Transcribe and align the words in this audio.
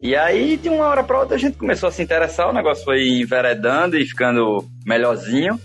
E 0.00 0.14
aí, 0.14 0.56
de 0.56 0.68
uma 0.68 0.86
hora 0.86 1.02
para 1.02 1.18
outra, 1.18 1.34
a 1.34 1.38
gente 1.38 1.58
começou 1.58 1.88
a 1.88 1.92
se 1.92 2.00
interessar, 2.00 2.48
o 2.48 2.52
negócio 2.52 2.84
foi 2.84 3.20
enveredando 3.20 3.98
e 3.98 4.06
ficando 4.06 4.64
melhorzinho. 4.86 5.58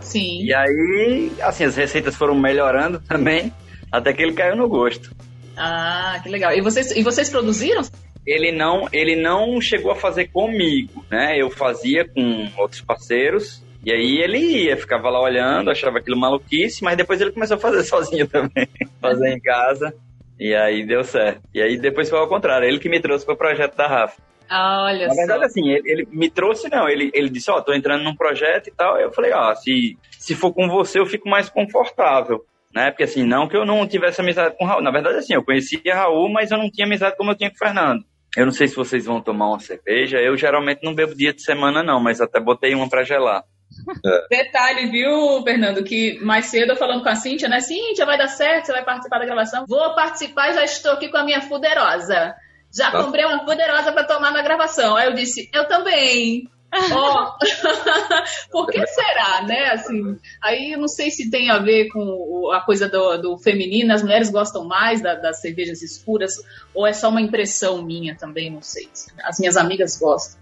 Sim. 0.00 0.42
E 0.42 0.52
aí, 0.52 1.30
assim, 1.40 1.64
as 1.64 1.76
receitas 1.76 2.16
foram 2.16 2.34
melhorando 2.34 3.00
também, 3.06 3.52
até 3.92 4.12
que 4.12 4.20
ele 4.20 4.32
caiu 4.32 4.56
no 4.56 4.68
gosto. 4.68 5.14
Ah, 5.56 6.18
que 6.20 6.28
legal. 6.28 6.52
E 6.52 6.60
vocês, 6.60 6.90
e 6.90 7.04
vocês 7.04 7.30
produziram? 7.30 7.82
Ele 8.26 8.50
não, 8.50 8.88
ele 8.92 9.14
não 9.14 9.60
chegou 9.60 9.92
a 9.92 9.96
fazer 9.96 10.26
comigo, 10.26 11.04
né? 11.08 11.40
Eu 11.40 11.48
fazia 11.48 12.04
com 12.04 12.48
outros 12.56 12.80
parceiros, 12.80 13.62
e 13.84 13.92
aí 13.92 14.18
ele 14.18 14.38
ia, 14.38 14.76
ficava 14.76 15.08
lá 15.08 15.20
olhando, 15.20 15.70
achava 15.70 15.98
aquilo 15.98 16.18
maluquice, 16.18 16.82
mas 16.82 16.96
depois 16.96 17.20
ele 17.20 17.30
começou 17.30 17.56
a 17.56 17.60
fazer 17.60 17.84
sozinho 17.86 18.26
também, 18.26 18.68
fazer 19.00 19.32
em 19.32 19.40
casa. 19.40 19.94
E 20.38 20.54
aí 20.54 20.86
deu 20.86 21.02
certo. 21.02 21.42
E 21.54 21.60
aí 21.60 21.76
depois 21.76 22.08
foi 22.08 22.18
ao 22.18 22.28
contrário, 22.28 22.66
ele 22.66 22.78
que 22.78 22.88
me 22.88 23.00
trouxe 23.00 23.24
para 23.24 23.34
o 23.34 23.38
projeto 23.38 23.76
da 23.76 23.86
Rafa. 23.86 24.20
Ah, 24.48 24.84
olha 24.84 25.08
Na 25.08 25.14
verdade, 25.14 25.40
só. 25.40 25.46
assim, 25.46 25.68
ele, 25.68 25.90
ele 25.90 26.08
me 26.10 26.30
trouxe, 26.30 26.70
não. 26.70 26.88
Ele, 26.88 27.10
ele 27.12 27.28
disse, 27.28 27.50
ó, 27.50 27.60
tô 27.60 27.74
entrando 27.74 28.02
num 28.02 28.16
projeto 28.16 28.68
e 28.68 28.70
tal. 28.70 28.98
Eu 28.98 29.12
falei, 29.12 29.32
ó, 29.32 29.54
se, 29.54 29.98
se 30.18 30.34
for 30.34 30.52
com 30.52 30.68
você, 30.68 30.98
eu 30.98 31.06
fico 31.06 31.28
mais 31.28 31.50
confortável. 31.50 32.44
Né? 32.74 32.90
Porque 32.90 33.04
assim, 33.04 33.24
não 33.24 33.48
que 33.48 33.56
eu 33.56 33.64
não 33.64 33.86
tivesse 33.86 34.20
amizade 34.20 34.56
com 34.56 34.64
o 34.64 34.66
Raul. 34.66 34.82
Na 34.82 34.90
verdade, 34.90 35.18
assim, 35.18 35.34
eu 35.34 35.44
conhecia 35.44 35.94
Raul, 35.94 36.30
mas 36.30 36.50
eu 36.50 36.58
não 36.58 36.70
tinha 36.70 36.86
amizade 36.86 37.16
como 37.16 37.30
eu 37.30 37.34
tinha 37.34 37.50
com 37.50 37.56
o 37.56 37.58
Fernando. 37.58 38.04
Eu 38.36 38.44
não 38.44 38.52
sei 38.52 38.68
se 38.68 38.76
vocês 38.76 39.04
vão 39.04 39.20
tomar 39.20 39.48
uma 39.48 39.60
cerveja. 39.60 40.18
Eu 40.18 40.36
geralmente 40.36 40.80
não 40.82 40.94
bebo 40.94 41.14
dia 41.14 41.32
de 41.32 41.42
semana, 41.42 41.82
não, 41.82 42.00
mas 42.00 42.20
até 42.20 42.38
botei 42.40 42.74
uma 42.74 42.88
pra 42.88 43.02
gelar. 43.02 43.42
Detalhe, 44.30 44.90
viu, 44.90 45.42
Fernando, 45.42 45.82
que 45.84 46.18
mais 46.20 46.46
cedo 46.46 46.72
eu 46.72 46.76
falando 46.76 47.02
com 47.02 47.08
a 47.08 47.14
Cíntia, 47.14 47.48
né? 47.48 47.60
Cíntia, 47.60 48.04
vai 48.06 48.18
dar 48.18 48.28
certo, 48.28 48.66
você 48.66 48.72
vai 48.72 48.84
participar 48.84 49.18
da 49.18 49.24
gravação. 49.26 49.64
Vou 49.66 49.94
participar 49.94 50.52
já 50.52 50.64
estou 50.64 50.92
aqui 50.92 51.08
com 51.08 51.16
a 51.16 51.24
minha 51.24 51.40
fuderosa. 51.42 52.34
Já 52.74 52.90
Tá. 52.90 53.02
comprei 53.02 53.24
uma 53.24 53.44
fuderosa 53.46 53.92
para 53.92 54.04
tomar 54.04 54.30
na 54.30 54.42
gravação. 54.42 54.94
Aí 54.96 55.06
eu 55.06 55.14
disse, 55.14 55.48
eu 55.54 55.66
também. 55.66 56.48
Ó, 56.92 57.32
por 58.52 58.66
que 58.66 58.86
será, 58.86 59.42
né? 59.42 59.70
Assim, 59.70 60.18
aí 60.42 60.72
eu 60.72 60.78
não 60.78 60.86
sei 60.88 61.10
se 61.10 61.30
tem 61.30 61.50
a 61.50 61.58
ver 61.58 61.88
com 61.88 62.50
a 62.52 62.60
coisa 62.60 62.86
do, 62.86 63.16
do 63.16 63.38
feminino, 63.38 63.94
as 63.94 64.02
mulheres 64.02 64.28
gostam 64.30 64.64
mais 64.66 65.00
da- 65.00 65.14
das 65.14 65.40
cervejas 65.40 65.80
escuras, 65.80 66.34
ou 66.74 66.86
é 66.86 66.92
só 66.92 67.08
uma 67.08 67.22
impressão 67.22 67.80
minha 67.82 68.14
também, 68.14 68.50
não 68.50 68.60
sei. 68.60 68.86
As 69.24 69.38
minhas 69.38 69.56
amigas 69.56 69.96
gostam. 69.98 70.38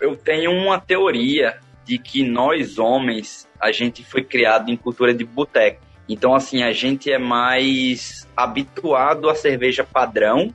Eu 0.00 0.16
tenho 0.16 0.50
uma 0.50 0.80
teoria 0.80 1.60
de 1.84 1.98
que 1.98 2.22
nós, 2.26 2.78
homens, 2.78 3.48
a 3.60 3.70
gente 3.72 4.04
foi 4.04 4.22
criado 4.22 4.70
em 4.70 4.76
cultura 4.76 5.12
de 5.12 5.24
boteco. 5.24 5.80
Então, 6.08 6.34
assim, 6.34 6.62
a 6.62 6.72
gente 6.72 7.10
é 7.10 7.18
mais 7.18 8.28
habituado 8.36 9.28
à 9.28 9.34
cerveja 9.34 9.84
padrão 9.84 10.54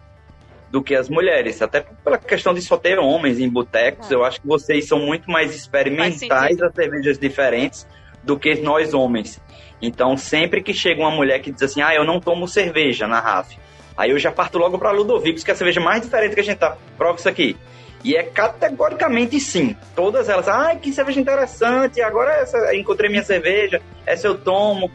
do 0.71 0.81
que 0.81 0.95
as 0.95 1.09
mulheres. 1.09 1.61
Até 1.61 1.81
pela 1.81 2.17
questão 2.17 2.53
de 2.53 2.61
só 2.61 2.77
ter 2.77 2.99
homens 2.99 3.39
em 3.39 3.49
botecos, 3.49 4.11
eu 4.11 4.23
acho 4.23 4.39
que 4.41 4.47
vocês 4.47 4.88
são 4.88 4.99
muito 4.99 5.30
mais 5.30 5.55
experimentais 5.55 6.61
a 6.61 6.71
cervejas 6.71 7.17
diferentes 7.17 7.88
do 8.23 8.38
que 8.38 8.55
nós 8.55 8.93
homens. 8.93 9.41
Então, 9.81 10.17
sempre 10.17 10.61
que 10.61 10.73
chega 10.73 11.02
uma 11.02 11.11
mulher 11.11 11.39
que 11.39 11.52
diz 11.52 11.64
assim, 11.64 11.81
ah, 11.81 11.93
eu 11.95 12.03
não 12.03 12.19
tomo 12.19 12.47
cerveja 12.47 13.08
na 13.08 13.19
RAF, 13.19 13.58
aí 13.97 14.11
eu 14.11 14.19
já 14.19 14.31
parto 14.31 14.58
logo 14.58 14.77
para 14.77 14.91
Ludovicos, 14.91 15.43
que 15.43 15.52
é 15.52 15.53
a 15.53 15.58
cerveja 15.58 15.80
mais 15.80 16.02
diferente 16.02 16.36
que 16.36 16.41
a 16.41 16.43
gente 16.43 16.58
tá. 16.58 16.77
Prova 16.97 17.17
isso 17.17 17.30
aqui. 17.30 17.55
E 18.03 18.16
é 18.16 18.23
categoricamente 18.23 19.39
sim. 19.39 19.75
Todas 19.95 20.30
elas, 20.30 20.47
ai, 20.47 20.78
que 20.78 20.92
cerveja 20.92 21.19
interessante, 21.19 22.02
agora 22.02 22.31
essa, 22.33 22.75
encontrei 22.75 23.09
minha 23.09 23.23
cerveja, 23.23 23.81
essa 24.05 24.28
eu 24.28 24.38
tomo. 24.38 24.89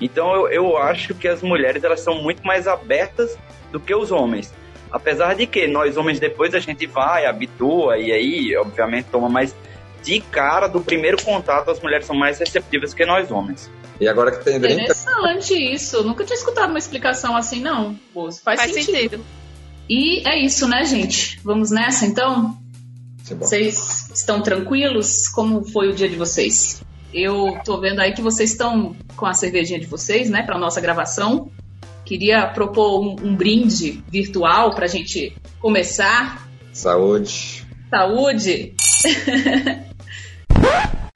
Então 0.00 0.34
eu, 0.34 0.48
eu 0.48 0.76
acho 0.76 1.14
que 1.14 1.28
as 1.28 1.42
mulheres 1.42 1.82
elas 1.84 2.00
são 2.00 2.22
muito 2.22 2.44
mais 2.44 2.66
abertas 2.66 3.36
do 3.70 3.78
que 3.78 3.94
os 3.94 4.10
homens. 4.10 4.52
Apesar 4.90 5.34
de 5.34 5.46
que 5.46 5.66
nós 5.66 5.96
homens 5.96 6.18
depois 6.18 6.54
a 6.54 6.58
gente 6.58 6.86
vai, 6.86 7.26
habitua 7.26 7.98
e 7.98 8.10
aí, 8.10 8.56
obviamente, 8.56 9.06
toma 9.10 9.28
mais 9.28 9.54
de 10.02 10.20
cara 10.20 10.66
do 10.66 10.80
primeiro 10.80 11.22
contato, 11.22 11.70
as 11.70 11.80
mulheres 11.80 12.06
são 12.06 12.16
mais 12.16 12.38
receptivas 12.38 12.94
que 12.94 13.04
nós 13.04 13.30
homens. 13.30 13.70
E 14.00 14.08
agora 14.08 14.30
que 14.30 14.44
tem 14.44 14.58
drink, 14.58 14.82
Interessante 14.82 15.54
isso. 15.54 16.02
Nunca 16.04 16.24
tinha 16.24 16.36
escutado 16.36 16.70
uma 16.70 16.78
explicação 16.78 17.36
assim, 17.36 17.60
não. 17.60 17.96
Faz, 18.14 18.40
Faz 18.42 18.60
sentido. 18.72 18.84
sentido. 18.84 19.24
E 19.88 20.26
é 20.28 20.38
isso, 20.38 20.68
né, 20.68 20.84
gente? 20.84 21.40
Vamos 21.42 21.70
nessa, 21.70 22.04
então? 22.04 22.58
Bom. 23.30 23.36
Vocês 23.38 24.10
estão 24.14 24.42
tranquilos? 24.42 25.28
Como 25.28 25.64
foi 25.64 25.88
o 25.88 25.94
dia 25.94 26.08
de 26.08 26.16
vocês? 26.16 26.82
Eu 27.12 27.58
tô 27.64 27.80
vendo 27.80 28.00
aí 28.00 28.12
que 28.12 28.20
vocês 28.20 28.52
estão 28.52 28.94
com 29.16 29.26
a 29.26 29.32
cervejinha 29.32 29.80
de 29.80 29.86
vocês, 29.86 30.28
né, 30.28 30.42
para 30.42 30.58
nossa 30.58 30.80
gravação. 30.80 31.50
Queria 32.04 32.46
propor 32.46 33.00
um, 33.02 33.16
um 33.22 33.36
brinde 33.36 34.02
virtual 34.08 34.74
para 34.74 34.84
a 34.84 34.88
gente 34.88 35.36
começar. 35.60 36.48
saúde. 36.72 37.66
Saúde! 37.90 38.74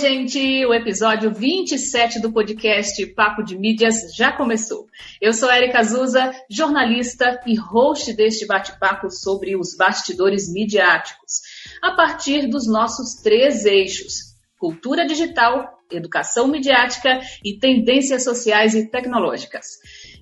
gente! 0.00 0.64
O 0.64 0.72
episódio 0.72 1.30
27 1.30 2.20
do 2.20 2.32
podcast 2.32 3.04
Papo 3.08 3.42
de 3.42 3.58
Mídias 3.58 4.14
já 4.16 4.32
começou. 4.32 4.86
Eu 5.20 5.34
sou 5.34 5.52
Erika 5.52 5.80
Azusa, 5.80 6.32
jornalista 6.48 7.38
e 7.46 7.54
host 7.54 8.14
deste 8.14 8.46
bate-papo 8.46 9.10
sobre 9.10 9.54
os 9.56 9.76
bastidores 9.76 10.50
midiáticos, 10.50 11.42
a 11.82 11.92
partir 11.92 12.48
dos 12.48 12.66
nossos 12.66 13.20
três 13.22 13.66
eixos: 13.66 14.34
cultura 14.58 15.04
digital, 15.04 15.68
educação 15.92 16.48
midiática 16.48 17.20
e 17.44 17.58
tendências 17.58 18.24
sociais 18.24 18.74
e 18.74 18.88
tecnológicas. 18.88 19.66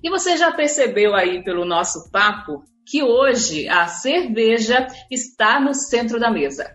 E 0.03 0.09
você 0.09 0.35
já 0.35 0.51
percebeu 0.51 1.15
aí 1.15 1.41
pelo 1.41 1.63
nosso 1.63 2.11
papo 2.11 2.63
que 2.85 3.01
hoje 3.01 3.69
a 3.69 3.87
cerveja 3.87 4.87
está 5.09 5.57
no 5.57 5.73
centro 5.73 6.19
da 6.19 6.29
mesa. 6.29 6.69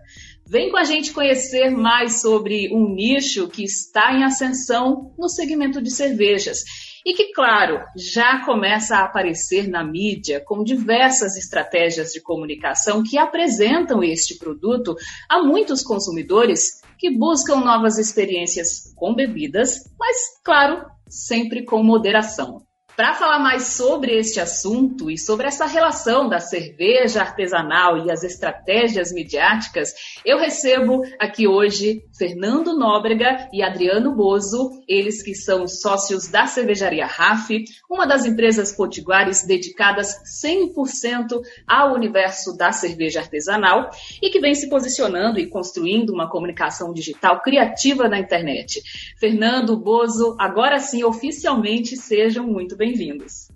Vem 0.47 0.69
com 0.69 0.77
a 0.77 0.83
gente 0.83 1.11
conhecer 1.11 1.71
mais 1.71 2.21
sobre 2.21 2.71
um 2.71 2.93
nicho 2.93 3.47
que 3.47 3.63
está 3.63 4.13
em 4.13 4.23
ascensão 4.23 5.11
no 5.17 5.27
segmento 5.27 5.81
de 5.81 5.89
cervejas 5.89 6.59
e 7.03 7.13
que, 7.13 7.33
claro, 7.33 7.83
já 7.95 8.45
começa 8.45 8.95
a 8.95 9.05
aparecer 9.05 9.67
na 9.67 9.83
mídia 9.83 10.39
com 10.39 10.63
diversas 10.63 11.35
estratégias 11.35 12.11
de 12.11 12.21
comunicação 12.21 13.01
que 13.03 13.17
apresentam 13.17 14.03
este 14.03 14.37
produto 14.37 14.95
a 15.27 15.41
muitos 15.41 15.81
consumidores 15.81 16.81
que 16.97 17.09
buscam 17.09 17.57
novas 17.57 17.97
experiências 17.97 18.93
com 18.95 19.15
bebidas, 19.15 19.83
mas, 19.99 20.17
claro, 20.43 20.85
sempre 21.07 21.63
com 21.63 21.83
moderação. 21.83 22.63
Para 22.95 23.13
falar 23.13 23.39
mais 23.39 23.67
sobre 23.73 24.17
este 24.17 24.39
assunto 24.39 25.11
e 25.11 25.17
sobre 25.17 25.47
essa 25.47 25.65
relação 25.65 26.29
da 26.29 26.39
cerveja 26.39 27.19
artesanal 27.19 28.05
e 28.05 28.09
as 28.09 28.23
estratégias 28.23 29.11
midiáticas, 29.11 29.93
eu 30.23 30.39
recebo 30.39 31.01
aqui 31.19 31.45
hoje 31.45 32.05
Fernando 32.17 32.73
Nóbrega 32.77 33.49
e 33.51 33.61
Adriano 33.61 34.15
Bozo, 34.15 34.81
eles 34.87 35.21
que 35.21 35.35
são 35.35 35.67
sócios 35.67 36.29
da 36.29 36.45
cervejaria 36.45 37.05
RAF, 37.05 37.65
uma 37.89 38.07
das 38.07 38.25
empresas 38.25 38.71
potiguares 38.71 39.45
dedicadas 39.45 40.15
100% 40.41 41.41
ao 41.67 41.93
universo 41.93 42.55
da 42.55 42.71
cerveja 42.71 43.19
artesanal 43.19 43.89
e 44.21 44.29
que 44.29 44.39
vem 44.39 44.55
se 44.55 44.69
posicionando 44.69 45.37
e 45.37 45.47
construindo 45.47 46.11
uma 46.11 46.29
comunicação 46.29 46.93
digital 46.93 47.41
criativa 47.41 48.07
na 48.07 48.19
internet. 48.19 48.81
Fernando, 49.19 49.75
Bozo, 49.75 50.37
agora 50.39 50.79
sim, 50.79 51.03
oficialmente, 51.03 51.97
sejam 51.97 52.47
muito 52.47 52.77
bem-vindos. 52.85 53.47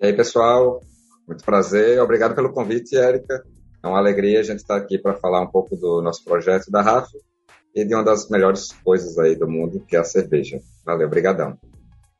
E 0.00 0.06
aí, 0.06 0.12
pessoal, 0.12 0.80
muito 1.26 1.44
prazer. 1.44 2.00
Obrigado 2.00 2.34
pelo 2.34 2.52
convite, 2.52 2.96
Érica. 2.96 3.44
É 3.82 3.86
uma 3.86 3.98
alegria 3.98 4.40
a 4.40 4.42
gente 4.42 4.58
estar 4.58 4.76
aqui 4.76 4.98
para 4.98 5.14
falar 5.14 5.40
um 5.40 5.46
pouco 5.46 5.76
do 5.76 6.02
nosso 6.02 6.24
projeto 6.24 6.68
da 6.68 6.82
RAF 6.82 7.08
e 7.72 7.84
de 7.84 7.94
uma 7.94 8.02
das 8.02 8.28
melhores 8.28 8.72
coisas 8.84 9.16
aí 9.18 9.36
do 9.36 9.48
mundo, 9.48 9.84
que 9.86 9.94
é 9.94 10.00
a 10.00 10.04
cerveja. 10.04 10.58
Valeu, 10.84 11.06
obrigadão. 11.06 11.56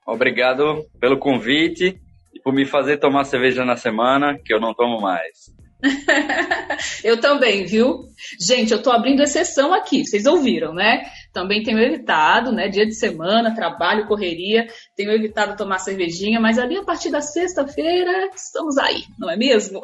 Obrigado 0.06 0.84
pelo 1.00 1.18
convite 1.18 2.00
e 2.32 2.40
por 2.40 2.54
me 2.54 2.64
fazer 2.64 2.98
tomar 2.98 3.24
cerveja 3.24 3.64
na 3.64 3.76
semana, 3.76 4.38
que 4.44 4.54
eu 4.54 4.60
não 4.60 4.72
tomo 4.72 5.00
mais. 5.00 5.52
eu 7.02 7.20
também, 7.20 7.66
viu? 7.66 8.04
Gente, 8.40 8.72
eu 8.72 8.80
tô 8.80 8.90
abrindo 8.90 9.22
exceção 9.22 9.74
aqui, 9.74 10.04
vocês 10.06 10.26
ouviram, 10.26 10.72
né? 10.72 11.02
Também 11.36 11.62
tenho 11.62 11.78
evitado, 11.78 12.50
né? 12.50 12.66
Dia 12.66 12.86
de 12.86 12.94
semana, 12.94 13.54
trabalho, 13.54 14.06
correria, 14.06 14.68
tenho 14.96 15.10
evitado 15.10 15.54
tomar 15.54 15.78
cervejinha, 15.80 16.40
mas 16.40 16.58
ali 16.58 16.78
a 16.78 16.82
partir 16.82 17.10
da 17.10 17.20
sexta-feira 17.20 18.30
estamos 18.34 18.78
aí, 18.78 19.02
não 19.18 19.30
é 19.30 19.36
mesmo? 19.36 19.82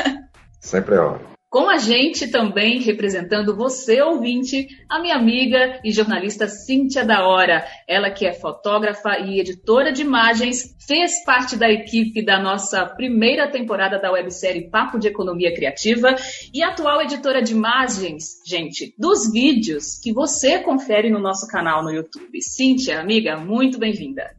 Sempre 0.58 0.94
é 0.94 0.98
hora. 0.98 1.35
Com 1.56 1.70
a 1.70 1.78
gente 1.78 2.28
também, 2.28 2.82
representando 2.82 3.56
você, 3.56 4.02
ouvinte, 4.02 4.68
a 4.90 5.00
minha 5.00 5.14
amiga 5.14 5.80
e 5.82 5.90
jornalista 5.90 6.46
Cíntia 6.46 7.02
da 7.02 7.26
Hora. 7.26 7.66
Ela 7.88 8.10
que 8.10 8.26
é 8.26 8.34
fotógrafa 8.34 9.18
e 9.20 9.40
editora 9.40 9.90
de 9.90 10.02
imagens, 10.02 10.76
fez 10.86 11.24
parte 11.24 11.56
da 11.56 11.70
equipe 11.70 12.22
da 12.22 12.38
nossa 12.38 12.84
primeira 12.84 13.50
temporada 13.50 13.98
da 13.98 14.12
websérie 14.12 14.68
Papo 14.68 14.98
de 14.98 15.08
Economia 15.08 15.54
Criativa 15.54 16.14
e 16.52 16.62
atual 16.62 17.00
editora 17.00 17.40
de 17.40 17.52
imagens, 17.52 18.42
gente, 18.46 18.94
dos 18.98 19.32
vídeos 19.32 19.98
que 19.98 20.12
você 20.12 20.58
confere 20.58 21.08
no 21.08 21.18
nosso 21.18 21.48
canal 21.48 21.82
no 21.82 21.90
YouTube. 21.90 22.38
Cíntia, 22.42 23.00
amiga, 23.00 23.38
muito 23.38 23.78
bem-vinda. 23.78 24.30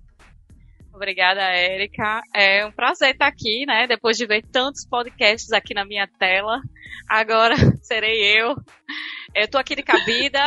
Obrigada, 0.98 1.42
Érica. 1.42 2.22
É 2.34 2.66
um 2.66 2.72
prazer 2.72 3.12
estar 3.12 3.28
aqui, 3.28 3.66
né? 3.68 3.86
Depois 3.86 4.18
de 4.18 4.26
ver 4.26 4.44
tantos 4.52 4.84
podcasts 4.84 5.52
aqui 5.52 5.74
na 5.74 5.86
minha 5.86 6.08
tela. 6.08 6.60
Agora 7.08 7.56
serei 7.82 8.40
eu. 8.40 8.56
Eu 9.36 9.46
estou 9.46 9.60
aqui 9.60 9.76
de 9.76 9.84
cabida, 9.84 10.42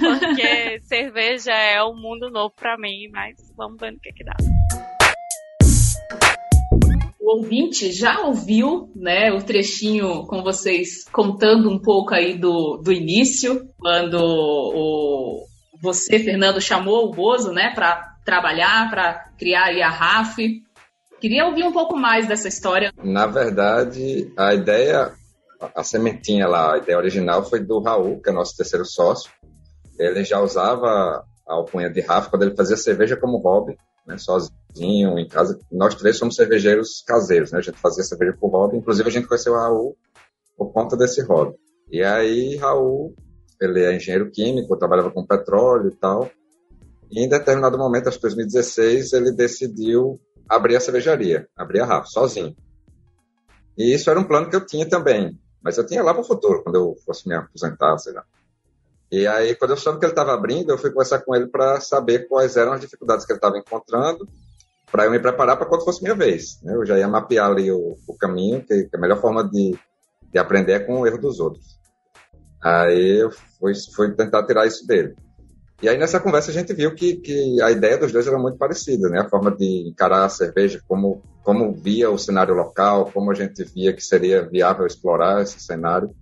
porque 0.00 0.80
cerveja 0.88 1.52
é 1.52 1.82
um 1.82 1.94
mundo 1.94 2.30
novo 2.30 2.52
para 2.54 2.76
mim, 2.76 3.08
mas 3.12 3.36
vamos 3.56 3.78
ver 3.78 3.92
no 3.92 4.00
que, 4.00 4.12
que 4.12 4.24
dá. 4.24 4.34
O 7.20 7.36
ouvinte 7.36 7.92
já 7.92 8.20
ouviu, 8.20 8.90
né, 8.96 9.32
o 9.32 9.40
trechinho 9.40 10.26
com 10.26 10.42
vocês 10.42 11.04
contando 11.12 11.70
um 11.70 11.78
pouco 11.78 12.12
aí 12.14 12.36
do, 12.36 12.78
do 12.78 12.92
início, 12.92 13.68
quando 13.78 14.18
o, 14.20 15.46
você, 15.80 16.18
Fernando, 16.18 16.60
chamou 16.60 17.06
o 17.06 17.10
Bozo, 17.10 17.52
né, 17.52 17.72
para 17.74 18.12
trabalhar, 18.24 18.90
para 18.90 19.28
criar 19.38 19.68
a 19.68 19.88
RAF. 19.88 20.62
Queria 21.20 21.46
ouvir 21.46 21.64
um 21.64 21.72
pouco 21.72 21.96
mais 21.96 22.26
dessa 22.26 22.48
história. 22.48 22.92
Na 23.02 23.26
verdade, 23.26 24.32
a 24.36 24.54
ideia, 24.54 25.12
a 25.74 25.84
sementinha 25.84 26.46
lá, 26.48 26.74
a 26.74 26.78
ideia 26.78 26.98
original 26.98 27.44
foi 27.44 27.60
do 27.60 27.80
Raul, 27.80 28.20
que 28.20 28.30
é 28.30 28.32
nosso 28.32 28.56
terceiro 28.56 28.84
sócio. 28.84 29.30
Ele 29.98 30.24
já 30.24 30.40
usava 30.40 31.24
a 31.46 31.54
alcunha 31.54 31.90
de 31.90 32.00
RAF 32.00 32.30
quando 32.30 32.42
ele 32.42 32.56
fazia 32.56 32.76
cerveja 32.76 33.16
como 33.16 33.38
hobby, 33.38 33.76
né, 34.06 34.16
sozinho, 34.18 35.18
em 35.18 35.28
casa. 35.28 35.58
Nós 35.70 35.94
três 35.94 36.16
somos 36.16 36.34
cervejeiros 36.34 37.02
caseiros, 37.06 37.52
né? 37.52 37.58
A 37.58 37.62
gente 37.62 37.78
fazia 37.78 38.02
cerveja 38.02 38.36
por 38.38 38.50
hobby. 38.50 38.78
Inclusive, 38.78 39.08
a 39.08 39.12
gente 39.12 39.28
conheceu 39.28 39.52
o 39.52 39.56
Raul 39.56 39.96
por 40.56 40.72
conta 40.72 40.96
desse 40.96 41.22
hobby. 41.22 41.56
E 41.90 42.02
aí, 42.02 42.56
Raul, 42.56 43.14
ele 43.60 43.84
é 43.84 43.94
engenheiro 43.94 44.30
químico, 44.30 44.76
trabalhava 44.76 45.10
com 45.10 45.26
petróleo 45.26 45.88
e 45.88 45.96
tal. 45.96 46.30
E 47.10 47.24
em 47.24 47.28
determinado 47.28 47.76
momento, 47.76 48.08
acho 48.08 48.16
que 48.16 48.22
2016, 48.22 49.12
ele 49.12 49.32
decidiu 49.32 50.18
abrir 50.48 50.76
a 50.76 50.80
cervejaria, 50.80 51.46
abrir 51.56 51.80
a 51.80 51.86
Rafa, 51.86 52.06
sozinho. 52.06 52.56
E 53.76 53.94
isso 53.94 54.10
era 54.10 54.18
um 54.18 54.24
plano 54.24 54.48
que 54.48 54.56
eu 54.56 54.64
tinha 54.64 54.88
também, 54.88 55.38
mas 55.62 55.78
eu 55.78 55.86
tinha 55.86 56.02
lá 56.02 56.12
para 56.12 56.22
o 56.22 56.26
futuro, 56.26 56.62
quando 56.62 56.76
eu 56.76 56.96
fosse 57.04 57.28
me 57.28 57.34
aposentar, 57.34 57.98
sei 57.98 58.12
lá. 58.12 58.24
E 59.10 59.26
aí, 59.26 59.54
quando 59.54 59.72
eu 59.72 59.76
soube 59.76 59.98
que 59.98 60.06
ele 60.06 60.12
estava 60.12 60.32
abrindo, 60.32 60.70
eu 60.70 60.78
fui 60.78 60.90
conversar 60.90 61.20
com 61.20 61.34
ele 61.34 61.46
para 61.46 61.80
saber 61.80 62.26
quais 62.28 62.56
eram 62.56 62.72
as 62.72 62.80
dificuldades 62.80 63.26
que 63.26 63.32
ele 63.32 63.38
estava 63.38 63.58
encontrando, 63.58 64.26
para 64.90 65.04
eu 65.04 65.10
me 65.10 65.18
preparar 65.18 65.56
para 65.56 65.66
quando 65.66 65.84
fosse 65.84 66.02
minha 66.02 66.14
vez. 66.14 66.60
Né? 66.62 66.74
Eu 66.74 66.84
já 66.84 66.98
ia 66.98 67.06
mapear 67.06 67.50
ali 67.50 67.70
o, 67.70 67.96
o 68.06 68.16
caminho, 68.16 68.64
que, 68.64 68.84
que, 68.84 68.96
a 68.96 69.00
melhor 69.00 69.20
forma 69.20 69.42
de, 69.42 69.78
de 70.32 70.38
aprender 70.38 70.72
é 70.72 70.80
com 70.80 71.00
o 71.00 71.06
erro 71.06 71.18
dos 71.18 71.40
outros. 71.40 71.78
Aí 72.62 73.20
eu 73.20 73.30
fui, 73.58 73.72
fui 73.94 74.12
tentar 74.12 74.46
tirar 74.46 74.66
isso 74.66 74.86
dele. 74.86 75.14
E 75.82 75.88
aí 75.88 75.98
nessa 75.98 76.20
conversa 76.20 76.50
a 76.50 76.54
gente 76.54 76.72
viu 76.72 76.94
que, 76.94 77.16
que 77.16 77.60
a 77.60 77.70
ideia 77.70 77.98
dos 77.98 78.12
dois 78.12 78.26
era 78.26 78.38
muito 78.38 78.56
parecida, 78.56 79.08
né? 79.08 79.20
A 79.20 79.28
forma 79.28 79.50
de 79.50 79.88
encarar 79.88 80.24
a 80.24 80.28
cerveja, 80.28 80.80
como, 80.86 81.22
como 81.42 81.72
via 81.72 82.10
o 82.10 82.18
cenário 82.18 82.54
local, 82.54 83.10
como 83.12 83.30
a 83.30 83.34
gente 83.34 83.64
via 83.64 83.92
que 83.92 84.02
seria 84.02 84.48
viável 84.48 84.86
explorar 84.86 85.42
esse 85.42 85.60
cenário. 85.60 86.14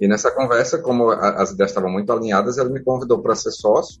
E 0.00 0.06
nessa 0.06 0.30
conversa, 0.30 0.78
como 0.78 1.10
as 1.10 1.50
ideias 1.50 1.70
estavam 1.70 1.90
muito 1.90 2.12
alinhadas, 2.12 2.56
ele 2.56 2.70
me 2.70 2.82
convidou 2.82 3.20
para 3.20 3.34
ser 3.34 3.50
sócio. 3.50 4.00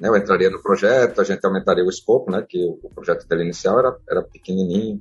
Né? 0.00 0.08
Eu 0.08 0.16
entraria 0.16 0.50
no 0.50 0.62
projeto, 0.62 1.20
a 1.20 1.24
gente 1.24 1.44
aumentaria 1.44 1.84
o 1.84 1.90
escopo, 1.90 2.30
né? 2.30 2.44
Que 2.48 2.64
o 2.64 2.90
projeto 2.94 3.26
dele 3.28 3.44
inicial 3.44 3.78
era, 3.78 3.96
era 4.08 4.22
pequenininho. 4.22 5.00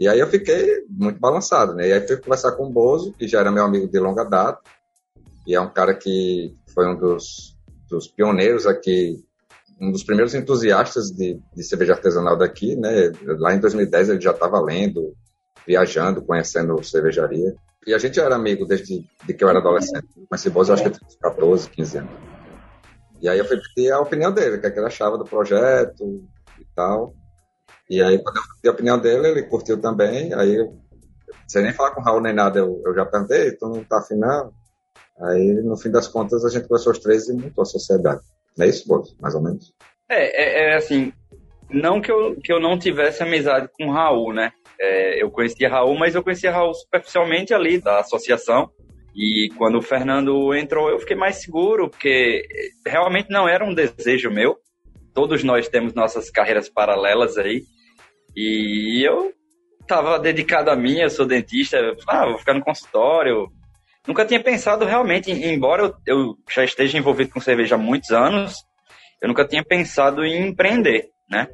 E 0.00 0.08
aí 0.08 0.18
eu 0.18 0.26
fiquei 0.26 0.84
muito 0.88 1.20
balançado, 1.20 1.74
né? 1.74 1.88
E 1.88 1.92
aí 1.92 2.06
fui 2.06 2.16
conversar 2.16 2.52
com 2.52 2.66
o 2.66 2.70
Bozo, 2.70 3.12
que 3.12 3.28
já 3.28 3.40
era 3.40 3.52
meu 3.52 3.64
amigo 3.64 3.86
de 3.86 3.98
longa 4.00 4.24
data, 4.24 4.60
e 5.46 5.54
é 5.54 5.60
um 5.60 5.72
cara 5.72 5.94
que 5.94 6.56
foi 6.74 6.88
um 6.88 6.96
dos 6.96 7.52
dos 7.92 8.08
pioneiros 8.08 8.66
aqui, 8.66 9.22
um 9.82 9.90
dos 9.90 10.04
primeiros 10.04 10.32
entusiastas 10.32 11.10
de, 11.10 11.40
de 11.52 11.64
cerveja 11.64 11.94
artesanal 11.94 12.38
daqui, 12.38 12.76
né? 12.76 13.10
Lá 13.38 13.52
em 13.52 13.58
2010 13.58 14.10
ele 14.10 14.20
já 14.20 14.30
estava 14.30 14.60
lendo, 14.60 15.12
viajando, 15.66 16.22
conhecendo 16.22 16.80
cervejaria. 16.84 17.56
E 17.84 17.92
a 17.92 17.98
gente 17.98 18.20
era 18.20 18.36
amigo 18.36 18.64
desde 18.64 19.04
de 19.26 19.34
que 19.34 19.42
eu 19.42 19.48
era 19.48 19.58
adolescente. 19.58 20.06
Mas 20.30 20.46
Bozo, 20.46 20.72
acho 20.72 20.82
que 20.84 20.88
eu 20.88 20.92
tinha 20.92 21.18
14, 21.20 21.68
15 21.68 21.98
anos. 21.98 22.12
E 23.20 23.28
aí 23.28 23.40
eu 23.40 23.44
fui 23.44 23.60
pedir 23.60 23.90
a 23.90 23.98
opinião 23.98 24.32
dele, 24.32 24.56
o 24.56 24.60
que, 24.60 24.68
é 24.68 24.70
que 24.70 24.78
ele 24.78 24.86
achava 24.86 25.18
do 25.18 25.24
projeto 25.24 26.24
e 26.60 26.64
tal. 26.76 27.16
E 27.90 28.00
aí, 28.00 28.22
quando 28.22 28.36
eu 28.36 28.42
pedi 28.54 28.68
a 28.68 28.72
opinião 28.72 28.98
dele, 29.00 29.28
ele 29.28 29.42
curtiu 29.42 29.80
também. 29.80 30.32
Aí, 30.32 30.54
eu, 30.54 30.78
sem 31.48 31.62
nem 31.62 31.72
falar 31.72 31.90
com 31.90 32.00
o 32.00 32.04
Raul 32.04 32.20
nem 32.20 32.32
nada, 32.32 32.60
eu, 32.60 32.80
eu 32.86 32.94
já 32.94 33.04
perguntei, 33.04 33.50
tu 33.56 33.68
não 33.68 33.82
tá 33.82 33.98
afinando? 33.98 34.52
Aí, 35.20 35.54
no 35.54 35.76
fim 35.76 35.90
das 35.90 36.06
contas, 36.06 36.44
a 36.44 36.48
gente 36.48 36.68
começou 36.68 36.92
os 36.92 37.00
três 37.00 37.28
e 37.28 37.32
montou 37.32 37.62
a 37.62 37.66
sociedade. 37.66 38.22
É 38.58 38.66
isso, 38.66 38.86
Bozo? 38.86 39.16
Mais 39.20 39.34
ou 39.34 39.42
menos? 39.42 39.72
É, 40.08 40.42
é, 40.42 40.70
é, 40.70 40.76
assim, 40.76 41.12
não 41.70 42.00
que 42.00 42.10
eu, 42.10 42.36
que 42.36 42.52
eu 42.52 42.60
não 42.60 42.78
tivesse 42.78 43.22
amizade 43.22 43.68
com 43.72 43.86
o 43.86 43.92
Raul, 43.92 44.32
né? 44.32 44.52
É, 44.78 45.22
eu 45.22 45.30
conhecia 45.30 45.68
Raul, 45.68 45.96
mas 45.98 46.14
eu 46.14 46.22
conhecia 46.22 46.52
Raul 46.52 46.74
superficialmente 46.74 47.54
ali 47.54 47.78
da 47.78 48.00
associação. 48.00 48.70
E 49.14 49.50
quando 49.56 49.78
o 49.78 49.82
Fernando 49.82 50.54
entrou, 50.54 50.88
eu 50.90 50.98
fiquei 50.98 51.16
mais 51.16 51.36
seguro, 51.36 51.88
porque 51.88 52.46
realmente 52.86 53.30
não 53.30 53.48
era 53.48 53.64
um 53.64 53.74
desejo 53.74 54.30
meu. 54.30 54.56
Todos 55.14 55.44
nós 55.44 55.68
temos 55.68 55.94
nossas 55.94 56.30
carreiras 56.30 56.68
paralelas 56.68 57.36
aí. 57.36 57.62
E 58.34 59.06
eu 59.06 59.32
estava 59.80 60.18
dedicado 60.18 60.70
a 60.70 60.76
mim, 60.76 61.00
eu 61.00 61.10
sou 61.10 61.26
dentista, 61.26 61.78
ah, 62.08 62.26
vou 62.26 62.38
ficar 62.38 62.54
no 62.54 62.64
consultório, 62.64 63.48
nunca 64.06 64.24
tinha 64.24 64.42
pensado 64.42 64.84
realmente, 64.84 65.30
embora 65.30 65.94
eu, 66.06 66.36
já 66.52 66.64
esteja 66.64 66.98
envolvido 66.98 67.30
com 67.30 67.40
cerveja 67.40 67.76
há 67.76 67.78
muitos 67.78 68.10
anos, 68.10 68.64
eu 69.20 69.28
nunca 69.28 69.46
tinha 69.46 69.64
pensado 69.64 70.24
em 70.24 70.48
empreender, 70.48 71.10
né? 71.30 71.48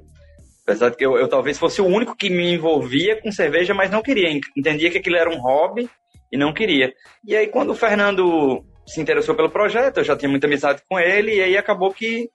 Apesar 0.62 0.90
de 0.90 0.96
que 0.96 1.04
eu, 1.04 1.16
eu, 1.16 1.28
talvez 1.28 1.58
fosse 1.58 1.80
o 1.80 1.86
único 1.86 2.16
que 2.16 2.28
me 2.28 2.54
envolvia 2.54 3.20
com 3.20 3.32
cerveja, 3.32 3.74
mas 3.74 3.90
não 3.90 4.02
queria. 4.02 4.30
Entendia 4.56 4.90
que 4.90 4.98
aquilo 4.98 5.16
era 5.16 5.30
um 5.30 5.40
hobby 5.40 5.88
e 6.30 6.36
não 6.36 6.52
queria. 6.52 6.92
E 7.24 7.34
aí, 7.34 7.46
quando 7.46 7.70
o 7.70 7.74
Fernando 7.74 8.64
se 8.86 9.00
interessou 9.00 9.34
pelo 9.34 9.50
projeto, 9.50 9.98
eu 9.98 10.04
já 10.04 10.16
tinha 10.16 10.28
muita 10.28 10.46
amizade 10.46 10.82
com 10.88 10.98
ele, 10.98 11.36
e 11.36 11.42
aí 11.42 11.56
acabou 11.56 11.92
que 11.92 12.30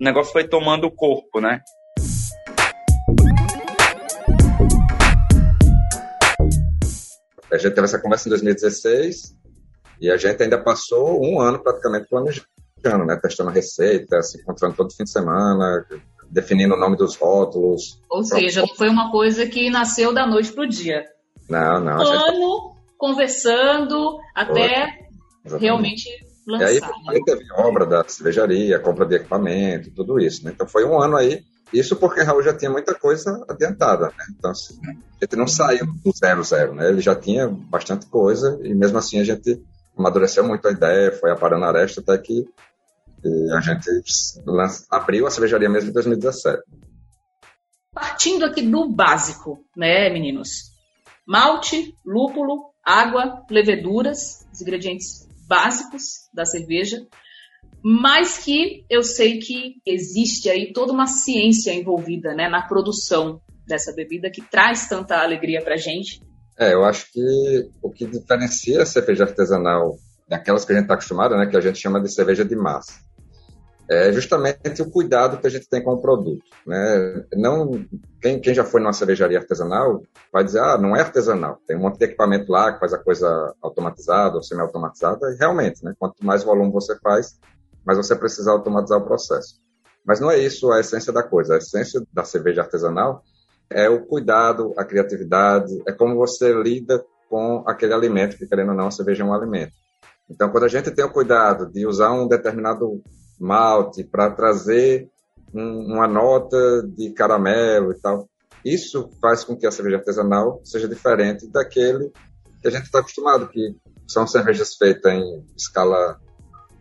o 0.00 0.04
negócio 0.04 0.32
foi 0.32 0.44
tomando 0.44 0.90
corpo, 0.90 1.40
né? 1.40 1.60
A 7.50 7.58
gente 7.58 7.74
teve 7.74 7.84
essa 7.84 7.98
conversa 7.98 8.28
em 8.28 8.30
2016, 8.30 9.41
e 10.02 10.10
a 10.10 10.16
gente 10.16 10.42
ainda 10.42 10.58
passou 10.58 11.24
um 11.24 11.40
ano 11.40 11.62
praticamente 11.62 12.08
planejando, 12.08 13.06
né? 13.06 13.16
Testando 13.22 13.50
a 13.50 13.52
receita, 13.52 14.20
se 14.20 14.40
encontrando 14.40 14.74
todo 14.74 14.92
fim 14.92 15.04
de 15.04 15.12
semana, 15.12 15.86
definindo 16.28 16.74
o 16.74 16.76
nome 16.78 16.96
dos 16.96 17.14
rótulos. 17.14 18.00
Ou 18.10 18.24
seja, 18.24 18.62
não 18.62 18.74
foi 18.74 18.88
uma 18.88 19.12
coisa 19.12 19.46
que 19.46 19.70
nasceu 19.70 20.12
da 20.12 20.26
noite 20.26 20.52
para 20.52 20.64
o 20.64 20.68
dia. 20.68 21.04
Não, 21.48 21.78
não. 21.78 21.98
Um 21.98 22.00
ano, 22.00 22.74
gente... 22.74 22.96
conversando, 22.98 24.18
até 24.34 25.06
realmente 25.60 26.08
lançar. 26.48 26.72
E 26.72 26.78
aí, 26.78 26.80
aí 27.08 27.18
né? 27.18 27.24
teve 27.24 27.52
obra 27.52 27.86
da 27.86 28.02
cervejaria, 28.02 28.80
compra 28.80 29.06
de 29.06 29.14
equipamento, 29.14 29.94
tudo 29.94 30.18
isso, 30.18 30.44
né? 30.44 30.50
Então 30.52 30.66
foi 30.66 30.84
um 30.84 31.00
ano 31.00 31.16
aí 31.16 31.44
isso 31.72 31.96
porque 31.96 32.22
Raul 32.22 32.42
já 32.42 32.54
tinha 32.54 32.70
muita 32.70 32.94
coisa 32.94 33.42
adiantada, 33.48 34.06
né? 34.08 34.24
Então, 34.36 34.50
assim, 34.50 34.78
a 34.84 35.24
gente 35.24 35.36
não 35.36 35.46
saiu 35.46 35.86
do 35.86 36.12
zero, 36.14 36.44
zero, 36.44 36.74
né? 36.74 36.88
Ele 36.88 37.00
já 37.00 37.16
tinha 37.16 37.48
bastante 37.48 38.06
coisa 38.06 38.60
e 38.62 38.74
mesmo 38.74 38.98
assim 38.98 39.18
a 39.18 39.24
gente 39.24 39.62
amadureceu 39.96 40.46
muito 40.46 40.66
a 40.66 40.72
ideia, 40.72 41.12
foi 41.12 41.30
a 41.30 41.68
aresta 41.68 42.00
até 42.00 42.18
que 42.18 42.44
a 43.56 43.60
gente 43.60 43.88
abriu 44.90 45.26
a 45.26 45.30
cervejaria 45.30 45.68
mesmo 45.68 45.90
em 45.90 45.92
2017. 45.92 46.62
Partindo 47.92 48.44
aqui 48.44 48.62
do 48.62 48.88
básico, 48.88 49.64
né, 49.76 50.08
meninos? 50.08 50.72
Malte, 51.26 51.94
lúpulo, 52.04 52.72
água, 52.84 53.44
leveduras, 53.50 54.46
os 54.52 54.60
ingredientes 54.60 55.28
básicos 55.46 56.28
da 56.34 56.44
cerveja, 56.44 57.06
mas 57.84 58.38
que 58.38 58.84
eu 58.88 59.02
sei 59.02 59.38
que 59.38 59.80
existe 59.86 60.48
aí 60.48 60.72
toda 60.72 60.92
uma 60.92 61.06
ciência 61.06 61.72
envolvida 61.74 62.34
né, 62.34 62.48
na 62.48 62.62
produção 62.62 63.40
dessa 63.66 63.92
bebida 63.92 64.30
que 64.30 64.42
traz 64.42 64.88
tanta 64.88 65.20
alegria 65.20 65.62
para 65.62 65.76
gente 65.76 66.20
é, 66.58 66.74
eu 66.74 66.84
acho 66.84 67.10
que 67.12 67.70
o 67.82 67.90
que 67.90 68.06
diferencia 68.06 68.82
a 68.82 68.86
cerveja 68.86 69.24
artesanal 69.24 69.96
daquelas 70.28 70.64
que 70.64 70.72
a 70.72 70.74
gente 70.74 70.84
está 70.84 70.94
acostumado, 70.94 71.36
né, 71.36 71.46
que 71.46 71.56
a 71.56 71.60
gente 71.60 71.78
chama 71.78 72.00
de 72.00 72.12
cerveja 72.12 72.44
de 72.44 72.56
massa, 72.56 72.92
é 73.88 74.12
justamente 74.12 74.80
o 74.80 74.90
cuidado 74.90 75.38
que 75.38 75.46
a 75.46 75.50
gente 75.50 75.68
tem 75.68 75.82
com 75.82 75.92
o 75.92 76.00
produto. 76.00 76.42
Né? 76.66 77.24
Não, 77.34 77.84
quem, 78.20 78.40
quem 78.40 78.54
já 78.54 78.64
foi 78.64 78.80
numa 78.80 78.92
cervejaria 78.92 79.38
artesanal 79.38 80.02
vai 80.32 80.44
dizer, 80.44 80.60
ah, 80.60 80.78
não 80.78 80.96
é 80.96 81.00
artesanal, 81.00 81.58
tem 81.66 81.76
um 81.76 81.80
monte 81.80 81.98
de 81.98 82.04
equipamento 82.06 82.50
lá 82.50 82.72
que 82.72 82.80
faz 82.80 82.92
a 82.94 82.98
coisa 82.98 83.54
automatizada 83.60 84.36
ou 84.36 84.42
semi-automatizada, 84.42 85.32
e 85.32 85.36
realmente, 85.36 85.84
né? 85.84 85.94
quanto 85.98 86.24
mais 86.24 86.42
volume 86.42 86.72
você 86.72 86.98
faz, 87.00 87.38
mais 87.84 87.98
você 87.98 88.14
precisa 88.14 88.52
automatizar 88.52 88.98
o 88.98 89.04
processo. 89.04 89.60
Mas 90.04 90.20
não 90.20 90.30
é 90.30 90.38
isso 90.38 90.70
a 90.72 90.80
essência 90.80 91.12
da 91.12 91.22
coisa. 91.22 91.54
A 91.54 91.58
essência 91.58 92.02
da 92.12 92.24
cerveja 92.24 92.62
artesanal 92.62 93.22
é 93.74 93.88
o 93.88 94.04
cuidado, 94.06 94.72
a 94.76 94.84
criatividade, 94.84 95.82
é 95.86 95.92
como 95.92 96.16
você 96.16 96.52
lida 96.52 97.04
com 97.28 97.64
aquele 97.66 97.94
alimento, 97.94 98.36
que 98.36 98.46
querendo 98.46 98.70
ou 98.70 98.76
não, 98.76 98.88
a 98.88 98.90
cerveja 98.90 99.22
é 99.22 99.26
um 99.26 99.34
alimento. 99.34 99.72
Então, 100.30 100.50
quando 100.50 100.64
a 100.64 100.68
gente 100.68 100.90
tem 100.90 101.04
o 101.04 101.12
cuidado 101.12 101.70
de 101.70 101.86
usar 101.86 102.12
um 102.12 102.28
determinado 102.28 103.02
malte 103.40 104.04
para 104.04 104.30
trazer 104.30 105.08
um, 105.54 105.94
uma 105.94 106.06
nota 106.06 106.82
de 106.94 107.10
caramelo 107.10 107.92
e 107.92 108.00
tal, 108.00 108.28
isso 108.64 109.10
faz 109.20 109.44
com 109.44 109.56
que 109.56 109.66
a 109.66 109.70
cerveja 109.70 109.96
artesanal 109.96 110.60
seja 110.64 110.88
diferente 110.88 111.50
daquele 111.50 112.12
que 112.60 112.68
a 112.68 112.70
gente 112.70 112.84
está 112.84 113.00
acostumado, 113.00 113.48
que 113.48 113.76
são 114.06 114.26
cervejas 114.26 114.76
feitas 114.76 115.12
em 115.12 115.44
escala 115.56 116.20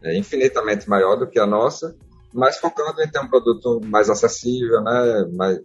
é, 0.04 0.16
infinitamente 0.18 0.88
maior 0.88 1.16
do 1.16 1.28
que 1.28 1.40
a 1.40 1.46
nossa, 1.46 1.96
mas 2.34 2.58
focando 2.58 3.02
em 3.02 3.10
ter 3.10 3.20
um 3.20 3.28
produto 3.28 3.82
mais 3.86 4.10
acessível, 4.10 4.82
né, 4.82 5.28
mais, 5.34 5.60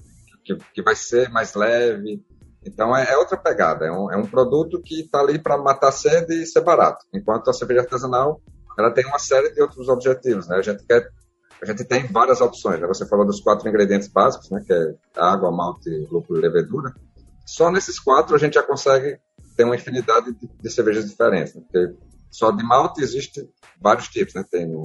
que, 0.46 0.56
que 0.72 0.82
vai 0.82 0.94
ser 0.94 1.28
mais 1.30 1.54
leve. 1.54 2.24
Então 2.64 2.96
é, 2.96 3.12
é 3.12 3.16
outra 3.18 3.36
pegada, 3.36 3.86
é 3.86 3.92
um, 3.92 4.10
é 4.10 4.16
um 4.16 4.26
produto 4.26 4.80
que 4.82 5.00
está 5.02 5.20
ali 5.20 5.38
para 5.38 5.58
matar 5.58 5.92
sede 5.92 6.42
e 6.42 6.46
ser 6.46 6.62
barato, 6.62 7.04
enquanto 7.12 7.48
a 7.48 7.52
cerveja 7.52 7.80
artesanal 7.80 8.40
ela 8.78 8.92
tem 8.92 9.06
uma 9.06 9.18
série 9.18 9.50
de 9.50 9.62
outros 9.62 9.88
objetivos, 9.88 10.46
né? 10.48 10.56
A 10.56 10.62
gente 10.62 10.84
quer 10.84 11.08
a 11.60 11.64
gente 11.64 11.84
tem 11.84 12.06
várias 12.08 12.42
opções, 12.42 12.78
né? 12.80 12.86
Você 12.86 13.06
falou 13.06 13.24
dos 13.24 13.40
quatro 13.40 13.66
ingredientes 13.66 14.08
básicos, 14.08 14.50
né? 14.50 14.62
Que 14.66 14.72
é 14.74 14.94
água, 15.16 15.50
malte, 15.50 15.88
lúpulo 16.10 16.38
e 16.38 16.42
levedura. 16.42 16.94
Só 17.46 17.70
nesses 17.70 17.98
quatro 17.98 18.34
a 18.34 18.38
gente 18.38 18.54
já 18.54 18.62
consegue 18.62 19.18
ter 19.56 19.64
uma 19.64 19.74
infinidade 19.74 20.32
de, 20.34 20.46
de 20.46 20.70
cervejas 20.70 21.08
diferentes, 21.08 21.54
né? 21.54 21.62
Porque 21.62 21.96
só 22.30 22.50
de 22.50 22.62
malte 22.62 23.00
existe 23.00 23.48
vários 23.80 24.08
tipos, 24.08 24.34
né? 24.34 24.44
Tem 24.50 24.66
o 24.74 24.82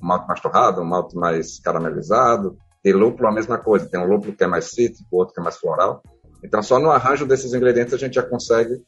malte 0.00 0.26
mais 0.26 0.40
torrado, 0.40 0.80
um 0.80 0.84
malte 0.84 1.14
mais 1.14 1.60
caramelizado. 1.60 2.58
De 2.84 2.92
lúpulo 2.92 3.28
a 3.28 3.32
mesma 3.32 3.58
coisa, 3.58 3.88
tem 3.88 4.00
um 4.00 4.06
lúpulo 4.06 4.34
que 4.34 4.44
é 4.44 4.46
mais 4.46 4.70
cítrico, 4.70 5.08
outro 5.12 5.34
que 5.34 5.40
é 5.40 5.44
mais 5.44 5.56
floral. 5.58 6.02
Então 6.42 6.62
só 6.62 6.78
no 6.78 6.90
arranjo 6.90 7.26
desses 7.26 7.52
ingredientes 7.52 7.94
a 7.94 7.98
gente 7.98 8.14
já 8.14 8.22
consegue 8.22 8.82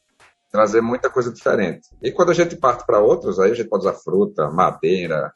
trazer 0.50 0.82
muita 0.82 1.08
coisa 1.08 1.32
diferente. 1.32 1.88
E 2.02 2.12
quando 2.12 2.30
a 2.30 2.34
gente 2.34 2.56
parte 2.56 2.84
para 2.86 3.00
outros, 3.00 3.38
aí 3.38 3.50
a 3.50 3.54
gente 3.54 3.68
pode 3.68 3.86
usar 3.86 3.94
fruta, 3.94 4.50
madeira, 4.50 5.32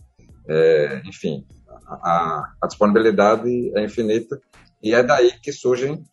é, 0.48 1.02
enfim, 1.06 1.44
a, 1.86 2.54
a, 2.62 2.66
disponibilidade 2.66 3.72
é 3.76 3.82
infinita 3.82 4.40
e 4.82 4.94
é 4.94 5.02
daí 5.02 5.32
que 5.40 5.52
surgem 5.52 6.04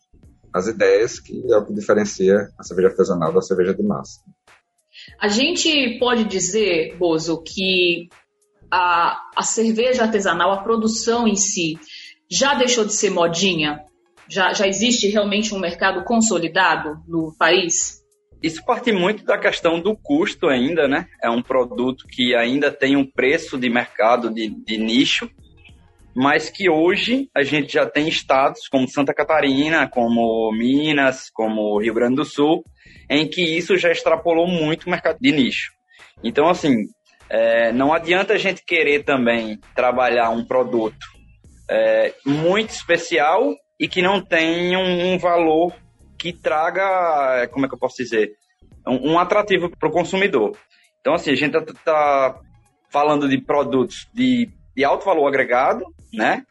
as 0.52 0.66
ideias 0.66 1.18
que 1.20 1.42
é 1.52 1.56
o 1.56 1.66
que 1.66 1.74
diferencia 1.74 2.48
a 2.58 2.62
cerveja 2.62 2.88
artesanal 2.88 3.32
da 3.32 3.42
cerveja 3.42 3.74
de 3.74 3.82
massa. 3.82 4.20
A 5.20 5.28
gente 5.28 5.98
pode 5.98 6.24
dizer, 6.24 6.96
Bozo, 6.96 7.42
que 7.42 8.08
a, 8.70 9.20
a 9.36 9.42
cerveja 9.42 10.04
artesanal, 10.04 10.52
a 10.52 10.62
produção 10.62 11.26
em 11.28 11.36
si, 11.36 11.78
já 12.30 12.54
deixou 12.54 12.84
de 12.84 12.92
ser 12.92 13.10
modinha? 13.10 13.80
Já, 14.28 14.52
já 14.52 14.66
existe 14.66 15.08
realmente 15.08 15.54
um 15.54 15.58
mercado 15.58 16.04
consolidado 16.04 16.96
no 17.06 17.34
país? 17.38 18.02
Isso 18.42 18.64
parte 18.64 18.92
muito 18.92 19.24
da 19.24 19.38
questão 19.38 19.80
do 19.80 19.96
custo 19.96 20.48
ainda, 20.48 20.86
né? 20.86 21.06
É 21.22 21.30
um 21.30 21.42
produto 21.42 22.06
que 22.06 22.34
ainda 22.34 22.70
tem 22.70 22.96
um 22.96 23.10
preço 23.10 23.58
de 23.58 23.70
mercado 23.70 24.30
de, 24.32 24.48
de 24.48 24.76
nicho, 24.76 25.30
mas 26.14 26.50
que 26.50 26.68
hoje 26.68 27.28
a 27.34 27.42
gente 27.42 27.72
já 27.72 27.86
tem 27.86 28.08
estados 28.08 28.68
como 28.68 28.88
Santa 28.88 29.14
Catarina, 29.14 29.88
como 29.88 30.52
Minas, 30.52 31.30
como 31.32 31.80
Rio 31.80 31.94
Grande 31.94 32.16
do 32.16 32.24
Sul, 32.24 32.62
em 33.08 33.26
que 33.26 33.42
isso 33.42 33.76
já 33.76 33.90
extrapolou 33.90 34.46
muito 34.46 34.84
o 34.84 34.90
mercado 34.90 35.18
de 35.20 35.32
nicho. 35.32 35.72
Então, 36.22 36.48
assim, 36.48 36.84
é, 37.28 37.72
não 37.72 37.92
adianta 37.92 38.34
a 38.34 38.38
gente 38.38 38.62
querer 38.64 39.04
também 39.04 39.58
trabalhar 39.74 40.30
um 40.30 40.44
produto 40.44 41.13
é, 41.68 42.14
muito 42.24 42.70
especial 42.70 43.54
e 43.78 43.88
que 43.88 44.02
não 44.02 44.20
tenha 44.20 44.78
um, 44.78 45.14
um 45.14 45.18
valor 45.18 45.74
que 46.18 46.32
traga, 46.32 47.48
como 47.48 47.66
é 47.66 47.68
que 47.68 47.74
eu 47.74 47.78
posso 47.78 47.96
dizer, 47.96 48.32
um, 48.86 49.12
um 49.12 49.18
atrativo 49.18 49.70
para 49.70 49.88
o 49.88 49.92
consumidor. 49.92 50.56
Então, 51.00 51.14
assim, 51.14 51.30
a 51.30 51.36
gente 51.36 51.56
está 51.56 51.74
tá 51.84 52.40
falando 52.90 53.28
de 53.28 53.38
produtos 53.38 54.08
de, 54.14 54.48
de 54.74 54.84
alto 54.84 55.04
valor 55.04 55.26
agregado, 55.26 55.84
né? 56.12 56.44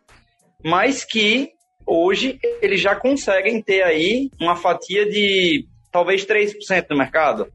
Mas 0.63 1.03
que 1.03 1.51
hoje 1.85 2.39
eles 2.61 2.79
já 2.79 2.95
conseguem 2.95 3.61
ter 3.61 3.81
aí 3.81 4.29
uma 4.39 4.55
fatia 4.55 5.09
de 5.09 5.65
talvez 5.91 6.25
3% 6.25 6.87
do 6.87 6.97
mercado. 6.97 7.51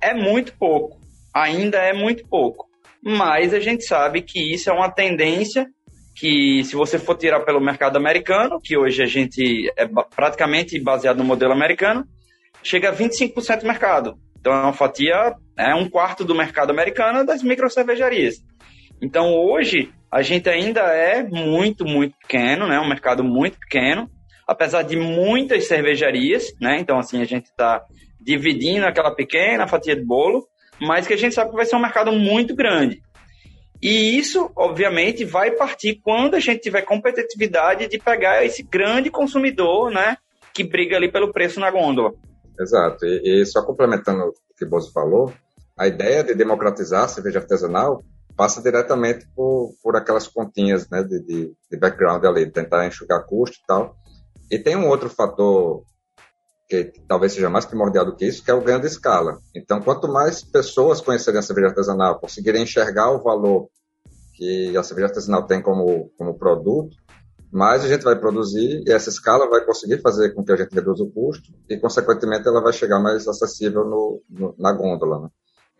É 0.00 0.14
muito 0.14 0.56
pouco, 0.56 1.00
ainda 1.34 1.78
é 1.78 1.92
muito 1.92 2.26
pouco. 2.28 2.68
Mas 3.02 3.54
a 3.54 3.60
gente 3.60 3.84
sabe 3.84 4.22
que 4.22 4.52
isso 4.52 4.68
é 4.70 4.72
uma 4.72 4.90
tendência 4.90 5.66
que 6.18 6.64
se 6.64 6.74
você 6.74 6.98
for 6.98 7.16
tirar 7.16 7.40
pelo 7.40 7.60
mercado 7.60 7.96
americano, 7.96 8.60
que 8.60 8.76
hoje 8.76 9.02
a 9.02 9.06
gente 9.06 9.72
é 9.76 9.86
praticamente 9.86 10.78
baseado 10.80 11.18
no 11.18 11.24
modelo 11.24 11.52
americano, 11.52 12.04
chega 12.62 12.88
a 12.88 12.92
25% 12.92 13.60
do 13.60 13.66
mercado. 13.66 14.18
Então 14.40 14.52
é 14.52 14.62
uma 14.62 14.72
fatia, 14.72 15.34
é 15.56 15.74
um 15.74 15.88
quarto 15.88 16.24
do 16.24 16.34
mercado 16.34 16.70
americano 16.70 17.24
das 17.24 17.40
micro 17.42 17.70
cervejarias. 17.70 18.36
Então 19.00 19.32
hoje 19.32 19.92
a 20.10 20.20
gente 20.22 20.48
ainda 20.48 20.80
é 20.80 21.22
muito, 21.22 21.84
muito 21.84 22.16
pequeno, 22.18 22.66
né? 22.66 22.80
Um 22.80 22.88
mercado 22.88 23.22
muito 23.22 23.56
pequeno, 23.58 24.10
apesar 24.46 24.82
de 24.82 24.96
muitas 24.96 25.68
cervejarias, 25.68 26.46
né? 26.60 26.78
Então 26.80 26.98
assim 26.98 27.20
a 27.20 27.24
gente 27.24 27.46
está 27.46 27.80
dividindo 28.20 28.86
aquela 28.86 29.14
pequena 29.14 29.68
fatia 29.68 29.94
de 29.94 30.04
bolo, 30.04 30.44
mas 30.80 31.06
que 31.06 31.14
a 31.14 31.16
gente 31.16 31.34
sabe 31.34 31.50
que 31.50 31.56
vai 31.56 31.64
ser 31.64 31.76
um 31.76 31.82
mercado 31.82 32.10
muito 32.10 32.56
grande. 32.56 33.00
E 33.80 34.18
isso, 34.18 34.50
obviamente, 34.56 35.24
vai 35.24 35.52
partir 35.52 36.00
quando 36.02 36.34
a 36.34 36.40
gente 36.40 36.60
tiver 36.60 36.82
competitividade 36.82 37.86
de 37.86 37.98
pegar 37.98 38.44
esse 38.44 38.62
grande 38.62 39.10
consumidor, 39.10 39.90
né, 39.90 40.16
que 40.52 40.64
briga 40.64 40.96
ali 40.96 41.10
pelo 41.10 41.32
preço 41.32 41.60
na 41.60 41.70
gôndola. 41.70 42.12
Exato. 42.60 43.06
E, 43.06 43.42
e 43.42 43.46
só 43.46 43.64
complementando 43.64 44.24
o 44.24 44.54
que 44.56 44.64
o 44.64 44.68
Bozo 44.68 44.92
falou, 44.92 45.32
a 45.78 45.86
ideia 45.86 46.24
de 46.24 46.34
democratizar 46.34 47.04
a 47.04 47.08
cerveja 47.08 47.38
artesanal 47.38 48.02
passa 48.36 48.60
diretamente 48.60 49.26
por, 49.34 49.72
por 49.82 49.96
aquelas 49.96 50.26
continhas 50.26 50.88
né, 50.90 51.02
de, 51.02 51.20
de, 51.24 51.52
de 51.70 51.78
background 51.78 52.24
ali, 52.24 52.50
tentar 52.50 52.86
enxugar 52.86 53.24
custo 53.26 53.56
e 53.56 53.66
tal. 53.66 53.96
E 54.50 54.58
tem 54.58 54.76
um 54.76 54.88
outro 54.88 55.08
fator 55.08 55.84
que 56.68 56.92
talvez 57.08 57.32
seja 57.32 57.48
mais 57.48 57.64
primordial 57.64 58.04
do 58.04 58.14
que 58.14 58.26
isso, 58.26 58.44
que 58.44 58.50
é 58.50 58.54
o 58.54 58.60
ganho 58.60 58.80
de 58.80 58.86
escala. 58.86 59.38
Então, 59.54 59.80
quanto 59.80 60.06
mais 60.06 60.42
pessoas 60.42 61.00
conhecerem 61.00 61.38
a 61.38 61.42
cerveja 61.42 61.68
artesanal, 61.68 62.20
conseguirem 62.20 62.62
enxergar 62.62 63.10
o 63.10 63.22
valor 63.22 63.68
que 64.34 64.76
a 64.76 64.82
cerveja 64.82 65.08
artesanal 65.08 65.46
tem 65.46 65.62
como, 65.62 66.12
como 66.18 66.38
produto, 66.38 66.94
mais 67.50 67.82
a 67.82 67.88
gente 67.88 68.04
vai 68.04 68.18
produzir 68.18 68.82
e 68.86 68.92
essa 68.92 69.08
escala 69.08 69.48
vai 69.48 69.64
conseguir 69.64 70.02
fazer 70.02 70.34
com 70.34 70.44
que 70.44 70.52
a 70.52 70.56
gente 70.56 70.74
reduza 70.74 71.02
o 71.02 71.10
custo 71.10 71.50
e, 71.68 71.78
consequentemente, 71.78 72.46
ela 72.46 72.60
vai 72.60 72.74
chegar 72.74 73.00
mais 73.00 73.26
acessível 73.26 73.84
no, 73.86 74.22
no, 74.28 74.54
na 74.58 74.70
gôndola. 74.70 75.20
Né? 75.20 75.28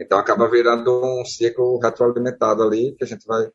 Então, 0.01 0.19
acaba 0.19 0.49
virando 0.49 1.03
um 1.05 1.25
ciclo 1.27 1.79
retroalimentado 1.79 2.63
ali, 2.63 2.95
que 2.97 3.05
a 3.05 3.07
gente 3.07 3.27
vai 3.27 3.51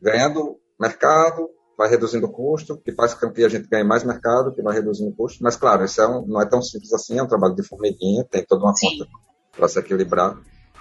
ganhando 0.00 0.58
mercado, 0.78 1.48
vai 1.76 1.90
reduzindo 1.90 2.26
o 2.26 2.32
custo, 2.32 2.76
que 2.78 2.92
faz 2.92 3.12
com 3.14 3.30
que 3.30 3.44
a 3.44 3.48
gente 3.48 3.68
ganhe 3.68 3.84
mais 3.84 4.02
mercado, 4.02 4.52
que 4.54 4.62
vai 4.62 4.74
reduzindo 4.74 5.10
o 5.10 5.14
custo. 5.14 5.42
Mas, 5.42 5.56
claro, 5.56 5.84
isso 5.84 6.00
é 6.00 6.08
um, 6.08 6.26
não 6.26 6.40
é 6.40 6.46
tão 6.46 6.62
simples 6.62 6.92
assim, 6.92 7.18
é 7.18 7.22
um 7.22 7.28
trabalho 7.28 7.54
de 7.54 7.62
formiguinha, 7.62 8.24
tem 8.24 8.44
toda 8.44 8.64
uma 8.64 8.74
Sim. 8.74 8.98
conta 8.98 9.10
para 9.52 9.68
se 9.68 9.78
equilibrar. 9.78 10.38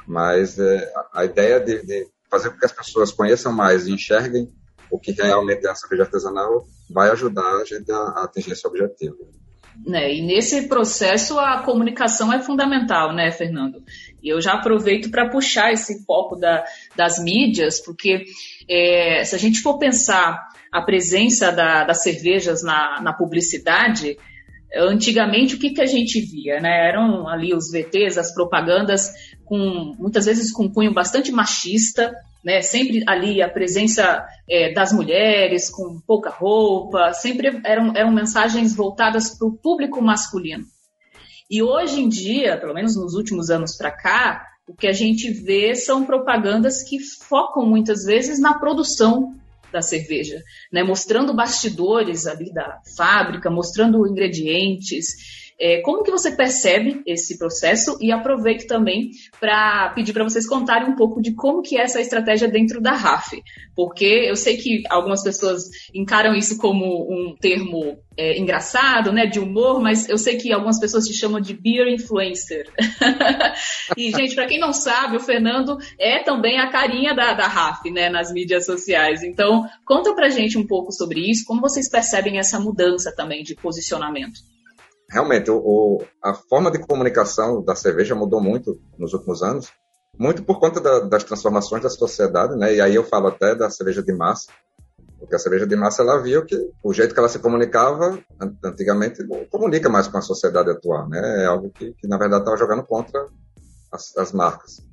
Mas 0.07 0.57
é, 0.57 0.91
a 1.13 1.25
ideia 1.25 1.59
de, 1.59 1.85
de, 1.85 2.07
fazer 2.29 2.49
com 2.49 2.57
que 2.57 2.65
as 2.65 2.71
pessoas 2.71 3.11
conheçam 3.11 3.51
mais 3.51 3.87
e 3.87 3.93
enxerguem 3.93 4.51
o 4.89 4.99
que 4.99 5.11
realmente 5.11 5.65
é 5.65 5.69
a 5.69 5.75
cerveja 5.75 6.03
artesanal 6.03 6.65
vai 6.89 7.09
ajudar 7.09 7.61
a 7.61 7.65
gente 7.65 7.91
a, 7.91 7.97
a 7.97 8.23
atingir 8.23 8.51
esse 8.51 8.65
objetivo. 8.67 9.17
Né, 9.85 10.13
e 10.15 10.21
nesse 10.21 10.69
processo 10.69 11.37
a 11.37 11.61
comunicação 11.63 12.31
é 12.31 12.41
fundamental, 12.41 13.13
né, 13.13 13.29
Fernando? 13.31 13.83
E 14.23 14.29
eu 14.29 14.39
já 14.39 14.53
aproveito 14.53 15.11
para 15.11 15.29
puxar 15.29 15.73
esse 15.73 16.05
foco 16.05 16.37
da, 16.37 16.63
das 16.95 17.19
mídias, 17.19 17.81
porque 17.81 18.23
é, 18.69 19.23
se 19.25 19.35
a 19.35 19.37
gente 19.37 19.59
for 19.59 19.77
pensar 19.77 20.47
a 20.75 20.81
presença 20.81 21.53
da, 21.53 21.85
das 21.85 22.03
cervejas 22.03 22.61
na, 22.61 23.01
na 23.01 23.13
publicidade, 23.13 24.17
antigamente 24.75 25.55
o 25.55 25.57
que, 25.57 25.69
que 25.69 25.79
a 25.79 25.85
gente 25.85 26.19
via? 26.19 26.59
Né? 26.59 26.89
Eram 26.89 27.29
ali 27.29 27.53
os 27.53 27.71
VTs, 27.71 28.17
as 28.17 28.33
propagandas, 28.33 29.09
com 29.45 29.95
muitas 29.97 30.25
vezes 30.25 30.51
com 30.51 30.69
cunho 30.69 30.93
bastante 30.93 31.31
machista, 31.31 32.13
né? 32.43 32.61
sempre 32.61 33.05
ali 33.07 33.41
a 33.41 33.47
presença 33.47 34.25
é, 34.49 34.73
das 34.73 34.91
mulheres 34.91 35.69
com 35.69 36.01
pouca 36.05 36.29
roupa, 36.29 37.13
sempre 37.13 37.61
eram, 37.63 37.95
eram 37.95 38.11
mensagens 38.11 38.75
voltadas 38.75 39.29
para 39.29 39.47
o 39.47 39.55
público 39.55 40.01
masculino. 40.01 40.65
E 41.49 41.63
hoje 41.63 42.01
em 42.01 42.09
dia, 42.09 42.57
pelo 42.57 42.73
menos 42.73 42.97
nos 42.97 43.13
últimos 43.13 43.49
anos 43.49 43.77
para 43.77 43.91
cá, 43.91 44.45
o 44.67 44.75
que 44.75 44.87
a 44.87 44.93
gente 44.93 45.31
vê 45.31 45.73
são 45.73 46.05
propagandas 46.05 46.83
que 46.83 46.99
focam 46.99 47.65
muitas 47.65 48.03
vezes 48.03 48.41
na 48.41 48.59
produção 48.59 49.35
da 49.75 49.81
cerveja, 49.81 50.41
né? 50.71 50.83
mostrando 50.83 51.33
bastidores 51.33 52.25
ali 52.25 52.51
da 52.53 52.81
fábrica, 52.95 53.51
mostrando 53.51 54.07
ingredientes. 54.07 55.43
É, 55.59 55.81
como 55.81 56.03
que 56.03 56.11
você 56.11 56.35
percebe 56.35 57.01
esse 57.05 57.37
processo? 57.37 57.97
E 58.01 58.11
aproveito 58.11 58.67
também 58.67 59.11
para 59.39 59.89
pedir 59.95 60.11
para 60.11 60.23
vocês 60.23 60.47
contarem 60.47 60.89
um 60.89 60.95
pouco 60.95 61.21
de 61.21 61.33
como 61.33 61.61
que 61.61 61.77
é 61.77 61.83
essa 61.83 62.01
estratégia 62.01 62.47
dentro 62.47 62.81
da 62.81 62.91
RAF. 62.91 63.41
Porque 63.73 64.05
eu 64.05 64.35
sei 64.35 64.57
que 64.57 64.83
algumas 64.89 65.23
pessoas 65.23 65.63
encaram 65.93 66.33
isso 66.33 66.57
como 66.57 67.07
um 67.09 67.35
termo 67.35 67.97
é, 68.17 68.37
engraçado, 68.37 69.11
né, 69.11 69.25
de 69.25 69.39
humor, 69.39 69.81
mas 69.81 70.09
eu 70.09 70.17
sei 70.17 70.37
que 70.37 70.51
algumas 70.51 70.79
pessoas 70.79 71.05
te 71.05 71.13
chamam 71.13 71.39
de 71.39 71.53
beer 71.53 71.87
influencer. 71.87 72.69
e, 73.97 74.11
gente, 74.11 74.35
para 74.35 74.47
quem 74.47 74.59
não 74.59 74.73
sabe, 74.73 75.17
o 75.17 75.21
Fernando 75.21 75.77
é 75.99 76.23
também 76.23 76.59
a 76.59 76.69
carinha 76.69 77.13
da, 77.13 77.33
da 77.33 77.47
RAF, 77.47 77.89
né, 77.91 78.09
nas 78.09 78.31
mídias 78.31 78.65
sociais. 78.65 79.23
Então, 79.23 79.65
conta 79.85 80.13
pra 80.13 80.29
gente 80.29 80.57
um 80.57 80.67
pouco 80.67 80.91
sobre 80.91 81.29
isso, 81.29 81.45
como 81.45 81.61
vocês 81.61 81.89
percebem 81.89 82.39
essa 82.39 82.59
mudança 82.59 83.13
também 83.15 83.43
de 83.43 83.55
posicionamento 83.55 84.54
realmente 85.15 85.49
o, 85.49 85.57
o, 85.57 86.03
a 86.21 86.33
forma 86.33 86.69
de 86.69 86.77
comunicação 86.77 87.63
da 87.63 87.73
cerveja 87.73 88.13
mudou 88.13 88.41
muito 88.41 88.77
nos 88.99 89.13
últimos 89.13 89.41
anos, 89.41 89.71
muito 90.19 90.43
por 90.43 90.59
conta 90.59 90.81
da, 90.81 90.99
das 90.99 91.23
transformações 91.23 91.81
da 91.81 91.89
sociedade, 91.89 92.57
né? 92.57 92.75
E 92.75 92.81
aí 92.81 92.93
eu 92.93 93.03
falo 93.05 93.27
até 93.27 93.55
da 93.55 93.69
cerveja 93.69 94.03
de 94.03 94.13
massa, 94.13 94.51
porque 95.17 95.33
a 95.33 95.39
cerveja 95.39 95.65
de 95.65 95.75
massa 95.75 96.01
ela 96.01 96.21
viu 96.21 96.45
que 96.45 96.57
o 96.83 96.93
jeito 96.93 97.13
que 97.13 97.19
ela 97.19 97.29
se 97.29 97.39
comunicava 97.39 98.19
antigamente 98.61 99.23
não 99.23 99.45
comunica 99.45 99.87
mais 99.87 100.05
com 100.09 100.17
a 100.17 100.21
sociedade 100.21 100.69
atual, 100.69 101.07
né? 101.07 101.43
É 101.43 101.45
algo 101.45 101.69
que, 101.69 101.93
que 101.93 102.07
na 102.09 102.17
verdade 102.17 102.41
estava 102.41 102.57
jogando 102.57 102.83
contra 102.83 103.25
as, 103.93 104.17
as, 104.17 104.33
marcas. 104.33 104.85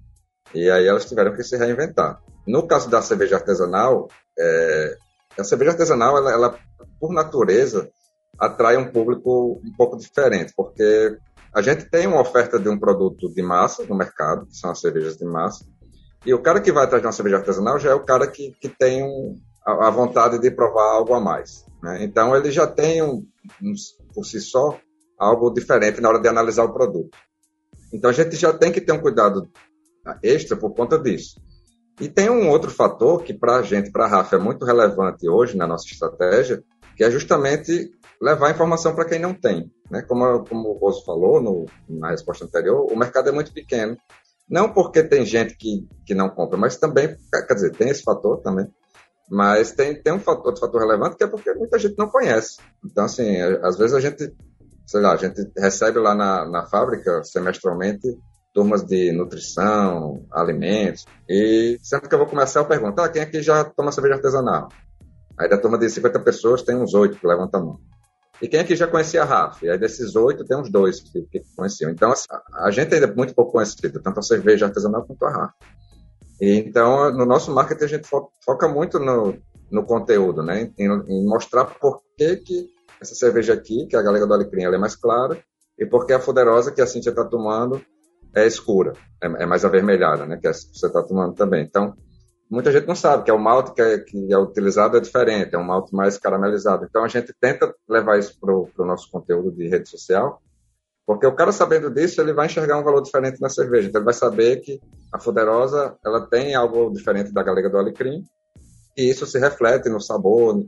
E 0.54 0.70
aí 0.70 0.86
elas 0.86 1.04
tiveram 1.04 1.34
que 1.34 1.42
se 1.42 1.56
reinventar. 1.56 2.20
No 2.46 2.68
caso 2.68 2.88
da 2.88 3.02
cerveja 3.02 3.36
artesanal, 3.36 4.06
é, 4.38 4.96
a 5.36 5.42
cerveja 5.42 5.72
artesanal, 5.72 6.16
ela, 6.16 6.30
ela 6.30 6.58
por 7.00 7.12
natureza, 7.12 7.90
atrai 8.38 8.76
um 8.76 8.90
público 8.90 9.60
um 9.64 9.72
pouco 9.76 9.96
diferente, 9.96 10.52
porque 10.56 11.16
a 11.54 11.60
gente 11.60 11.84
tem 11.90 12.06
uma 12.06 12.20
oferta 12.20 12.58
de 12.58 12.68
um 12.68 12.78
produto 12.78 13.32
de 13.32 13.42
massa 13.42 13.84
no 13.84 13.94
mercado, 13.94 14.46
que 14.46 14.56
são 14.56 14.70
as 14.70 14.80
cervejas 14.80 15.16
de 15.16 15.24
massa, 15.24 15.64
e 16.24 16.32
o 16.32 16.40
cara 16.40 16.60
que 16.60 16.72
vai 16.72 16.84
atrás 16.84 17.02
de 17.02 17.06
uma 17.06 17.12
cerveja 17.12 17.38
artesanal 17.38 17.78
já 17.78 17.90
é 17.90 17.94
o 17.94 18.04
cara 18.04 18.26
que, 18.26 18.52
que 18.60 18.68
tem 18.68 19.02
um, 19.02 19.36
a, 19.66 19.88
a, 19.88 19.90
vontade 19.90 20.38
de 20.38 20.50
provar 20.50 20.94
algo 20.94 21.14
a 21.14 21.20
mais. 21.20 21.66
Né? 21.82 22.04
Então 22.04 22.34
ele 22.36 22.50
já 22.50 22.66
tem, 22.66 23.02
um, 23.02 23.26
um, 23.62 23.72
por 24.14 24.24
si 24.24 24.40
só, 24.40 24.78
algo 25.18 25.50
diferente 25.50 26.00
na 26.00 26.08
hora 26.08 26.20
de 26.20 26.28
analisar 26.28 26.64
o 26.64 26.72
produto. 26.72 27.16
Então 27.92 28.08
a 28.08 28.12
gente 28.12 28.36
já 28.36 28.52
tem 28.52 28.72
que 28.72 28.80
ter 28.80 28.92
um 28.92 29.00
cuidado 29.00 29.50
extra 30.22 30.56
por 30.56 30.74
conta 30.74 30.98
disso. 30.98 31.40
E 32.00 32.08
tem 32.08 32.30
um 32.30 32.48
outro 32.48 32.70
fator 32.70 33.22
que 33.22 33.34
para 33.34 33.56
a 33.56 33.62
gente, 33.62 33.90
para 33.90 34.04
a 34.04 34.08
RAF, 34.08 34.34
é 34.34 34.38
muito 34.38 34.64
relevante 34.64 35.28
hoje 35.28 35.56
na 35.56 35.66
nossa 35.66 35.86
estratégia, 35.86 36.62
que 36.96 37.04
é 37.04 37.10
justamente 37.10 37.92
levar 38.22 38.52
informação 38.52 38.94
para 38.94 39.04
quem 39.04 39.18
não 39.18 39.34
tem. 39.34 39.68
Né? 39.90 40.00
Como, 40.02 40.44
como 40.44 40.68
o 40.68 40.78
Roso 40.78 41.04
falou 41.04 41.42
no, 41.42 41.66
na 41.88 42.10
resposta 42.10 42.44
anterior, 42.44 42.86
o 42.90 42.96
mercado 42.96 43.28
é 43.28 43.32
muito 43.32 43.52
pequeno. 43.52 43.98
Não 44.48 44.72
porque 44.72 45.02
tem 45.02 45.26
gente 45.26 45.56
que, 45.56 45.88
que 46.06 46.14
não 46.14 46.28
compra, 46.30 46.56
mas 46.56 46.76
também, 46.76 47.16
quer 47.48 47.54
dizer, 47.54 47.72
tem 47.72 47.88
esse 47.88 48.02
fator 48.02 48.40
também, 48.40 48.68
mas 49.28 49.72
tem, 49.72 50.00
tem 50.00 50.12
um 50.12 50.20
fator, 50.20 50.46
outro 50.46 50.60
fator 50.60 50.80
relevante 50.80 51.16
que 51.16 51.24
é 51.24 51.26
porque 51.26 51.52
muita 51.54 51.78
gente 51.78 51.98
não 51.98 52.08
conhece. 52.08 52.58
Então, 52.84 53.04
assim, 53.04 53.40
às 53.40 53.76
vezes 53.76 53.94
a 53.94 54.00
gente, 54.00 54.32
sei 54.86 55.00
lá, 55.00 55.14
a 55.14 55.16
gente 55.16 55.50
recebe 55.56 55.98
lá 55.98 56.14
na, 56.14 56.48
na 56.48 56.66
fábrica, 56.66 57.24
semestralmente, 57.24 58.06
turmas 58.54 58.84
de 58.84 59.10
nutrição, 59.10 60.26
alimentos, 60.30 61.06
e 61.28 61.78
sempre 61.82 62.08
que 62.08 62.14
eu 62.14 62.18
vou 62.18 62.28
começar, 62.28 62.60
eu 62.60 62.66
pergunto, 62.66 63.00
ah, 63.00 63.08
quem 63.08 63.22
aqui 63.22 63.42
já 63.42 63.64
toma 63.64 63.90
cerveja 63.90 64.16
artesanal? 64.16 64.68
Aí 65.38 65.48
da 65.48 65.58
turma 65.58 65.78
de 65.78 65.88
50 65.88 66.20
pessoas, 66.20 66.62
tem 66.62 66.76
uns 66.76 66.92
oito 66.94 67.18
que 67.18 67.26
levantam 67.26 67.60
a 67.60 67.64
mão. 67.64 67.91
E 68.40 68.48
quem 68.48 68.60
aqui 68.60 68.74
já 68.74 68.86
conhecia 68.86 69.22
a 69.22 69.24
RAF? 69.24 69.64
E 69.64 69.70
aí 69.70 69.78
desses 69.78 70.16
oito, 70.16 70.44
tem 70.44 70.56
uns 70.56 70.70
dois 70.70 71.00
que, 71.00 71.22
que 71.22 71.42
conheciam. 71.56 71.90
Então, 71.90 72.10
assim, 72.10 72.26
a 72.54 72.70
gente 72.70 72.94
ainda 72.94 73.06
é 73.06 73.14
muito 73.14 73.34
pouco 73.34 73.52
conhecido, 73.52 74.00
tanto 74.00 74.18
a 74.18 74.22
cerveja 74.22 74.66
artesanal 74.66 75.04
quanto 75.04 75.24
a 75.24 75.30
RAF. 75.30 75.54
Então, 76.40 77.12
no 77.12 77.24
nosso 77.24 77.52
marketing, 77.54 77.84
a 77.84 77.88
gente 77.88 78.08
foca 78.44 78.68
muito 78.68 78.98
no, 78.98 79.36
no 79.70 79.84
conteúdo, 79.84 80.42
né? 80.42 80.70
Em, 80.76 80.86
em, 80.86 81.24
mostrar 81.24 81.66
por 81.66 82.02
que, 82.16 82.36
que 82.36 82.68
essa 83.00 83.14
cerveja 83.14 83.54
aqui, 83.54 83.86
que 83.86 83.96
a 83.96 84.02
Galega 84.02 84.26
do 84.26 84.34
Alecrim, 84.34 84.64
é 84.64 84.78
mais 84.78 84.96
clara, 84.96 85.38
e 85.78 85.86
por 85.86 86.04
que 86.04 86.12
a 86.12 86.20
Fuderosa, 86.20 86.72
que 86.72 86.82
a 86.82 86.86
Cintia 86.86 87.10
está 87.10 87.24
tomando, 87.24 87.80
é 88.34 88.46
escura, 88.46 88.92
é, 89.22 89.26
é, 89.26 89.46
mais 89.46 89.64
avermelhada, 89.64 90.26
né? 90.26 90.36
Que 90.36 90.52
você 90.52 90.86
está 90.86 91.02
tomando 91.02 91.34
também. 91.34 91.64
Então, 91.64 91.94
muita 92.52 92.70
gente 92.70 92.86
não 92.86 92.94
sabe 92.94 93.24
que 93.24 93.30
é 93.30 93.34
o 93.34 93.38
malte 93.38 93.72
que 93.72 93.80
é, 93.80 93.98
que 93.98 94.30
é 94.30 94.36
utilizado 94.36 94.98
é 94.98 95.00
diferente, 95.00 95.54
é 95.54 95.58
um 95.58 95.64
malte 95.64 95.94
mais 95.94 96.18
caramelizado. 96.18 96.84
Então 96.84 97.02
a 97.02 97.08
gente 97.08 97.34
tenta 97.40 97.74
levar 97.88 98.18
isso 98.18 98.38
para 98.38 98.54
o 98.54 98.86
nosso 98.86 99.10
conteúdo 99.10 99.50
de 99.50 99.66
rede 99.68 99.88
social, 99.88 100.38
porque 101.06 101.26
o 101.26 101.34
cara 101.34 101.50
sabendo 101.50 101.90
disso, 101.90 102.20
ele 102.20 102.34
vai 102.34 102.46
enxergar 102.46 102.78
um 102.78 102.84
valor 102.84 103.00
diferente 103.00 103.40
na 103.40 103.48
cerveja. 103.48 103.88
Então 103.88 104.00
ele 104.00 104.04
vai 104.04 104.14
saber 104.14 104.60
que 104.60 104.78
a 105.10 105.18
Fuderosa 105.18 105.96
ela 106.04 106.26
tem 106.28 106.54
algo 106.54 106.92
diferente 106.92 107.32
da 107.32 107.42
Galega 107.42 107.70
do 107.70 107.78
Alecrim, 107.78 108.22
e 108.98 109.08
isso 109.08 109.26
se 109.26 109.38
reflete 109.38 109.88
no 109.88 109.98
sabor, 109.98 110.62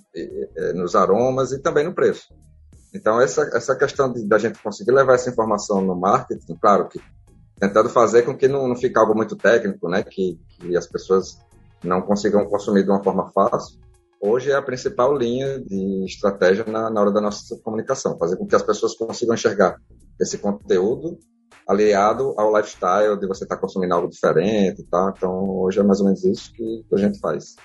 nos 0.74 0.94
aromas 0.96 1.52
e 1.52 1.60
também 1.60 1.84
no 1.84 1.94
preço. 1.94 2.34
Então 2.94 3.20
essa, 3.20 3.42
essa 3.52 3.76
questão 3.76 4.10
de, 4.10 4.26
da 4.26 4.38
gente 4.38 4.62
conseguir 4.62 4.92
levar 4.92 5.16
essa 5.16 5.28
informação 5.28 5.82
no 5.82 5.94
marketing, 5.94 6.54
claro 6.54 6.88
que 6.88 6.98
tentando 7.60 7.90
fazer 7.90 8.22
com 8.22 8.34
que 8.34 8.48
não, 8.48 8.66
não 8.66 8.76
fique 8.76 8.98
algo 8.98 9.14
muito 9.14 9.36
técnico, 9.36 9.88
né? 9.88 10.02
Que, 10.02 10.40
que 10.48 10.76
as 10.76 10.86
pessoas 10.86 11.38
não 11.84 12.02
consigam 12.02 12.46
consumir 12.46 12.84
de 12.84 12.90
uma 12.90 13.02
forma 13.02 13.30
fácil, 13.32 13.78
hoje 14.20 14.50
é 14.50 14.54
a 14.54 14.62
principal 14.62 15.16
linha 15.16 15.60
de 15.60 16.04
estratégia 16.06 16.64
na, 16.64 16.90
na 16.90 17.00
hora 17.00 17.12
da 17.12 17.20
nossa 17.20 17.56
comunicação, 17.62 18.18
fazer 18.18 18.36
com 18.36 18.46
que 18.46 18.56
as 18.56 18.62
pessoas 18.62 18.96
consigam 18.96 19.34
enxergar 19.34 19.76
esse 20.20 20.38
conteúdo 20.38 21.18
aliado 21.68 22.34
ao 22.36 22.54
lifestyle 22.54 23.18
de 23.18 23.26
você 23.26 23.44
estar 23.44 23.56
tá 23.56 23.60
consumindo 23.60 23.94
algo 23.94 24.08
diferente, 24.08 24.82
tá? 24.90 25.12
Então, 25.16 25.48
hoje 25.60 25.80
é 25.80 25.82
mais 25.82 26.00
ou 26.00 26.06
menos 26.06 26.24
isso 26.24 26.52
que 26.52 26.84
a 26.92 26.96
gente 26.96 27.18
faz. 27.18 27.56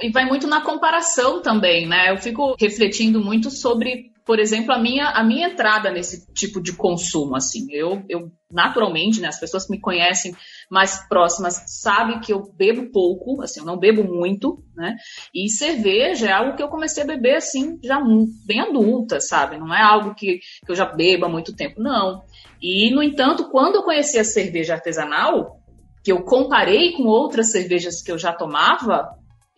E 0.00 0.10
vai 0.12 0.26
muito 0.26 0.46
na 0.46 0.62
comparação 0.62 1.42
também, 1.42 1.88
né? 1.88 2.12
Eu 2.12 2.18
fico 2.18 2.54
refletindo 2.58 3.20
muito 3.20 3.50
sobre 3.50 4.12
por 4.28 4.38
exemplo, 4.38 4.74
a 4.74 4.78
minha, 4.78 5.08
a 5.08 5.24
minha 5.24 5.48
entrada 5.48 5.90
nesse 5.90 6.30
tipo 6.34 6.60
de 6.60 6.74
consumo, 6.74 7.34
assim, 7.34 7.66
eu, 7.72 8.02
eu 8.10 8.30
naturalmente, 8.52 9.22
né, 9.22 9.28
as 9.28 9.40
pessoas 9.40 9.64
que 9.64 9.70
me 9.70 9.80
conhecem 9.80 10.36
mais 10.70 11.08
próximas 11.08 11.62
sabem 11.66 12.20
que 12.20 12.30
eu 12.30 12.42
bebo 12.54 12.92
pouco, 12.92 13.40
assim, 13.40 13.60
eu 13.60 13.64
não 13.64 13.78
bebo 13.78 14.04
muito, 14.04 14.62
né, 14.76 14.96
e 15.34 15.48
cerveja 15.48 16.28
é 16.28 16.32
algo 16.32 16.54
que 16.54 16.62
eu 16.62 16.68
comecei 16.68 17.04
a 17.04 17.06
beber, 17.06 17.36
assim, 17.36 17.78
já 17.82 17.98
bem 18.44 18.60
adulta, 18.60 19.18
sabe, 19.18 19.56
não 19.56 19.74
é 19.74 19.80
algo 19.80 20.14
que, 20.14 20.40
que 20.62 20.70
eu 20.70 20.76
já 20.76 20.84
bebo 20.84 21.24
há 21.24 21.28
muito 21.30 21.56
tempo, 21.56 21.80
não. 21.80 22.22
E, 22.60 22.94
no 22.94 23.02
entanto, 23.02 23.48
quando 23.48 23.76
eu 23.76 23.82
conheci 23.82 24.18
a 24.18 24.24
cerveja 24.24 24.74
artesanal, 24.74 25.56
que 26.04 26.12
eu 26.12 26.22
comparei 26.22 26.92
com 26.92 27.04
outras 27.04 27.50
cervejas 27.50 28.02
que 28.02 28.12
eu 28.12 28.18
já 28.18 28.34
tomava, 28.34 29.08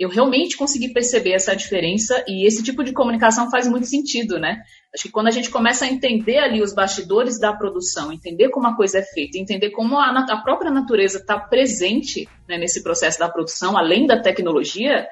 eu 0.00 0.08
realmente 0.08 0.56
consegui 0.56 0.94
perceber 0.94 1.32
essa 1.32 1.54
diferença 1.54 2.24
e 2.26 2.46
esse 2.46 2.62
tipo 2.62 2.82
de 2.82 2.90
comunicação 2.90 3.50
faz 3.50 3.68
muito 3.68 3.86
sentido, 3.86 4.38
né? 4.38 4.62
Acho 4.94 5.04
que 5.04 5.10
quando 5.10 5.26
a 5.26 5.30
gente 5.30 5.50
começa 5.50 5.84
a 5.84 5.88
entender 5.88 6.38
ali 6.38 6.62
os 6.62 6.72
bastidores 6.72 7.38
da 7.38 7.52
produção, 7.52 8.10
entender 8.10 8.48
como 8.48 8.66
a 8.66 8.74
coisa 8.74 9.00
é 9.00 9.02
feita, 9.02 9.36
entender 9.36 9.68
como 9.72 9.98
a, 9.98 10.08
a 10.08 10.36
própria 10.38 10.70
natureza 10.70 11.18
está 11.18 11.38
presente 11.38 12.26
né, 12.48 12.56
nesse 12.56 12.82
processo 12.82 13.18
da 13.18 13.28
produção, 13.28 13.76
além 13.76 14.06
da 14.06 14.18
tecnologia, 14.18 15.06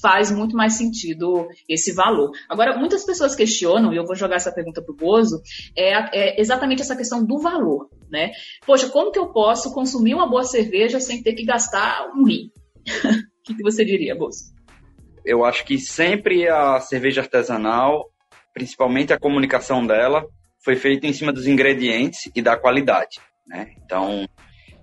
faz 0.00 0.30
muito 0.30 0.56
mais 0.56 0.72
sentido 0.72 1.46
esse 1.68 1.92
valor. 1.92 2.30
Agora, 2.48 2.78
muitas 2.78 3.04
pessoas 3.04 3.34
questionam, 3.34 3.92
e 3.92 3.96
eu 3.98 4.06
vou 4.06 4.16
jogar 4.16 4.36
essa 4.36 4.50
pergunta 4.50 4.80
para 4.80 4.90
o 4.90 4.96
Bozo, 4.96 5.42
é, 5.76 5.90
é, 6.18 6.40
exatamente 6.40 6.80
essa 6.80 6.96
questão 6.96 7.22
do 7.22 7.38
valor, 7.38 7.90
né? 8.10 8.30
Poxa, 8.64 8.88
como 8.88 9.12
que 9.12 9.18
eu 9.18 9.34
posso 9.34 9.74
consumir 9.74 10.14
uma 10.14 10.26
boa 10.26 10.44
cerveja 10.44 10.98
sem 10.98 11.22
ter 11.22 11.34
que 11.34 11.44
gastar 11.44 12.10
um 12.16 12.24
rim? 12.24 12.50
O 13.50 13.54
que 13.54 13.62
você 13.62 13.84
diria, 13.84 14.14
Bolso? 14.14 14.54
Eu 15.24 15.44
acho 15.44 15.64
que 15.66 15.78
sempre 15.78 16.48
a 16.48 16.80
cerveja 16.80 17.20
artesanal, 17.20 18.10
principalmente 18.54 19.12
a 19.12 19.18
comunicação 19.18 19.86
dela, 19.86 20.26
foi 20.64 20.76
feita 20.76 21.06
em 21.06 21.12
cima 21.12 21.30
dos 21.30 21.46
ingredientes 21.46 22.30
e 22.34 22.40
da 22.40 22.56
qualidade, 22.56 23.20
né? 23.46 23.74
Então, 23.84 24.26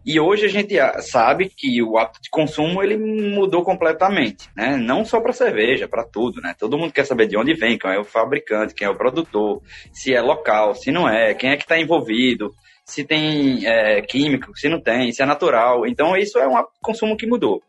e 0.06 0.20
hoje 0.20 0.46
a 0.46 0.48
gente 0.50 0.76
sabe 1.02 1.50
que 1.50 1.82
o 1.82 1.98
hábito 1.98 2.22
de 2.22 2.30
consumo 2.30 2.84
ele 2.84 2.98
mudou 2.98 3.64
completamente, 3.64 4.48
né? 4.56 4.78
Não 4.78 5.04
só 5.06 5.20
para 5.20 5.34
cerveja, 5.34 5.88
para 5.88 6.04
tudo, 6.04 6.40
né? 6.40 6.56
Todo 6.58 6.78
mundo 6.78 6.94
quer 6.94 7.06
saber 7.06 7.28
de 7.28 7.38
onde 7.38 7.56
vem, 7.56 7.80
quem 7.80 7.92
é 7.92 8.00
o 8.00 8.04
fabricante, 8.04 8.76
quem 8.76 8.88
é 8.88 8.92
o 8.92 8.98
produtor, 8.98 9.62
se 9.92 10.14
é 10.14 10.22
local, 10.22 10.76
se 10.76 10.92
não 10.92 11.10
é, 11.10 11.34
quem 11.34 11.50
é 11.50 11.58
que 11.58 11.64
está 11.64 11.80
envolvido, 11.80 12.52
se 12.86 13.04
tem 13.04 13.66
é, 13.66 14.02
químico, 14.02 14.56
se 14.56 14.70
não 14.70 14.80
tem, 14.80 15.12
se 15.12 15.24
é 15.24 15.26
natural. 15.26 15.88
Então 15.88 16.16
isso 16.16 16.38
é 16.38 16.48
um 16.48 16.56
hábito 16.56 16.76
de 16.76 16.82
consumo 16.82 17.18
que 17.18 17.26
mudou. 17.26 17.64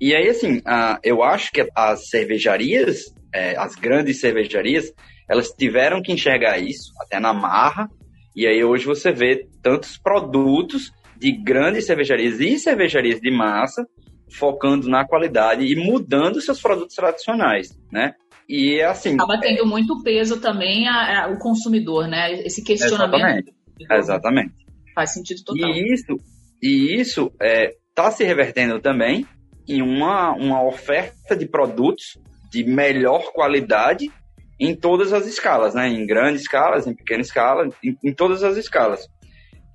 E 0.00 0.14
aí, 0.14 0.28
assim, 0.28 0.58
uh, 0.58 0.98
eu 1.04 1.22
acho 1.22 1.52
que 1.52 1.68
as 1.76 2.08
cervejarias, 2.08 3.12
é, 3.34 3.56
as 3.56 3.74
grandes 3.74 4.18
cervejarias, 4.18 4.92
elas 5.28 5.50
tiveram 5.50 6.00
que 6.00 6.10
enxergar 6.10 6.58
isso, 6.58 6.92
até 7.00 7.20
na 7.20 7.34
marra, 7.34 7.88
e 8.34 8.46
aí 8.46 8.64
hoje 8.64 8.86
você 8.86 9.12
vê 9.12 9.46
tantos 9.62 9.98
produtos 9.98 10.90
de 11.18 11.32
grandes 11.32 11.84
cervejarias 11.84 12.40
e 12.40 12.58
cervejarias 12.58 13.20
de 13.20 13.30
massa 13.30 13.86
focando 14.32 14.88
na 14.88 15.06
qualidade 15.06 15.66
e 15.66 15.76
mudando 15.76 16.40
seus 16.40 16.60
produtos 16.60 16.94
tradicionais, 16.94 17.68
né? 17.92 18.14
E 18.48 18.80
assim. 18.80 19.14
Acaba 19.14 19.38
tendo 19.38 19.66
muito 19.66 20.02
peso 20.02 20.40
também 20.40 20.88
a, 20.88 21.26
a, 21.26 21.28
o 21.28 21.38
consumidor, 21.38 22.08
né? 22.08 22.40
Esse 22.42 22.64
questionamento. 22.64 23.52
Exatamente. 23.78 24.00
Exatamente. 24.00 24.54
Faz 24.94 25.12
sentido 25.12 25.42
total. 25.44 25.70
E 25.70 25.92
isso, 25.92 26.16
e 26.62 27.00
isso 27.00 27.26
está 27.26 27.44
é, 27.44 27.74
tá 27.94 28.10
se 28.10 28.24
revertendo 28.24 28.80
também 28.80 29.26
em 29.70 29.82
uma, 29.82 30.32
uma 30.32 30.62
oferta 30.62 31.36
de 31.36 31.46
produtos 31.46 32.18
de 32.50 32.64
melhor 32.64 33.32
qualidade 33.32 34.10
em 34.58 34.74
todas 34.74 35.12
as 35.12 35.26
escalas, 35.26 35.74
né? 35.74 35.88
Em 35.88 36.04
grandes 36.04 36.42
escalas, 36.42 36.86
em 36.86 36.94
pequena 36.94 37.22
escala, 37.22 37.68
em, 37.82 37.96
em 38.04 38.12
todas 38.12 38.42
as 38.42 38.56
escalas. 38.56 39.08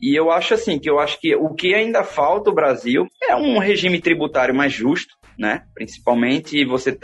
E 0.01 0.13
eu 0.13 0.29
acho 0.29 0.53
assim 0.53 0.77
que 0.77 0.89
eu 0.89 0.99
acho 0.99 1.19
que 1.19 1.35
o 1.35 1.53
que 1.53 1.73
ainda 1.73 2.03
falta 2.03 2.49
o 2.49 2.53
Brasil 2.53 3.07
é 3.23 3.35
um 3.35 3.57
regime 3.57 3.99
tributário 3.99 4.53
mais 4.53 4.73
justo, 4.73 5.15
né? 5.39 5.63
Principalmente 5.73 6.65
você 6.65 6.95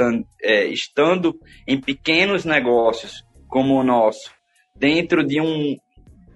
é, 0.44 0.66
estando 0.66 1.34
em 1.68 1.80
pequenos 1.80 2.46
negócios 2.46 3.24
como 3.48 3.76
o 3.76 3.84
nosso, 3.84 4.32
dentro 4.76 5.26
de 5.26 5.42
um, 5.42 5.76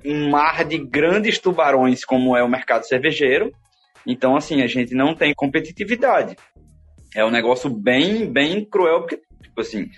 um 0.05 0.29
mar 0.29 0.63
de 0.63 0.77
grandes 0.77 1.37
tubarões 1.37 2.05
como 2.05 2.35
é 2.35 2.43
o 2.43 2.49
mercado 2.49 2.87
cervejeiro. 2.87 3.51
Então, 4.07 4.35
assim, 4.35 4.61
a 4.61 4.67
gente 4.67 4.93
não 4.93 5.15
tem 5.15 5.33
competitividade. 5.33 6.35
É 7.15 7.23
um 7.25 7.31
negócio 7.31 7.69
bem, 7.69 8.31
bem 8.31 8.63
cruel, 8.65 9.01
porque, 9.01 9.21
tipo 9.41 9.61
assim, 9.61 9.89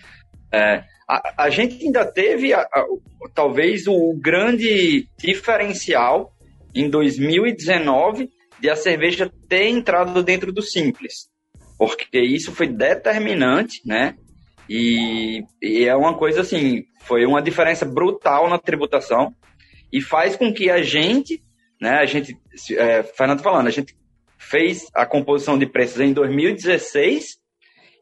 é, 0.53 0.83
a, 1.07 1.45
a, 1.45 1.49
gente 1.49 1.83
ainda 1.83 2.05
teve, 2.05 2.53
a, 2.53 2.61
a, 2.61 2.85
talvez, 3.33 3.87
o 3.87 4.13
grande 4.13 5.07
diferencial 5.17 6.33
em 6.73 6.89
2019 6.89 8.29
de 8.59 8.69
a 8.69 8.75
cerveja 8.75 9.31
ter 9.47 9.67
entrado 9.67 10.23
dentro 10.23 10.51
do 10.51 10.61
simples, 10.61 11.29
porque 11.77 12.19
isso 12.19 12.51
foi 12.51 12.67
determinante, 12.67 13.81
né? 13.85 14.15
E, 14.69 15.43
e 15.61 15.85
é 15.85 15.95
uma 15.95 16.17
coisa 16.17 16.41
assim, 16.41 16.83
foi 17.01 17.25
uma 17.25 17.41
diferença 17.41 17.85
brutal 17.85 18.49
na 18.49 18.59
tributação 18.59 19.33
e 19.91 20.01
faz 20.01 20.35
com 20.35 20.53
que 20.53 20.69
a 20.69 20.81
gente, 20.81 21.41
né? 21.81 21.99
A 21.99 22.05
gente, 22.05 22.37
é, 22.71 23.03
Fernando 23.03 23.41
falando, 23.41 23.67
a 23.67 23.71
gente 23.71 23.95
fez 24.37 24.85
a 24.93 25.05
composição 25.05 25.57
de 25.57 25.65
preços 25.65 25.99
em 25.99 26.13
2016 26.13 27.37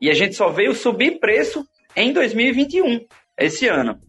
e 0.01 0.09
a 0.09 0.13
gente 0.13 0.35
só 0.35 0.49
veio 0.49 0.73
subir 0.73 1.19
preço 1.19 1.65
em 1.95 2.11
2021, 2.11 3.05
esse 3.37 3.67
ano. 3.67 3.99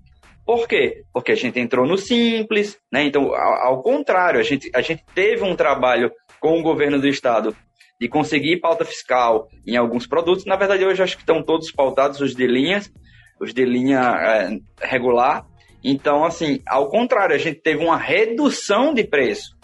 Por 0.45 0.69
quê? 0.69 1.03
Porque 1.13 1.33
a 1.33 1.37
gente 1.37 1.59
entrou 1.59 1.87
no 1.87 1.99
simples, 1.99 2.79
né? 2.93 3.05
Então, 3.05 3.35
ao, 3.35 3.75
ao 3.75 3.83
contrário, 3.83 4.39
a 4.39 4.43
gente, 4.43 4.71
a 4.75 4.81
gente 4.81 5.05
teve 5.15 5.43
um 5.43 5.57
trabalho 5.57 6.11
com 6.41 6.59
o 6.59 6.63
governo 6.63 7.01
do 7.01 7.09
estado 7.09 7.57
de 8.01 8.09
conseguir 8.09 8.61
pauta 8.61 8.85
fiscal 8.85 9.49
em 9.67 9.77
alguns 9.77 10.07
produtos. 10.07 10.45
Na 10.45 10.57
verdade, 10.57 10.85
hoje 10.85 11.03
acho 11.03 11.17
que 11.17 11.23
estão 11.23 11.43
todos 11.43 11.73
pautados 11.73 12.21
os 12.21 12.35
de 12.35 12.47
linhas, 12.47 12.93
os 13.41 13.53
de 13.53 13.65
linha 13.65 14.01
é, 14.01 14.87
regular. 14.87 15.47
Então, 15.83 16.25
assim, 16.25 16.61
ao 16.67 16.89
contrário, 16.89 17.35
a 17.35 17.39
gente 17.39 17.61
teve 17.61 17.83
uma 17.83 17.97
redução 17.97 18.95
de 18.95 19.03
preço. 19.05 19.56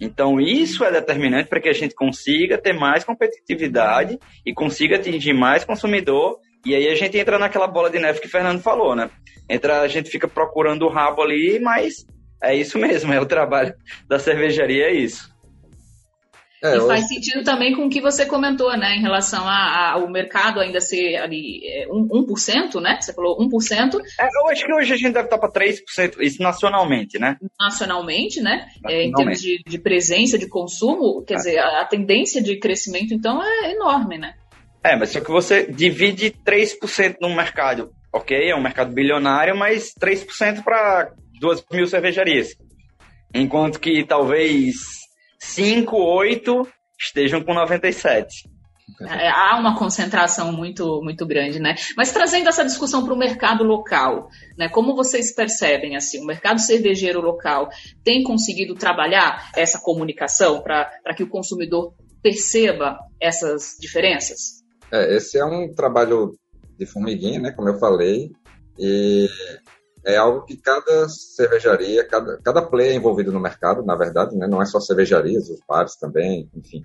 Então, 0.00 0.40
isso 0.40 0.82
é 0.84 0.90
determinante 0.90 1.48
para 1.48 1.60
que 1.60 1.68
a 1.68 1.74
gente 1.74 1.94
consiga 1.94 2.56
ter 2.56 2.72
mais 2.72 3.04
competitividade 3.04 4.18
e 4.46 4.54
consiga 4.54 4.96
atingir 4.96 5.34
mais 5.34 5.64
consumidor 5.64 6.38
e 6.64 6.74
aí 6.74 6.88
a 6.88 6.94
gente 6.94 7.16
entra 7.16 7.38
naquela 7.38 7.66
bola 7.66 7.88
de 7.88 7.98
neve 7.98 8.20
que 8.20 8.26
o 8.26 8.30
Fernando 8.30 8.60
falou, 8.60 8.94
né? 8.94 9.10
Entra, 9.48 9.80
a 9.80 9.88
gente 9.88 10.10
fica 10.10 10.28
procurando 10.28 10.84
o 10.84 10.90
rabo 10.90 11.22
ali, 11.22 11.58
mas 11.58 12.06
é 12.42 12.54
isso 12.54 12.78
mesmo, 12.78 13.12
é 13.12 13.20
o 13.20 13.26
trabalho 13.26 13.74
da 14.06 14.18
cervejaria, 14.18 14.84
é 14.84 14.92
isso. 14.92 15.30
É, 16.62 16.76
e 16.76 16.80
faz 16.80 17.08
sentido 17.08 17.42
também 17.42 17.74
com 17.74 17.86
o 17.86 17.88
que 17.88 18.00
você 18.00 18.26
comentou, 18.26 18.76
né, 18.76 18.94
em 18.96 19.00
relação 19.00 19.48
ao 19.48 20.08
mercado 20.10 20.60
ainda 20.60 20.80
ser 20.80 21.16
ali 21.16 21.62
é, 21.64 21.86
1%, 21.88 22.80
né? 22.80 22.98
Você 23.00 23.14
falou 23.14 23.38
1%. 23.38 23.94
É, 24.20 24.26
eu 24.26 24.48
acho 24.48 24.66
que 24.66 24.72
hoje 24.72 24.92
a 24.92 24.96
gente 24.96 25.12
deve 25.12 25.26
estar 25.26 25.38
para 25.38 25.50
3%, 25.50 26.20
isso 26.20 26.42
nacionalmente, 26.42 27.18
né? 27.18 27.38
Nacionalmente, 27.58 28.42
né? 28.42 28.68
Nacionalmente. 28.82 28.88
É, 28.88 29.04
em 29.04 29.12
termos 29.12 29.40
de, 29.40 29.62
de, 29.66 29.78
presença, 29.78 30.38
de 30.38 30.48
consumo, 30.48 31.24
quer 31.24 31.34
é. 31.34 31.36
dizer, 31.38 31.58
a, 31.58 31.80
a 31.80 31.84
tendência 31.86 32.42
de 32.42 32.58
crescimento, 32.58 33.14
então, 33.14 33.42
é 33.42 33.72
enorme, 33.72 34.18
né? 34.18 34.34
É, 34.84 34.96
mas 34.96 35.10
só 35.10 35.20
que 35.20 35.30
você 35.30 35.66
divide 35.66 36.34
3% 36.46 37.16
no 37.20 37.34
mercado, 37.34 37.90
ok? 38.12 38.50
É 38.50 38.54
um 38.54 38.62
mercado 38.62 38.92
bilionário, 38.92 39.56
mas 39.56 39.94
3% 39.98 40.62
para 40.62 41.12
2 41.40 41.64
mil 41.72 41.86
cervejarias. 41.86 42.54
Enquanto 43.34 43.78
que 43.78 44.04
talvez 44.04 44.99
5, 45.40 45.96
8 45.96 46.68
estejam 46.98 47.42
com 47.42 47.54
97. 47.54 48.48
É, 49.02 49.28
há 49.28 49.56
uma 49.58 49.78
concentração 49.78 50.52
muito, 50.52 51.00
muito 51.02 51.26
grande, 51.26 51.58
né? 51.58 51.74
Mas 51.96 52.12
trazendo 52.12 52.48
essa 52.48 52.64
discussão 52.64 53.04
para 53.04 53.14
o 53.14 53.18
mercado 53.18 53.64
local, 53.64 54.28
né? 54.58 54.68
Como 54.68 54.94
vocês 54.94 55.34
percebem 55.34 55.96
assim, 55.96 56.20
o 56.20 56.26
mercado 56.26 56.60
cervejeiro 56.60 57.20
local 57.20 57.68
tem 58.04 58.22
conseguido 58.22 58.74
trabalhar 58.74 59.50
essa 59.56 59.80
comunicação 59.80 60.62
para 60.62 61.14
que 61.16 61.22
o 61.22 61.28
consumidor 61.28 61.94
perceba 62.22 62.98
essas 63.20 63.76
diferenças? 63.80 64.62
É, 64.92 65.16
esse 65.16 65.38
é 65.38 65.44
um 65.44 65.72
trabalho 65.72 66.32
de 66.78 66.84
formiguinha, 66.84 67.40
né, 67.40 67.52
como 67.52 67.68
eu 67.68 67.78
falei, 67.78 68.30
e 68.78 69.28
é 70.04 70.16
algo 70.16 70.44
que 70.44 70.56
cada 70.56 71.08
cervejaria, 71.08 72.06
cada, 72.06 72.38
cada 72.38 72.62
player 72.62 72.94
envolvido 72.94 73.32
no 73.32 73.40
mercado, 73.40 73.84
na 73.84 73.94
verdade, 73.94 74.36
né, 74.36 74.46
não 74.46 74.62
é 74.62 74.66
só 74.66 74.80
cervejarias, 74.80 75.48
os 75.48 75.60
bares 75.68 75.96
também, 75.96 76.50
enfim, 76.54 76.84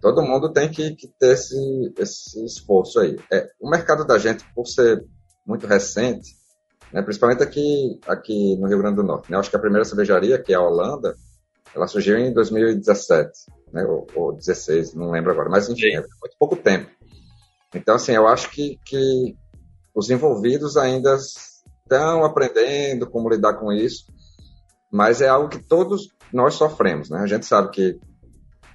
todo 0.00 0.22
mundo 0.22 0.52
tem 0.52 0.70
que, 0.70 0.94
que 0.94 1.08
ter 1.08 1.34
esse, 1.34 1.92
esse 1.98 2.44
esforço 2.44 3.00
aí. 3.00 3.18
É, 3.32 3.48
o 3.60 3.68
mercado 3.68 4.04
da 4.06 4.18
gente, 4.18 4.44
por 4.54 4.66
ser 4.66 5.04
muito 5.46 5.66
recente, 5.66 6.36
né, 6.92 7.02
principalmente 7.02 7.42
aqui, 7.42 7.98
aqui 8.06 8.56
no 8.56 8.68
Rio 8.68 8.78
Grande 8.78 8.96
do 8.96 9.02
Norte, 9.02 9.30
né, 9.30 9.38
acho 9.38 9.50
que 9.50 9.56
a 9.56 9.60
primeira 9.60 9.84
cervejaria, 9.84 10.42
que 10.42 10.52
é 10.52 10.56
a 10.56 10.62
Holanda, 10.62 11.14
ela 11.74 11.86
surgiu 11.86 12.18
em 12.18 12.32
2017, 12.32 13.30
né, 13.72 13.84
ou, 13.84 14.06
ou 14.14 14.32
16, 14.32 14.94
não 14.94 15.10
lembro 15.10 15.30
agora, 15.30 15.48
mas 15.48 15.68
enfim, 15.68 15.94
é 15.94 16.00
muito 16.00 16.36
pouco 16.38 16.56
tempo. 16.56 16.90
Então, 17.74 17.94
assim, 17.94 18.12
eu 18.12 18.26
acho 18.26 18.50
que, 18.50 18.78
que 18.84 19.36
os 19.94 20.10
envolvidos 20.10 20.76
ainda 20.76 21.16
estão 21.90 22.24
aprendendo 22.24 23.08
como 23.08 23.28
lidar 23.28 23.54
com 23.54 23.72
isso, 23.72 24.04
mas 24.92 25.20
é 25.20 25.28
algo 25.28 25.48
que 25.48 25.62
todos 25.62 26.08
nós 26.32 26.54
sofremos, 26.54 27.10
né? 27.10 27.20
A 27.20 27.26
gente 27.26 27.46
sabe 27.46 27.70
que 27.70 27.98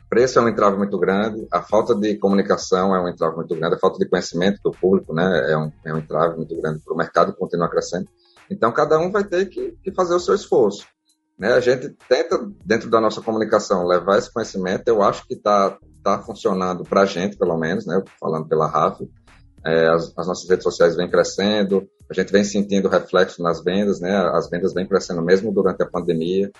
preço 0.09 0.37
é 0.37 0.41
um 0.41 0.49
entrave 0.49 0.77
muito 0.77 0.97
grande, 0.99 1.47
a 1.51 1.61
falta 1.61 1.95
de 1.95 2.17
comunicação 2.17 2.95
é 2.95 3.01
um 3.01 3.07
entrave 3.07 3.35
muito 3.35 3.55
grande, 3.55 3.75
a 3.75 3.79
falta 3.79 3.97
de 3.97 4.07
conhecimento 4.07 4.59
do 4.63 4.71
público, 4.71 5.13
né, 5.13 5.51
é 5.51 5.57
um, 5.57 5.71
é 5.83 5.93
um 5.93 5.97
entrave 5.97 6.37
muito 6.37 6.55
grande 6.61 6.79
para 6.79 6.93
o 6.93 6.97
mercado 6.97 7.33
continuar 7.33 7.69
crescendo. 7.69 8.07
Então, 8.49 8.71
cada 8.71 8.99
um 8.99 9.11
vai 9.11 9.23
ter 9.23 9.47
que, 9.47 9.71
que 9.83 9.91
fazer 9.91 10.13
o 10.13 10.19
seu 10.19 10.35
esforço. 10.35 10.85
Né? 11.37 11.51
A 11.51 11.59
gente 11.59 11.89
tenta, 12.07 12.37
dentro 12.63 12.89
da 12.89 13.01
nossa 13.01 13.21
comunicação, 13.21 13.85
levar 13.85 14.17
esse 14.17 14.31
conhecimento. 14.31 14.87
Eu 14.87 15.01
acho 15.01 15.25
que 15.27 15.33
está 15.33 15.77
tá 16.03 16.21
funcionando 16.21 16.83
para 16.83 17.01
a 17.01 17.05
gente, 17.05 17.37
pelo 17.37 17.57
menos, 17.57 17.85
né? 17.85 18.01
falando 18.19 18.47
pela 18.47 18.67
RAF. 18.67 19.01
É, 19.65 19.87
as, 19.87 20.13
as, 20.15 20.27
nossas 20.27 20.47
redes 20.47 20.63
sociais 20.63 20.95
vêm 20.95 21.09
crescendo, 21.09 21.89
a 22.09 22.13
gente 22.13 22.31
vem 22.31 22.43
sentindo 22.43 22.87
reflexo 22.87 23.41
nas 23.41 23.63
vendas, 23.63 23.99
né? 23.99 24.15
As 24.33 24.47
vendas 24.47 24.73
vêm 24.73 24.87
crescendo 24.87 25.21
mesmo 25.23 25.51
durante 25.51 25.81
a 25.81 25.89
pandemia. 25.89 26.51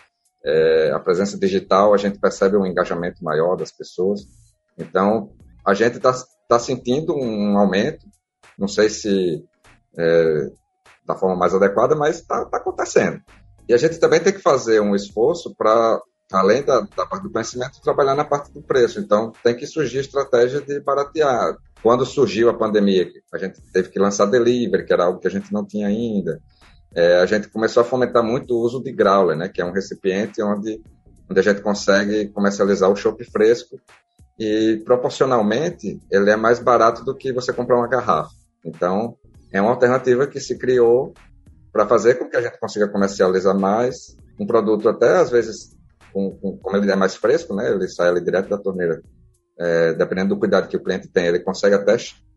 É, 0.44 0.92
a 0.92 1.00
presença 1.00 1.38
digital, 1.38 1.94
a 1.94 1.98
gente 1.98 2.20
percebe 2.20 2.58
um 2.58 2.66
engajamento 2.66 3.24
maior 3.24 3.56
das 3.56 3.72
pessoas. 3.72 4.22
Então, 4.78 5.32
a 5.66 5.74
gente 5.74 5.98
está 5.98 6.14
tá 6.50 6.58
sentindo 6.58 7.16
um 7.16 7.58
aumento. 7.58 8.06
Não 8.58 8.68
sei 8.68 8.90
se 8.90 9.44
é, 9.98 10.50
da 11.06 11.16
forma 11.16 11.36
mais 11.36 11.54
adequada, 11.54 11.96
mas 11.96 12.18
está 12.18 12.44
tá 12.46 12.58
acontecendo. 12.58 13.22
E 13.68 13.74
a 13.74 13.78
gente 13.78 14.00
também 14.00 14.20
tem 14.20 14.34
que 14.34 14.40
fazer 14.40 14.80
um 14.80 14.96
esforço 14.96 15.54
para, 15.56 16.00
além 16.32 16.64
da, 16.64 16.82
da, 16.82 17.06
parte 17.06 17.24
do 17.24 17.32
conhecimento, 17.32 17.82
trabalhar 17.82 18.16
na 18.16 18.26
parte 18.26 18.52
do 18.52 18.62
preço. 18.62 19.00
Então, 19.00 19.32
tem 19.44 19.56
que 19.56 19.66
surgir 19.66 20.00
estratégia 20.00 20.62
de 20.62 20.80
baratear. 20.80 21.56
Quando 21.86 22.04
surgiu 22.04 22.50
a 22.50 22.54
pandemia, 22.56 23.08
a 23.32 23.38
gente 23.38 23.62
teve 23.72 23.90
que 23.90 24.00
lançar 24.00 24.26
delivery, 24.26 24.88
que 24.88 24.92
era 24.92 25.04
algo 25.06 25.20
que 25.20 25.28
a 25.28 25.30
gente 25.30 25.54
não 25.54 25.64
tinha 25.64 25.86
ainda. 25.86 26.42
É, 26.96 27.18
a 27.18 27.28
gente 27.28 27.48
começou 27.48 27.82
a 27.82 27.84
fomentar 27.86 28.24
muito 28.24 28.56
o 28.56 28.60
uso 28.60 28.82
de 28.82 28.92
growler, 28.92 29.38
né, 29.38 29.50
que 29.50 29.62
é 29.62 29.66
um 29.66 29.72
recipiente 29.72 30.42
onde, 30.42 30.82
onde 31.30 31.40
a 31.40 31.44
gente 31.44 31.62
consegue 31.62 32.30
comercializar 32.30 32.90
o 32.90 32.96
chopp 32.96 33.24
fresco 33.26 33.80
e 34.40 34.82
proporcionalmente 34.84 36.00
ele 36.10 36.32
é 36.32 36.36
mais 36.36 36.58
barato 36.58 37.06
do 37.06 37.14
que 37.14 37.32
você 37.32 37.54
comprar 37.54 37.78
uma 37.78 37.88
garrafa. 37.88 38.32
Então, 38.66 39.16
é 39.54 39.62
uma 39.62 39.70
alternativa 39.70 40.26
que 40.26 40.40
se 40.40 40.58
criou 40.58 41.14
para 41.72 41.86
fazer 41.86 42.16
com 42.16 42.28
que 42.28 42.36
a 42.36 42.42
gente 42.42 42.60
consiga 42.60 42.88
comercializar 42.88 43.56
mais 43.56 44.18
um 44.40 44.48
produto 44.48 44.90
até 44.90 45.18
às 45.18 45.30
vezes 45.30 45.78
com, 46.12 46.32
com, 46.32 46.58
como 46.58 46.78
ele 46.78 46.92
é 46.92 46.96
mais 46.96 47.16
fresco, 47.16 47.54
né? 47.54 47.70
Ele 47.70 47.88
sai 47.88 48.10
ali 48.10 48.22
direto 48.22 48.50
da 48.50 48.58
torneira. 48.58 49.04
É, 49.58 49.94
dependendo 49.94 50.36
do 50.36 50.40
cuidado 50.40 50.68
que 50.68 50.76
o 50.76 50.84
cliente 50.84 51.08
tem, 51.08 51.28
ele 51.28 51.40
consegue 51.40 51.76
até 51.76 51.96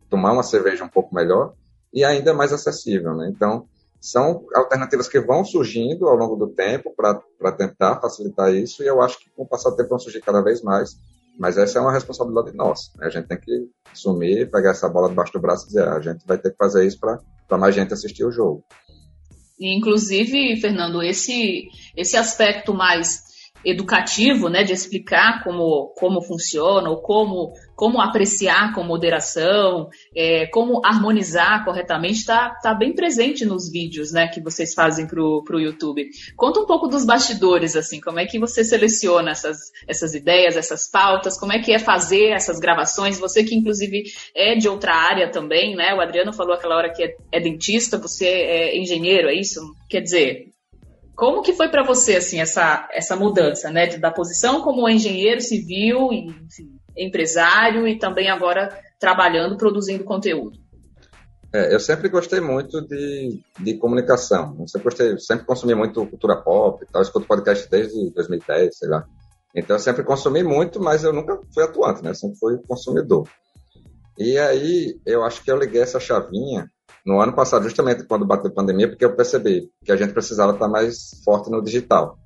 tomar 0.09 0.31
uma 0.31 0.43
cerveja 0.43 0.83
um 0.83 0.89
pouco 0.89 1.13
melhor 1.13 1.53
e 1.93 2.03
ainda 2.03 2.33
mais 2.33 2.53
acessível, 2.53 3.15
né? 3.15 3.29
Então, 3.33 3.67
são 3.99 4.45
alternativas 4.55 5.09
que 5.09 5.19
vão 5.19 5.43
surgindo 5.43 6.07
ao 6.07 6.15
longo 6.15 6.37
do 6.37 6.47
tempo 6.47 6.93
para 6.95 7.51
tentar 7.51 7.99
facilitar 7.99 8.53
isso 8.53 8.81
e 8.81 8.87
eu 8.87 9.01
acho 9.01 9.19
que 9.19 9.29
com 9.35 9.43
o 9.43 9.47
passar 9.47 9.71
do 9.71 9.75
tempo 9.75 9.89
vão 9.89 9.99
surgir 9.99 10.21
cada 10.21 10.41
vez 10.41 10.61
mais 10.61 10.95
mas 11.39 11.57
essa 11.57 11.79
é 11.79 11.81
uma 11.81 11.93
responsabilidade 11.93 12.55
nossa. 12.55 12.91
Né? 12.97 13.07
A 13.07 13.09
gente 13.09 13.27
tem 13.27 13.39
que 13.39 13.69
assumir, 13.89 14.51
pegar 14.51 14.71
essa 14.71 14.89
bola 14.89 15.07
debaixo 15.07 15.31
do 15.31 15.39
braço 15.39 15.63
e 15.63 15.67
dizer, 15.67 15.87
ah, 15.87 15.95
a 15.95 16.01
gente 16.01 16.27
vai 16.27 16.37
ter 16.37 16.51
que 16.51 16.57
fazer 16.57 16.85
isso 16.85 16.99
para 16.99 17.57
mais 17.57 17.73
gente 17.73 17.93
assistir 17.93 18.25
o 18.25 18.31
jogo. 18.31 18.61
Inclusive, 19.57 20.59
Fernando, 20.59 21.01
esse, 21.01 21.69
esse 21.95 22.17
aspecto 22.17 22.73
mais 22.73 23.23
educativo, 23.63 24.49
né, 24.49 24.63
de 24.63 24.73
explicar 24.73 25.43
como, 25.43 25.93
como 25.97 26.21
funciona, 26.21 26.89
ou 26.89 27.01
como, 27.01 27.53
como 27.75 28.01
apreciar 28.01 28.73
com 28.73 28.83
moderação, 28.83 29.89
é, 30.15 30.47
como 30.47 30.81
harmonizar 30.85 31.63
corretamente, 31.65 32.19
está 32.19 32.51
tá 32.61 32.73
bem 32.73 32.93
presente 32.93 33.45
nos 33.45 33.69
vídeos, 33.69 34.11
né, 34.11 34.27
que 34.27 34.41
vocês 34.41 34.73
fazem 34.73 35.05
para 35.05 35.21
o 35.21 35.59
YouTube. 35.59 36.07
Conta 36.35 36.61
um 36.61 36.65
pouco 36.65 36.87
dos 36.87 37.05
bastidores, 37.05 37.75
assim, 37.75 37.99
como 37.99 38.19
é 38.19 38.25
que 38.25 38.39
você 38.39 38.63
seleciona 38.63 39.31
essas, 39.31 39.57
essas 39.87 40.13
ideias, 40.13 40.55
essas 40.55 40.89
pautas, 40.89 41.37
como 41.39 41.53
é 41.53 41.59
que 41.59 41.71
é 41.71 41.79
fazer 41.79 42.29
essas 42.29 42.59
gravações, 42.59 43.19
você 43.19 43.43
que 43.43 43.55
inclusive 43.55 44.03
é 44.35 44.55
de 44.55 44.69
outra 44.69 44.95
área 44.95 45.29
também, 45.29 45.75
né, 45.75 45.93
o 45.93 46.01
Adriano 46.01 46.33
falou 46.33 46.53
aquela 46.53 46.77
hora 46.77 46.93
que 46.93 47.03
é, 47.03 47.15
é 47.31 47.39
dentista, 47.39 47.97
você 47.97 48.25
é 48.27 48.77
engenheiro, 48.77 49.27
é 49.27 49.33
isso? 49.33 49.59
Quer 49.89 50.01
dizer, 50.01 50.49
como 51.19 51.41
que 51.41 51.51
foi 51.51 51.67
para 51.67 51.83
você 51.83 52.15
assim 52.15 52.39
essa, 52.39 52.87
essa 52.93 53.13
mudança, 53.13 53.69
né, 53.69 53.97
da 53.97 54.09
posição 54.09 54.61
como 54.61 54.87
engenheiro 54.87 55.41
civil 55.41 56.13
e 56.13 56.27
enfim, 56.27 56.79
empresário 56.95 57.85
e 57.85 57.99
também 57.99 58.29
agora 58.29 58.69
trabalhando, 58.97 59.57
produzindo 59.57 60.05
conteúdo? 60.05 60.57
É, 61.53 61.73
eu 61.73 61.79
sempre 61.79 62.07
gostei 62.07 62.39
muito 62.39 62.81
de, 62.87 63.37
de 63.59 63.73
comunicação. 63.77 64.55
Eu 64.59 64.67
sempre 64.67 64.85
gostei, 64.85 65.19
sempre 65.19 65.45
consumi 65.45 65.75
muito 65.75 66.05
cultura 66.05 66.37
pop, 66.37 66.85
tal. 66.89 67.01
Eu 67.01 67.03
escuto 67.03 67.27
podcast 67.27 67.69
desde 67.69 68.11
2010, 68.11 68.77
sei 68.77 68.87
lá. 68.87 69.05
Então 69.53 69.75
eu 69.75 69.79
sempre 69.79 70.03
consumi 70.03 70.41
muito, 70.41 70.79
mas 70.79 71.03
eu 71.03 71.11
nunca 71.11 71.37
fui 71.53 71.63
atuante, 71.63 72.01
né? 72.01 72.11
Eu 72.11 72.15
sempre 72.15 72.37
fui 72.39 72.57
consumidor. 72.65 73.27
E 74.17 74.37
aí 74.37 74.97
eu 75.05 75.23
acho 75.23 75.43
que 75.43 75.51
eu 75.51 75.57
liguei 75.57 75.81
essa 75.81 75.99
chavinha 75.99 76.69
no 77.05 77.19
ano 77.19 77.33
passado, 77.33 77.63
justamente 77.63 78.05
quando 78.05 78.25
bateu 78.25 78.51
a 78.51 78.53
pandemia, 78.53 78.89
porque 78.89 79.05
eu 79.05 79.15
percebi 79.15 79.69
que 79.83 79.91
a 79.91 79.95
gente 79.95 80.13
precisava 80.13 80.53
estar 80.53 80.67
mais 80.67 81.21
forte 81.23 81.49
no 81.49 81.63
digital. 81.63 82.17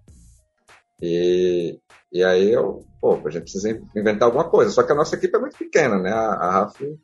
E, 1.02 1.80
e 2.12 2.24
aí 2.24 2.52
eu, 2.52 2.86
pô, 3.02 3.20
a 3.26 3.30
gente 3.30 3.44
precisa 3.44 3.70
inventar 3.96 4.28
alguma 4.28 4.50
coisa. 4.50 4.72
Só 4.72 4.84
que 4.84 4.92
a 4.92 4.96
nossa 4.96 5.16
equipe 5.16 5.36
é 5.36 5.40
muito 5.40 5.58
pequena, 5.58 5.98
né? 6.00 6.12
A, 6.12 6.34
a 6.34 6.52
RAF, 6.52 6.98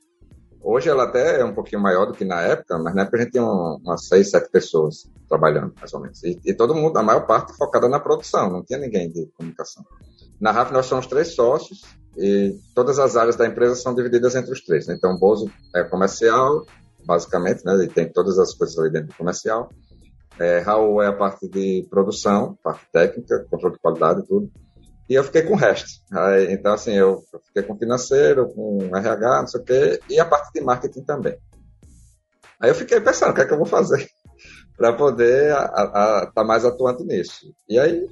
hoje 0.62 0.90
ela 0.90 1.04
até 1.04 1.42
é 1.42 1.46
um 1.46 1.54
pouquinho 1.54 1.82
maior 1.82 2.06
do 2.06 2.14
que 2.14 2.26
na 2.26 2.42
época, 2.42 2.78
mas 2.78 2.96
na 2.96 3.02
época 3.02 3.18
a 3.18 3.22
gente 3.22 3.32
tinha 3.32 3.44
umas 3.44 4.08
seis, 4.08 4.30
sete 4.30 4.50
pessoas 4.50 5.10
trabalhando, 5.28 5.74
mais 5.78 5.94
ou 5.94 6.00
menos. 6.00 6.24
E, 6.24 6.40
e 6.46 6.54
todo 6.54 6.76
mundo, 6.76 6.98
a 6.98 7.04
maior 7.04 7.26
parte 7.26 7.56
focada 7.58 7.88
na 7.88 8.00
produção, 8.00 8.50
não 8.50 8.64
tinha 8.64 8.80
ninguém 8.80 9.12
de 9.12 9.28
comunicação. 9.38 9.84
Na 10.40 10.52
RAF 10.52 10.72
nós 10.72 10.86
somos 10.86 11.06
três 11.06 11.36
sócios 11.36 11.82
e 12.18 12.58
todas 12.74 13.00
as 13.00 13.16
áreas 13.16 13.36
da 13.36 13.46
empresa 13.46 13.76
são 13.76 13.94
divididas 13.94 14.36
entre 14.36 14.52
os 14.52 14.62
três. 14.62 14.88
Né? 14.88 14.96
Então, 14.98 15.14
o 15.14 15.20
Bozo 15.20 15.52
é 15.76 15.84
comercial, 15.84 16.66
basicamente, 17.06 17.64
né? 17.66 17.74
Ele 17.74 17.88
tem 17.88 18.12
todas 18.12 18.38
as 18.40 18.54
coisas 18.54 18.78
ali 18.78 18.92
dentro 18.92 19.10
do 19.10 19.16
comercial. 19.16 19.70
É, 20.40 20.60
Raul 20.60 21.02
é 21.02 21.08
a 21.08 21.14
parte 21.14 21.50
de 21.50 21.86
produção, 21.90 22.58
parte 22.64 22.86
técnica, 22.92 23.46
controle 23.50 23.76
de 23.76 23.82
qualidade 23.82 24.22
e 24.22 24.28
tudo. 24.28 24.50
E 25.10 25.16
eu 25.16 25.24
fiquei 25.24 25.42
com 25.42 25.54
o 25.54 25.58
resto. 25.58 25.90
Aí, 26.14 26.54
então, 26.54 26.74
assim, 26.74 26.94
eu, 26.94 27.20
fiquei 27.48 27.64
com 27.64 27.78
financeiro, 27.78 28.48
com 28.54 28.96
RH, 28.96 29.40
não 29.42 29.48
sei 29.48 29.60
o 29.60 29.64
quê, 29.64 30.00
e 30.10 30.20
a 30.20 30.26
parte 30.26 30.54
de 30.54 30.62
marketing 30.62 31.04
também. 31.04 31.36
Aí 32.62 32.70
eu 32.70 32.76
fiquei 32.76 33.02
pensando, 33.02 33.32
o 33.32 33.34
que 33.34 33.42
é 33.42 33.46
que 33.46 33.54
eu 33.54 33.58
vou 33.58 33.66
fazer 33.66 34.08
para 34.78 34.94
poder 34.94 35.52
estar 35.52 36.32
tá 36.34 36.44
mais 36.44 36.64
atuante 36.64 37.04
nisso. 37.04 37.54
E 37.68 37.80
aí, 37.80 38.08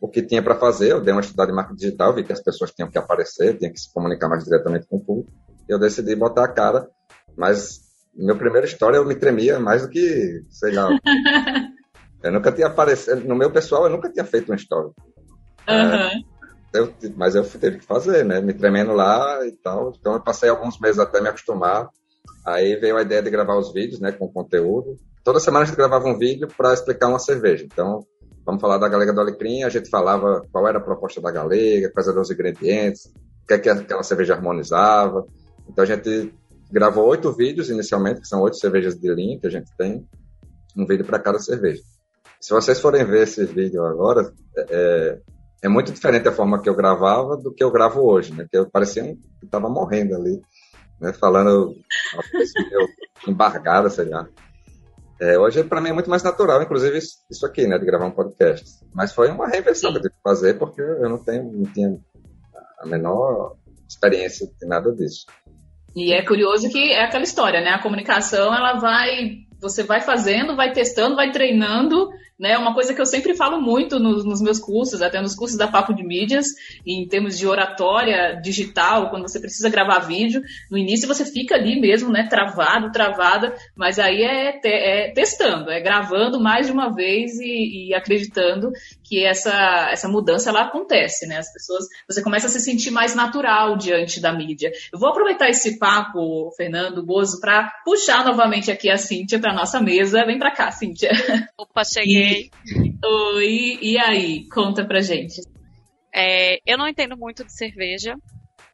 o 0.00 0.08
que 0.08 0.20
tinha 0.20 0.42
para 0.42 0.56
fazer, 0.56 0.90
eu 0.90 1.00
dei 1.00 1.14
uma 1.14 1.20
estudada 1.20 1.52
em 1.52 1.54
marketing 1.54 1.78
digital, 1.78 2.12
vi 2.12 2.24
que 2.24 2.32
as 2.32 2.42
pessoas 2.42 2.72
tinham 2.72 2.90
que 2.90 2.98
aparecer, 2.98 3.56
tinham 3.56 3.72
que 3.72 3.78
se 3.78 3.92
comunicar 3.92 4.28
mais 4.28 4.42
diretamente 4.42 4.86
com 4.88 4.96
o 4.96 5.04
público, 5.04 5.30
e 5.68 5.72
eu 5.72 5.78
decidi 5.78 6.16
botar 6.16 6.44
a 6.44 6.52
cara, 6.52 6.88
mas 7.36 7.81
minha 8.14 8.34
primeira 8.34 8.66
história 8.66 8.96
eu 8.96 9.04
me 9.04 9.14
tremia 9.14 9.58
mais 9.58 9.82
do 9.82 9.88
que, 9.88 10.44
sei 10.50 10.72
lá. 10.72 10.88
eu 12.22 12.32
nunca 12.32 12.52
tinha 12.52 12.66
aparecido. 12.66 13.26
No 13.26 13.34
meu 13.34 13.50
pessoal, 13.50 13.84
eu 13.84 13.90
nunca 13.90 14.10
tinha 14.10 14.24
feito 14.24 14.50
uma 14.50 14.56
história. 14.56 14.90
Uhum. 15.68 15.74
É, 15.74 16.10
eu, 16.74 16.92
mas 17.16 17.34
eu 17.34 17.44
teve 17.44 17.78
que 17.78 17.84
fazer, 17.84 18.24
né? 18.24 18.40
Me 18.40 18.52
tremendo 18.52 18.92
lá 18.92 19.46
e 19.46 19.52
tal. 19.52 19.92
Então 19.98 20.14
eu 20.14 20.20
passei 20.20 20.48
alguns 20.48 20.78
meses 20.78 20.98
até 20.98 21.20
me 21.20 21.28
acostumar. 21.28 21.88
Aí 22.46 22.76
veio 22.76 22.96
a 22.96 23.02
ideia 23.02 23.22
de 23.22 23.30
gravar 23.30 23.56
os 23.56 23.72
vídeos, 23.72 24.00
né? 24.00 24.12
Com 24.12 24.28
conteúdo. 24.28 24.96
Toda 25.24 25.40
semana 25.40 25.64
a 25.64 25.66
gente 25.66 25.76
gravava 25.76 26.08
um 26.08 26.18
vídeo 26.18 26.48
para 26.56 26.72
explicar 26.72 27.08
uma 27.08 27.18
cerveja. 27.18 27.64
Então, 27.64 28.04
vamos 28.44 28.60
falar 28.60 28.78
da 28.78 28.88
Galega 28.88 29.12
do 29.12 29.20
Alecrim. 29.20 29.62
A 29.62 29.68
gente 29.68 29.88
falava 29.88 30.42
qual 30.50 30.66
era 30.66 30.78
a 30.78 30.82
proposta 30.82 31.20
da 31.20 31.30
Galega, 31.30 31.90
quais 31.90 32.08
eram 32.08 32.20
os 32.20 32.30
ingredientes, 32.30 33.06
o 33.06 33.46
que, 33.46 33.54
é 33.54 33.58
que 33.58 33.68
aquela 33.68 34.02
cerveja 34.02 34.34
harmonizava. 34.34 35.24
Então 35.68 35.84
a 35.84 35.86
gente 35.86 36.34
gravou 36.72 37.06
oito 37.08 37.30
vídeos 37.32 37.68
inicialmente, 37.68 38.22
que 38.22 38.26
são 38.26 38.40
oito 38.40 38.56
cervejas 38.56 38.98
de 38.98 39.14
linha 39.14 39.38
que 39.38 39.46
a 39.46 39.50
gente 39.50 39.70
tem, 39.76 40.08
um 40.76 40.86
vídeo 40.86 41.04
para 41.04 41.18
cada 41.18 41.38
cerveja. 41.38 41.82
Se 42.40 42.52
vocês 42.52 42.80
forem 42.80 43.04
ver 43.04 43.24
esse 43.24 43.44
vídeo 43.44 43.84
agora, 43.84 44.32
é, 44.56 45.18
é 45.62 45.68
muito 45.68 45.92
diferente 45.92 46.26
a 46.26 46.32
forma 46.32 46.60
que 46.60 46.68
eu 46.68 46.74
gravava 46.74 47.36
do 47.36 47.52
que 47.52 47.62
eu 47.62 47.70
gravo 47.70 48.00
hoje, 48.00 48.32
né? 48.32 48.46
Que 48.50 48.56
eu 48.56 48.68
parecia 48.68 49.04
que 49.04 49.44
estava 49.44 49.68
morrendo 49.68 50.16
ali, 50.16 50.40
né? 50.98 51.12
Falando 51.12 51.76
embargada, 53.28 53.90
sei 53.90 54.06
lá. 54.06 54.26
É, 55.20 55.38
hoje, 55.38 55.62
para 55.62 55.80
mim, 55.80 55.90
é 55.90 55.92
muito 55.92 56.10
mais 56.10 56.24
natural, 56.24 56.60
inclusive, 56.62 56.98
isso 56.98 57.46
aqui, 57.46 57.66
né? 57.66 57.78
De 57.78 57.84
gravar 57.84 58.06
um 58.06 58.10
podcast. 58.10 58.66
Mas 58.92 59.12
foi 59.12 59.30
uma 59.30 59.46
reinvenção 59.46 59.92
que 59.92 59.98
eu 59.98 60.02
tive 60.02 60.14
que 60.14 60.22
fazer, 60.22 60.58
porque 60.58 60.80
eu 60.80 61.08
não 61.08 61.18
tenho, 61.18 61.44
não 61.52 61.72
tinha 61.72 61.96
a 62.80 62.86
menor 62.86 63.56
experiência 63.88 64.48
de 64.60 64.66
nada 64.66 64.90
disso. 64.92 65.26
E 65.94 66.12
é 66.12 66.22
curioso 66.22 66.70
que 66.70 66.92
é 66.92 67.04
aquela 67.04 67.24
história, 67.24 67.60
né? 67.60 67.70
A 67.70 67.82
comunicação, 67.82 68.54
ela 68.54 68.74
vai, 68.74 69.38
você 69.60 69.82
vai 69.82 70.00
fazendo, 70.00 70.56
vai 70.56 70.72
testando, 70.72 71.16
vai 71.16 71.30
treinando 71.30 72.08
né? 72.42 72.58
Uma 72.58 72.74
coisa 72.74 72.92
que 72.92 73.00
eu 73.00 73.06
sempre 73.06 73.36
falo 73.36 73.60
muito 73.60 74.00
nos, 74.00 74.24
nos, 74.24 74.42
meus 74.42 74.58
cursos, 74.58 75.00
até 75.00 75.20
nos 75.20 75.36
cursos 75.36 75.56
da 75.56 75.68
Papo 75.68 75.94
de 75.94 76.02
Mídias, 76.02 76.48
em 76.84 77.06
termos 77.06 77.38
de 77.38 77.46
oratória 77.46 78.40
digital, 78.42 79.10
quando 79.10 79.28
você 79.28 79.38
precisa 79.38 79.70
gravar 79.70 80.00
vídeo, 80.00 80.42
no 80.68 80.76
início 80.76 81.06
você 81.06 81.24
fica 81.24 81.54
ali 81.54 81.80
mesmo, 81.80 82.10
né? 82.10 82.26
Travado, 82.28 82.90
travada, 82.90 83.54
mas 83.76 84.00
aí 84.00 84.24
é, 84.24 84.58
te, 84.58 84.66
é 84.66 85.12
testando, 85.12 85.70
é 85.70 85.80
gravando 85.80 86.40
mais 86.40 86.66
de 86.66 86.72
uma 86.72 86.92
vez 86.92 87.38
e, 87.38 87.90
e, 87.90 87.94
acreditando 87.94 88.72
que 89.04 89.24
essa, 89.24 89.90
essa 89.92 90.08
mudança 90.08 90.50
ela 90.50 90.62
acontece, 90.62 91.28
né? 91.28 91.36
As 91.36 91.52
pessoas, 91.52 91.84
você 92.08 92.20
começa 92.24 92.48
a 92.48 92.50
se 92.50 92.58
sentir 92.58 92.90
mais 92.90 93.14
natural 93.14 93.76
diante 93.76 94.20
da 94.20 94.32
mídia. 94.32 94.72
Eu 94.92 94.98
vou 94.98 95.10
aproveitar 95.10 95.48
esse 95.48 95.78
papo, 95.78 96.50
Fernando 96.56 97.06
Bozo, 97.06 97.40
para 97.40 97.70
puxar 97.84 98.24
novamente 98.24 98.68
aqui 98.68 98.90
a 98.90 98.96
Cíntia 98.96 99.38
para 99.38 99.54
nossa 99.54 99.80
mesa. 99.80 100.24
Vem 100.26 100.40
para 100.40 100.50
cá, 100.50 100.72
Cíntia. 100.72 101.10
Opa, 101.56 101.84
cheguei. 101.84 102.31
Oi, 103.04 103.78
e 103.80 103.98
aí? 103.98 104.48
Conta 104.48 104.84
pra 104.84 105.00
gente. 105.00 105.40
É, 106.14 106.58
eu 106.66 106.76
não 106.76 106.86
entendo 106.86 107.16
muito 107.16 107.44
de 107.44 107.56
cerveja, 107.56 108.14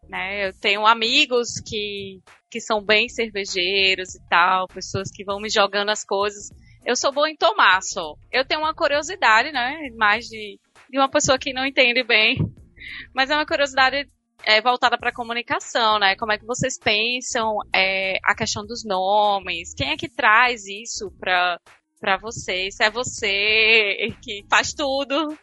né? 0.09 0.49
Eu 0.49 0.53
tenho 0.53 0.87
amigos 0.87 1.61
que, 1.64 2.21
que 2.51 2.61
são 2.61 2.83
bem 2.83 3.09
cervejeiros 3.09 4.14
e 4.14 4.29
tal, 4.29 4.66
pessoas 4.66 5.11
que 5.11 5.25
vão 5.25 5.40
me 5.40 5.49
jogando 5.49 5.90
as 5.90 6.05
coisas. 6.05 6.51
Eu 6.85 6.97
sou 6.97 7.12
boa 7.12 7.31
em 7.31 7.37
tomar 7.37 7.83
só. 7.83 8.14
Eu 8.33 8.44
tenho 8.44 8.61
uma 8.61 8.75
curiosidade, 8.75 9.53
né? 9.53 9.90
Mais 9.97 10.27
de, 10.27 10.59
de 10.90 10.99
uma 10.99 11.09
pessoa 11.09 11.38
que 11.38 11.53
não 11.53 11.66
entende 11.66 12.03
bem. 12.03 12.37
Mas 13.14 13.31
é 13.31 13.35
uma 13.35 13.47
curiosidade 13.47 14.09
é, 14.44 14.61
voltada 14.61 14.97
para 14.97 15.12
comunicação, 15.12 15.99
né? 15.99 16.16
Como 16.16 16.33
é 16.33 16.38
que 16.38 16.47
vocês 16.47 16.79
pensam 16.79 17.59
é, 17.75 18.18
a 18.25 18.35
questão 18.35 18.64
dos 18.64 18.85
nomes? 18.85 19.75
Quem 19.75 19.90
é 19.90 19.97
que 19.97 20.09
traz 20.09 20.66
isso 20.66 21.12
para 21.18 21.61
para 21.99 22.17
você, 22.17 22.71
se 22.71 22.85
é 22.85 22.91
você 22.91 24.15
que 24.23 24.45
faz 24.49 24.73
tudo, 24.73 25.37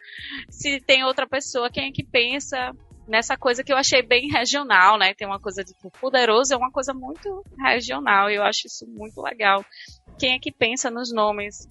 se 0.50 0.80
tem 0.80 1.04
outra 1.04 1.26
pessoa, 1.26 1.70
quem 1.70 1.88
é 1.88 1.92
que 1.92 2.04
pensa 2.04 2.72
nessa 3.06 3.36
coisa 3.36 3.62
que 3.62 3.72
eu 3.72 3.76
achei 3.76 4.02
bem 4.02 4.28
regional, 4.28 4.98
né? 4.98 5.14
Tem 5.14 5.26
uma 5.26 5.40
coisa 5.40 5.62
de 5.62 5.72
tipo, 5.72 5.90
poderoso, 6.00 6.52
é 6.52 6.56
uma 6.56 6.70
coisa 6.70 6.92
muito 6.92 7.42
regional, 7.58 8.30
e 8.30 8.34
eu 8.34 8.42
acho 8.42 8.66
isso 8.66 8.86
muito 8.88 9.20
legal. 9.22 9.64
Quem 10.18 10.34
é 10.34 10.38
que 10.38 10.52
pensa 10.52 10.90
nos 10.90 11.12
nomes? 11.12 11.68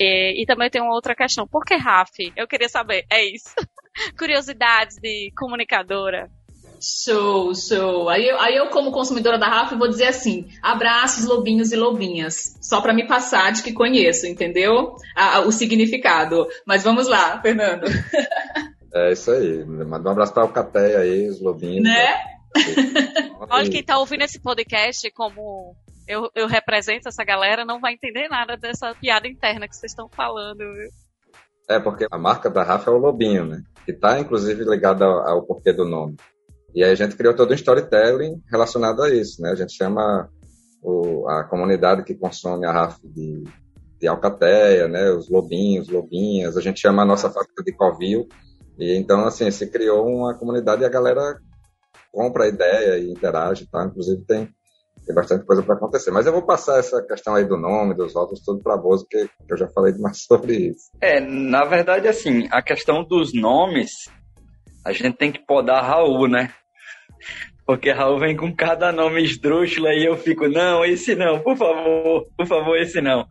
E, 0.00 0.42
e 0.42 0.46
também 0.46 0.70
tem 0.70 0.80
uma 0.80 0.94
outra 0.94 1.14
questão, 1.14 1.46
por 1.46 1.64
que 1.64 1.74
RAF? 1.74 2.32
Eu 2.36 2.46
queria 2.46 2.68
saber, 2.68 3.04
é 3.10 3.24
isso. 3.24 3.54
Curiosidades 4.16 4.96
de 4.96 5.32
comunicadora. 5.36 6.30
Show, 6.80 7.54
show. 7.54 8.08
Aí 8.08 8.28
eu, 8.28 8.40
aí 8.40 8.56
eu 8.56 8.68
como 8.68 8.92
consumidora 8.92 9.38
da 9.38 9.48
Rafa, 9.48 9.76
vou 9.76 9.88
dizer 9.88 10.08
assim: 10.08 10.48
abraços, 10.62 11.24
lobinhos 11.24 11.72
e 11.72 11.76
lobinhas. 11.76 12.56
Só 12.62 12.80
para 12.80 12.94
me 12.94 13.06
passar 13.06 13.52
de 13.52 13.62
que 13.62 13.72
conheço, 13.72 14.26
entendeu? 14.26 14.96
A, 15.16 15.36
a, 15.36 15.40
o 15.40 15.52
significado. 15.52 16.46
Mas 16.66 16.84
vamos 16.84 17.06
lá, 17.06 17.40
Fernando. 17.40 17.86
É 18.94 19.12
isso 19.12 19.30
aí. 19.30 19.64
Manda 19.64 20.08
um 20.08 20.12
abraço 20.12 20.32
para 20.32 20.44
o 20.44 20.46
Alcateia 20.46 21.00
aí, 21.00 21.28
os 21.28 21.40
lobinhos. 21.40 21.82
Né? 21.82 22.14
Olha, 23.50 23.70
quem 23.70 23.82
tá 23.82 23.98
ouvindo 23.98 24.22
esse 24.22 24.40
podcast, 24.40 25.10
como 25.12 25.76
eu, 26.06 26.30
eu 26.34 26.46
represento 26.46 27.08
essa 27.08 27.22
galera, 27.22 27.64
não 27.64 27.80
vai 27.80 27.92
entender 27.92 28.28
nada 28.28 28.56
dessa 28.56 28.94
piada 28.94 29.28
interna 29.28 29.68
que 29.68 29.76
vocês 29.76 29.92
estão 29.92 30.08
falando, 30.08 30.58
viu? 30.58 30.88
É, 31.68 31.78
porque 31.78 32.06
a 32.10 32.18
marca 32.18 32.48
da 32.48 32.62
Rafa 32.62 32.90
é 32.90 32.94
o 32.94 32.98
Lobinho, 32.98 33.44
né? 33.44 33.62
Que 33.84 33.92
tá, 33.92 34.18
inclusive, 34.18 34.64
ligada 34.64 35.04
ao, 35.04 35.28
ao 35.28 35.42
porquê 35.42 35.70
do 35.70 35.84
nome. 35.84 36.16
E 36.78 36.84
aí 36.84 36.92
a 36.92 36.94
gente 36.94 37.16
criou 37.16 37.34
todo 37.34 37.50
um 37.50 37.54
storytelling 37.54 38.40
relacionado 38.48 39.02
a 39.02 39.12
isso, 39.12 39.42
né? 39.42 39.50
A 39.50 39.56
gente 39.56 39.72
chama 39.72 40.30
o, 40.80 41.28
a 41.28 41.42
comunidade 41.42 42.04
que 42.04 42.14
consome 42.14 42.64
a 42.64 42.70
RAF 42.70 43.00
de, 43.02 43.42
de 44.00 44.06
Alcateia, 44.06 44.86
né? 44.86 45.10
Os 45.10 45.28
lobinhos, 45.28 45.88
lobinhas, 45.88 46.56
a 46.56 46.60
gente 46.60 46.78
chama 46.78 47.02
a 47.02 47.04
nossa 47.04 47.30
fábrica 47.30 47.64
de 47.64 47.72
Covil. 47.72 48.28
E 48.78 48.96
então, 48.96 49.26
assim, 49.26 49.50
se 49.50 49.66
criou 49.66 50.06
uma 50.06 50.38
comunidade 50.38 50.82
e 50.82 50.84
a 50.84 50.88
galera 50.88 51.40
compra 52.12 52.44
a 52.44 52.48
ideia 52.48 52.96
e 52.98 53.10
interage, 53.10 53.66
tá? 53.66 53.84
Inclusive 53.84 54.24
tem, 54.24 54.48
tem 55.04 55.14
bastante 55.16 55.44
coisa 55.44 55.64
para 55.64 55.74
acontecer. 55.74 56.12
Mas 56.12 56.26
eu 56.26 56.32
vou 56.32 56.42
passar 56.42 56.78
essa 56.78 57.02
questão 57.02 57.34
aí 57.34 57.44
do 57.44 57.56
nome, 57.56 57.92
dos 57.92 58.12
votos, 58.12 58.40
tudo 58.44 58.62
para 58.62 58.76
Bozo, 58.76 59.04
porque 59.10 59.28
eu 59.50 59.56
já 59.56 59.66
falei 59.66 59.92
demais 59.92 60.22
sobre 60.30 60.54
isso. 60.54 60.92
É, 61.00 61.18
na 61.18 61.64
verdade, 61.64 62.06
assim, 62.06 62.46
a 62.52 62.62
questão 62.62 63.02
dos 63.02 63.34
nomes, 63.34 63.90
a 64.86 64.92
gente 64.92 65.16
tem 65.16 65.32
que 65.32 65.44
podar 65.44 65.82
Raul, 65.82 66.28
né? 66.28 66.54
Porque 67.66 67.90
Raul 67.90 68.18
vem 68.18 68.36
com 68.36 68.54
cada 68.54 68.90
nome 68.90 69.22
esdrúxulo 69.22 69.88
e 69.88 70.04
eu 70.04 70.16
fico, 70.16 70.48
não, 70.48 70.84
esse 70.84 71.14
não, 71.14 71.40
por 71.40 71.56
favor, 71.56 72.26
por 72.36 72.46
favor, 72.46 72.78
esse 72.78 73.00
não. 73.00 73.26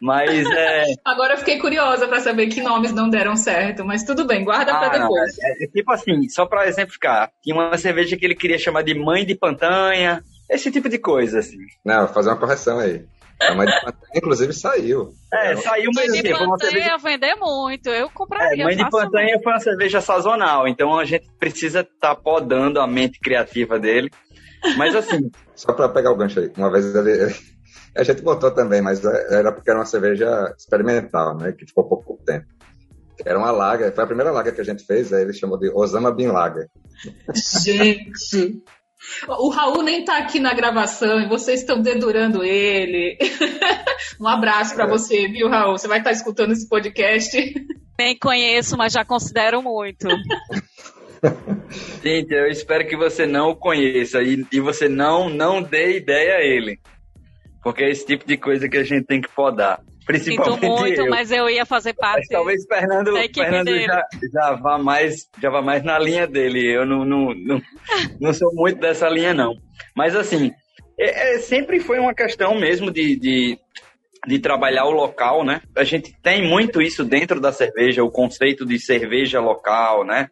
Mas 0.00 0.46
é. 0.50 0.84
Agora 1.04 1.34
eu 1.34 1.38
fiquei 1.38 1.58
curiosa 1.58 2.08
para 2.08 2.20
saber 2.20 2.48
que 2.48 2.62
nomes 2.62 2.92
não 2.92 3.08
deram 3.08 3.36
certo, 3.36 3.84
mas 3.84 4.02
tudo 4.02 4.26
bem, 4.26 4.44
guarda 4.44 4.72
ah, 4.72 4.78
para 4.78 4.98
depois. 4.98 5.38
É, 5.38 5.64
é, 5.64 5.66
tipo 5.66 5.92
assim, 5.92 6.28
só 6.28 6.46
para 6.46 6.68
exemplificar, 6.68 7.30
tinha 7.42 7.54
uma 7.54 7.76
cerveja 7.76 8.16
que 8.16 8.24
ele 8.24 8.34
queria 8.34 8.58
chamar 8.58 8.82
de 8.82 8.94
Mãe 8.94 9.24
de 9.24 9.34
Pantanha, 9.34 10.22
esse 10.48 10.70
tipo 10.70 10.88
de 10.88 10.98
coisa, 10.98 11.38
assim. 11.38 11.58
Não, 11.84 12.06
vou 12.06 12.14
fazer 12.14 12.30
uma 12.30 12.38
correção 12.38 12.78
aí. 12.78 13.04
A 13.40 13.54
mãe 13.54 13.66
de 13.66 13.72
Pantanha, 13.72 14.12
inclusive, 14.14 14.52
saiu. 14.52 15.12
É, 15.32 15.56
saiu, 15.56 15.90
mas 15.94 16.08
mãe 16.08 16.22
de 16.22 16.30
Pantanha 16.30 16.58
cerveja... 16.58 16.96
vender 16.98 17.34
muito, 17.36 17.88
eu 17.88 18.10
compraria. 18.10 18.62
É, 18.62 18.64
mãe 18.64 18.76
de 18.76 18.88
Pantanha 18.90 19.40
foi 19.42 19.52
uma 19.52 19.60
cerveja 19.60 20.00
sazonal, 20.00 20.68
então 20.68 20.98
a 20.98 21.04
gente 21.04 21.26
precisa 21.38 21.80
estar 21.80 22.14
tá 22.14 22.16
podando 22.16 22.80
a 22.80 22.86
mente 22.86 23.18
criativa 23.18 23.78
dele. 23.78 24.10
Mas 24.76 24.94
assim. 24.94 25.30
Só 25.56 25.72
para 25.72 25.88
pegar 25.88 26.12
o 26.12 26.16
gancho 26.16 26.40
aí, 26.40 26.52
uma 26.56 26.70
vez 26.70 26.94
ele, 26.94 27.34
a 27.96 28.02
gente 28.02 28.22
botou 28.22 28.50
também, 28.50 28.82
mas 28.82 29.02
era 29.04 29.52
porque 29.52 29.70
era 29.70 29.78
uma 29.78 29.86
cerveja 29.86 30.54
experimental, 30.56 31.36
né? 31.36 31.52
Que 31.52 31.66
ficou 31.66 31.88
pouco 31.88 32.18
tempo. 32.24 32.46
Era 33.24 33.38
uma 33.38 33.50
lager, 33.50 33.94
foi 33.94 34.04
a 34.04 34.06
primeira 34.06 34.30
lager 34.30 34.54
que 34.54 34.60
a 34.60 34.64
gente 34.64 34.84
fez, 34.84 35.12
aí 35.12 35.22
ele 35.22 35.32
chamou 35.32 35.58
de 35.58 35.70
Osama 35.70 36.10
Bin 36.10 36.28
Lager. 36.28 36.68
Gente! 37.64 38.62
O 39.28 39.48
Raul 39.48 39.82
nem 39.82 40.04
tá 40.04 40.18
aqui 40.18 40.38
na 40.38 40.52
gravação 40.52 41.20
e 41.20 41.28
vocês 41.28 41.60
estão 41.60 41.80
dedurando 41.80 42.44
ele. 42.44 43.18
um 44.20 44.28
abraço 44.28 44.74
para 44.74 44.84
é. 44.84 44.88
você, 44.88 45.26
viu, 45.28 45.48
Raul? 45.48 45.78
Você 45.78 45.88
vai 45.88 45.98
estar 45.98 46.10
tá 46.10 46.16
escutando 46.16 46.52
esse 46.52 46.68
podcast. 46.68 47.54
Nem 47.98 48.18
conheço, 48.18 48.76
mas 48.76 48.92
já 48.92 49.04
considero 49.04 49.62
muito. 49.62 50.06
Gente, 52.02 52.32
eu 52.32 52.46
espero 52.46 52.86
que 52.86 52.96
você 52.96 53.26
não 53.26 53.50
o 53.50 53.56
conheça 53.56 54.22
e, 54.22 54.44
e 54.52 54.60
você 54.60 54.88
não, 54.88 55.28
não 55.28 55.62
dê 55.62 55.96
ideia 55.98 56.36
a 56.36 56.42
ele. 56.42 56.78
Porque 57.62 57.84
é 57.84 57.90
esse 57.90 58.06
tipo 58.06 58.26
de 58.26 58.36
coisa 58.36 58.68
que 58.68 58.78
a 58.78 58.84
gente 58.84 59.06
tem 59.06 59.20
que 59.20 59.28
podar. 59.28 59.82
Principalmente 60.10 60.60
Sinto 60.60 60.80
muito, 60.80 61.00
eu. 61.02 61.08
mas 61.08 61.30
eu 61.30 61.48
ia 61.48 61.64
fazer 61.64 61.94
parte. 61.94 62.18
Mas 62.18 62.28
talvez 62.28 62.66
Fernando, 62.66 63.12
Fernando 63.32 63.78
já, 63.78 64.04
já, 64.32 64.52
vá 64.54 64.76
mais, 64.76 65.28
já 65.40 65.50
vá 65.50 65.62
mais 65.62 65.84
na 65.84 65.98
linha 65.98 66.26
dele. 66.26 66.66
Eu 66.66 66.84
não, 66.84 67.04
não, 67.04 67.32
não, 67.32 67.62
não 68.20 68.32
sou 68.32 68.52
muito 68.52 68.80
dessa 68.80 69.08
linha, 69.08 69.32
não. 69.32 69.54
Mas 69.96 70.16
assim, 70.16 70.50
é, 70.98 71.34
é, 71.34 71.38
sempre 71.38 71.78
foi 71.78 72.00
uma 72.00 72.12
questão 72.12 72.58
mesmo 72.58 72.90
de, 72.90 73.14
de, 73.16 73.58
de 74.26 74.38
trabalhar 74.40 74.84
o 74.86 74.90
local, 74.90 75.44
né? 75.44 75.62
A 75.76 75.84
gente 75.84 76.12
tem 76.20 76.46
muito 76.46 76.82
isso 76.82 77.04
dentro 77.04 77.40
da 77.40 77.52
cerveja, 77.52 78.02
o 78.02 78.10
conceito 78.10 78.66
de 78.66 78.80
cerveja 78.80 79.40
local, 79.40 80.04
né? 80.04 80.28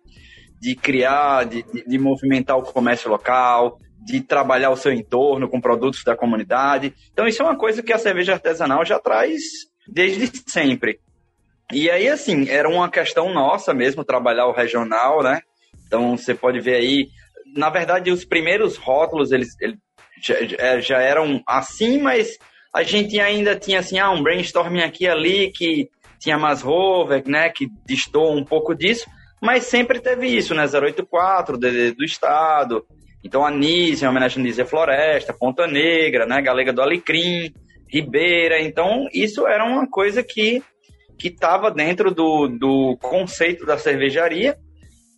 De 0.60 0.74
criar, 0.74 1.44
de, 1.44 1.62
de, 1.62 1.84
de 1.86 1.98
movimentar 1.98 2.58
o 2.58 2.62
comércio 2.62 3.08
local, 3.08 3.78
de 4.08 4.22
trabalhar 4.22 4.70
o 4.70 4.76
seu 4.76 4.90
entorno 4.90 5.48
com 5.48 5.60
produtos 5.60 6.02
da 6.02 6.16
comunidade. 6.16 6.94
Então, 7.12 7.26
isso 7.26 7.42
é 7.42 7.44
uma 7.44 7.58
coisa 7.58 7.82
que 7.82 7.92
a 7.92 7.98
cerveja 7.98 8.32
artesanal 8.32 8.82
já 8.84 8.98
traz 8.98 9.42
desde 9.86 10.32
sempre. 10.50 10.98
E 11.70 11.90
aí, 11.90 12.08
assim, 12.08 12.48
era 12.48 12.66
uma 12.66 12.90
questão 12.90 13.32
nossa 13.34 13.74
mesmo 13.74 14.02
trabalhar 14.02 14.46
o 14.46 14.54
regional, 14.54 15.22
né? 15.22 15.42
Então, 15.86 16.16
você 16.16 16.34
pode 16.34 16.58
ver 16.58 16.76
aí, 16.76 17.08
na 17.54 17.68
verdade, 17.68 18.10
os 18.10 18.24
primeiros 18.24 18.78
rótulos, 18.78 19.30
eles, 19.30 19.48
eles 19.60 19.76
já, 20.22 20.36
é, 20.58 20.80
já, 20.80 21.02
eram 21.02 21.42
assim, 21.46 22.00
mas 22.00 22.38
a 22.74 22.82
gente 22.82 23.20
ainda 23.20 23.58
tinha, 23.58 23.80
assim, 23.80 23.98
ah, 23.98 24.10
um 24.10 24.22
brainstorming 24.22 24.80
aqui 24.80 25.04
e 25.04 25.08
ali, 25.08 25.52
que 25.52 25.90
tinha 26.18 26.38
mais 26.38 26.62
rover, 26.62 27.28
né, 27.28 27.50
que 27.50 27.68
distou 27.86 28.34
um 28.34 28.44
pouco 28.44 28.74
disso, 28.74 29.04
mas 29.40 29.64
sempre 29.64 30.00
teve 30.00 30.26
isso, 30.26 30.54
né, 30.54 30.66
084, 30.66 31.58
do, 31.58 31.94
do 31.94 32.04
Estado, 32.04 32.84
então, 33.22 33.44
Anísio, 33.44 34.06
em 34.06 34.08
homenagem 34.08 34.38
a 34.38 34.40
Anísio 34.40 34.66
Floresta, 34.66 35.32
Ponta 35.32 35.66
Negra, 35.66 36.24
né, 36.24 36.40
Galega 36.40 36.72
do 36.72 36.80
Alecrim, 36.80 37.52
Ribeira. 37.88 38.60
Então, 38.60 39.08
isso 39.12 39.46
era 39.46 39.64
uma 39.64 39.88
coisa 39.88 40.22
que 40.22 40.62
que 41.18 41.26
estava 41.26 41.68
dentro 41.68 42.14
do, 42.14 42.46
do 42.46 42.96
conceito 43.02 43.66
da 43.66 43.76
cervejaria. 43.76 44.56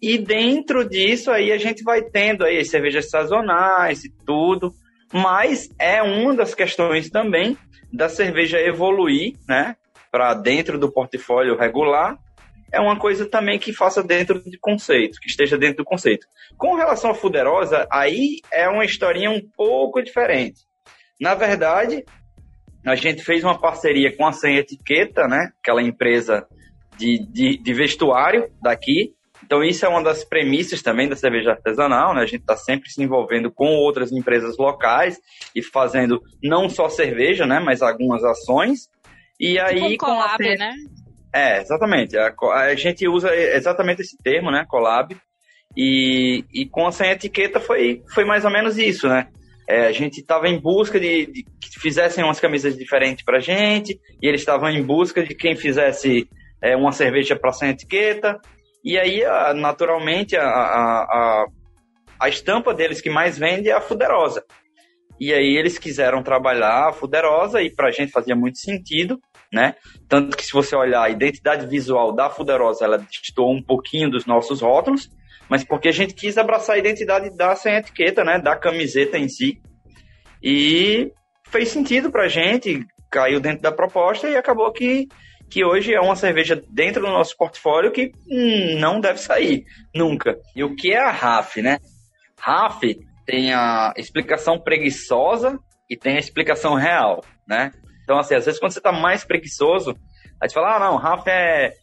E 0.00 0.16
dentro 0.16 0.88
disso 0.88 1.30
aí 1.30 1.52
a 1.52 1.58
gente 1.58 1.84
vai 1.84 2.00
tendo 2.00 2.42
aí 2.42 2.58
as 2.58 2.70
cervejas 2.70 3.10
sazonais 3.10 4.02
e 4.02 4.10
tudo. 4.24 4.72
Mas 5.12 5.68
é 5.78 6.02
uma 6.02 6.34
das 6.34 6.54
questões 6.54 7.10
também 7.10 7.54
da 7.92 8.08
cerveja 8.08 8.58
evoluir, 8.58 9.34
né, 9.46 9.76
para 10.10 10.32
dentro 10.32 10.78
do 10.78 10.90
portfólio 10.90 11.54
regular 11.54 12.16
é 12.72 12.80
uma 12.80 12.98
coisa 12.98 13.26
também 13.26 13.58
que 13.58 13.72
faça 13.72 14.02
dentro 14.02 14.42
de 14.42 14.58
conceito, 14.58 15.20
que 15.20 15.28
esteja 15.28 15.58
dentro 15.58 15.78
do 15.78 15.84
conceito. 15.84 16.26
Com 16.56 16.74
relação 16.74 17.10
à 17.10 17.14
Fuderosa, 17.14 17.86
aí 17.90 18.40
é 18.52 18.68
uma 18.68 18.84
historinha 18.84 19.30
um 19.30 19.40
pouco 19.56 20.02
diferente. 20.02 20.60
Na 21.20 21.34
verdade, 21.34 22.04
a 22.84 22.94
gente 22.94 23.22
fez 23.22 23.44
uma 23.44 23.58
parceria 23.58 24.16
com 24.16 24.26
a 24.26 24.32
Sem 24.32 24.56
Etiqueta, 24.56 25.26
né? 25.26 25.52
Aquela 25.60 25.82
empresa 25.82 26.46
de, 26.96 27.18
de, 27.30 27.58
de 27.58 27.74
vestuário 27.74 28.50
daqui. 28.62 29.14
Então, 29.44 29.64
isso 29.64 29.84
é 29.84 29.88
uma 29.88 30.02
das 30.02 30.24
premissas 30.24 30.80
também 30.80 31.08
da 31.08 31.16
cerveja 31.16 31.50
artesanal, 31.50 32.14
né? 32.14 32.22
A 32.22 32.26
gente 32.26 32.42
está 32.42 32.56
sempre 32.56 32.88
se 32.90 33.02
envolvendo 33.02 33.50
com 33.50 33.66
outras 33.66 34.12
empresas 34.12 34.56
locais 34.56 35.18
e 35.54 35.62
fazendo 35.62 36.22
não 36.42 36.68
só 36.68 36.88
cerveja, 36.88 37.46
né? 37.46 37.58
Mas 37.58 37.82
algumas 37.82 38.22
ações. 38.22 38.88
E 39.38 39.54
tipo 39.54 39.64
aí, 39.64 39.74
tipo 39.74 39.94
um 39.94 39.96
collab, 39.96 40.36
com 40.36 40.52
a... 40.52 40.56
né? 40.56 40.74
É, 41.32 41.60
exatamente. 41.60 42.16
A, 42.18 42.34
a, 42.54 42.74
gente 42.74 43.06
usa 43.06 43.34
exatamente 43.34 44.02
esse 44.02 44.16
termo, 44.22 44.50
né? 44.50 44.64
Collab. 44.68 45.16
E, 45.76 46.44
e 46.52 46.66
com 46.66 46.86
a 46.86 46.92
sem 46.92 47.10
etiqueta 47.10 47.60
foi, 47.60 48.02
foi 48.12 48.24
mais 48.24 48.44
ou 48.44 48.50
menos 48.50 48.76
isso, 48.76 49.08
né? 49.08 49.28
É, 49.68 49.86
a 49.86 49.92
gente 49.92 50.18
estava 50.18 50.48
em 50.48 50.58
busca 50.58 50.98
de, 50.98 51.26
de, 51.26 51.44
que 51.44 51.78
fizessem 51.78 52.24
umas 52.24 52.40
camisas 52.40 52.76
diferentes 52.76 53.24
para 53.24 53.38
gente, 53.38 53.96
e 54.20 54.26
eles 54.26 54.40
estavam 54.40 54.68
em 54.68 54.82
busca 54.82 55.22
de 55.22 55.32
quem 55.32 55.54
fizesse 55.54 56.28
é, 56.60 56.74
uma 56.74 56.90
cerveja 56.90 57.36
para 57.36 57.52
sem 57.52 57.70
etiqueta. 57.70 58.36
E 58.84 58.98
aí, 58.98 59.22
naturalmente, 59.54 60.36
a, 60.36 60.42
a, 60.42 61.46
a, 62.18 62.28
estampa 62.28 62.74
deles 62.74 63.00
que 63.00 63.10
mais 63.10 63.38
vende 63.38 63.68
é 63.68 63.72
a 63.72 63.80
Fuderosa. 63.80 64.42
E 65.20 65.32
aí 65.32 65.56
eles 65.56 65.78
quiseram 65.78 66.20
trabalhar 66.20 66.88
a 66.88 66.92
Fuderosa, 66.92 67.62
e 67.62 67.70
para 67.70 67.88
a 67.88 67.92
gente 67.92 68.10
fazia 68.10 68.34
muito 68.34 68.58
sentido 68.58 69.20
né? 69.52 69.74
Tanto 70.10 70.36
que 70.36 70.44
se 70.44 70.52
você 70.52 70.74
olhar 70.74 71.04
a 71.04 71.08
identidade 71.08 71.68
visual 71.68 72.12
da 72.12 72.28
Fuderosa, 72.28 72.84
ela 72.84 72.98
distou 72.98 73.54
um 73.54 73.62
pouquinho 73.62 74.10
dos 74.10 74.26
nossos 74.26 74.60
rótulos, 74.60 75.08
mas 75.48 75.62
porque 75.62 75.86
a 75.86 75.92
gente 75.92 76.14
quis 76.14 76.36
abraçar 76.36 76.74
a 76.74 76.78
identidade 76.80 77.30
da 77.30 77.54
sem 77.54 77.76
etiqueta, 77.76 78.24
né? 78.24 78.36
Da 78.36 78.56
camiseta 78.56 79.16
em 79.16 79.28
si. 79.28 79.62
E 80.42 81.12
fez 81.46 81.68
sentido 81.68 82.10
pra 82.10 82.26
gente, 82.26 82.84
caiu 83.08 83.38
dentro 83.38 83.62
da 83.62 83.70
proposta 83.70 84.28
e 84.28 84.36
acabou 84.36 84.72
que, 84.72 85.06
que 85.48 85.64
hoje 85.64 85.94
é 85.94 86.00
uma 86.00 86.16
cerveja 86.16 86.60
dentro 86.68 87.02
do 87.02 87.08
nosso 87.08 87.36
portfólio 87.36 87.92
que 87.92 88.10
hum, 88.28 88.80
não 88.80 89.00
deve 89.00 89.20
sair, 89.20 89.64
nunca. 89.94 90.36
E 90.56 90.64
o 90.64 90.74
que 90.74 90.90
é 90.92 90.98
a 90.98 91.12
RAF, 91.12 91.62
né? 91.62 91.78
RAF 92.36 92.98
tem 93.24 93.54
a 93.54 93.94
explicação 93.96 94.58
preguiçosa 94.58 95.56
e 95.88 95.96
tem 95.96 96.16
a 96.16 96.20
explicação 96.20 96.74
real, 96.74 97.24
né? 97.46 97.70
Então, 98.10 98.18
assim, 98.18 98.34
às 98.34 98.44
vezes 98.44 98.58
quando 98.58 98.72
você 98.72 98.80
tá 98.80 98.90
mais 98.90 99.24
preguiçoso, 99.24 99.94
aí 100.42 100.48
você 100.48 100.54
fala, 100.54 100.74
ah, 100.74 100.80
não, 100.80 100.96
Rafa 100.96 101.30
é 101.30 101.74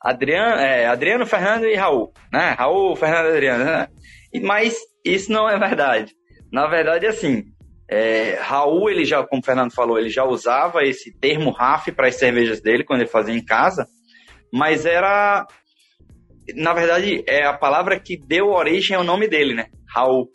Adriano, 0.00 0.56
é 0.58 0.86
Adriano, 0.86 1.26
Fernando 1.26 1.66
e 1.66 1.74
Raul, 1.74 2.14
né? 2.32 2.56
Raul, 2.58 2.96
Fernando 2.96 3.26
e 3.26 3.32
Adriano, 3.32 3.64
né? 3.66 3.88
Mas 4.42 4.74
isso 5.04 5.30
não 5.30 5.46
é 5.46 5.58
verdade. 5.58 6.14
Na 6.50 6.66
verdade, 6.66 7.06
assim, 7.06 7.44
é, 7.90 8.38
Raul, 8.40 8.88
ele 8.88 9.04
já, 9.04 9.22
como 9.26 9.42
o 9.42 9.44
Fernando 9.44 9.70
falou, 9.70 9.98
ele 9.98 10.08
já 10.08 10.24
usava 10.24 10.82
esse 10.82 11.14
termo 11.20 11.50
RAF 11.50 11.92
para 11.92 12.08
as 12.08 12.14
cervejas 12.14 12.62
dele 12.62 12.82
quando 12.82 13.02
ele 13.02 13.10
fazia 13.10 13.34
em 13.34 13.44
casa, 13.44 13.86
mas 14.50 14.86
era, 14.86 15.46
na 16.54 16.72
verdade, 16.72 17.22
é 17.28 17.44
a 17.44 17.52
palavra 17.52 18.00
que 18.00 18.16
deu 18.16 18.46
origem 18.46 18.96
ao 18.96 19.04
nome 19.04 19.28
dele, 19.28 19.52
né? 19.52 19.66
Raul. 19.94 20.30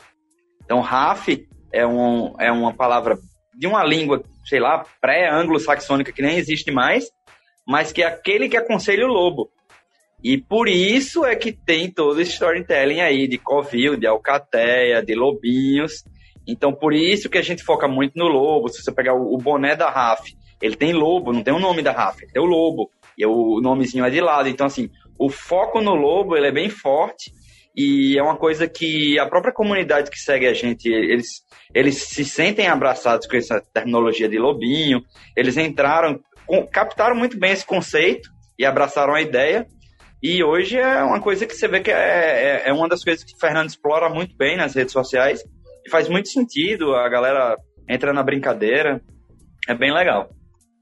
Então, 0.62 0.78
RAF 0.78 1.44
é, 1.72 1.84
um, 1.84 2.32
é 2.38 2.52
uma 2.52 2.72
palavra 2.72 3.18
de 3.62 3.68
uma 3.68 3.84
língua, 3.84 4.24
sei 4.44 4.58
lá, 4.58 4.84
pré-anglo-saxônica 5.00 6.10
que 6.10 6.20
nem 6.20 6.36
existe 6.36 6.72
mais, 6.72 7.12
mas 7.64 7.92
que 7.92 8.02
é 8.02 8.06
aquele 8.06 8.48
que 8.48 8.56
aconselha 8.56 9.06
o 9.06 9.08
lobo. 9.08 9.52
E 10.20 10.36
por 10.36 10.66
isso 10.68 11.24
é 11.24 11.36
que 11.36 11.52
tem 11.52 11.88
todo 11.88 12.20
esse 12.20 12.32
storytelling 12.32 13.00
aí 13.00 13.28
de 13.28 13.38
Covil, 13.38 13.96
de 13.96 14.04
Alcateia, 14.04 15.00
de 15.00 15.14
Lobinhos. 15.14 16.04
Então, 16.44 16.72
por 16.72 16.92
isso 16.92 17.30
que 17.30 17.38
a 17.38 17.42
gente 17.42 17.62
foca 17.62 17.86
muito 17.86 18.14
no 18.16 18.26
lobo. 18.26 18.68
Se 18.68 18.82
você 18.82 18.90
pegar 18.90 19.14
o, 19.14 19.38
boné 19.38 19.76
da 19.76 19.88
RAF, 19.88 20.36
ele 20.60 20.74
tem 20.74 20.92
lobo, 20.92 21.32
não 21.32 21.44
tem 21.44 21.54
o 21.54 21.60
nome 21.60 21.82
da 21.82 21.92
RAF, 21.92 22.26
tem 22.32 22.42
o 22.42 22.46
lobo. 22.46 22.90
E 23.16 23.24
o 23.24 23.60
nomezinho 23.60 24.04
é 24.04 24.10
de 24.10 24.20
lado. 24.20 24.48
Então, 24.48 24.66
assim, 24.66 24.90
o 25.16 25.30
foco 25.30 25.80
no 25.80 25.94
lobo, 25.94 26.36
ele 26.36 26.48
é 26.48 26.52
bem 26.52 26.68
forte. 26.68 27.32
E 27.76 28.18
é 28.18 28.22
uma 28.22 28.36
coisa 28.36 28.68
que 28.68 29.18
a 29.18 29.26
própria 29.26 29.52
comunidade 29.52 30.10
que 30.10 30.18
segue 30.18 30.46
a 30.46 30.52
gente, 30.52 30.88
eles, 30.88 31.26
eles 31.74 32.02
se 32.02 32.24
sentem 32.24 32.68
abraçados 32.68 33.26
com 33.26 33.36
essa 33.36 33.60
terminologia 33.72 34.28
de 34.28 34.38
lobinho. 34.38 35.02
Eles 35.36 35.56
entraram, 35.56 36.20
captaram 36.70 37.16
muito 37.16 37.38
bem 37.38 37.52
esse 37.52 37.64
conceito 37.64 38.28
e 38.58 38.64
abraçaram 38.64 39.14
a 39.14 39.22
ideia. 39.22 39.66
E 40.22 40.44
hoje 40.44 40.78
é 40.78 41.02
uma 41.02 41.20
coisa 41.20 41.46
que 41.46 41.54
você 41.54 41.66
vê 41.66 41.80
que 41.80 41.90
é, 41.90 42.62
é, 42.64 42.68
é 42.68 42.72
uma 42.72 42.88
das 42.88 43.02
coisas 43.02 43.24
que 43.24 43.34
o 43.34 43.38
Fernando 43.38 43.68
explora 43.68 44.08
muito 44.08 44.36
bem 44.36 44.56
nas 44.56 44.74
redes 44.74 44.92
sociais. 44.92 45.42
E 45.84 45.90
faz 45.90 46.08
muito 46.08 46.28
sentido, 46.28 46.94
a 46.94 47.08
galera 47.08 47.56
entra 47.88 48.12
na 48.12 48.22
brincadeira. 48.22 49.02
É 49.68 49.74
bem 49.74 49.92
legal. 49.92 50.30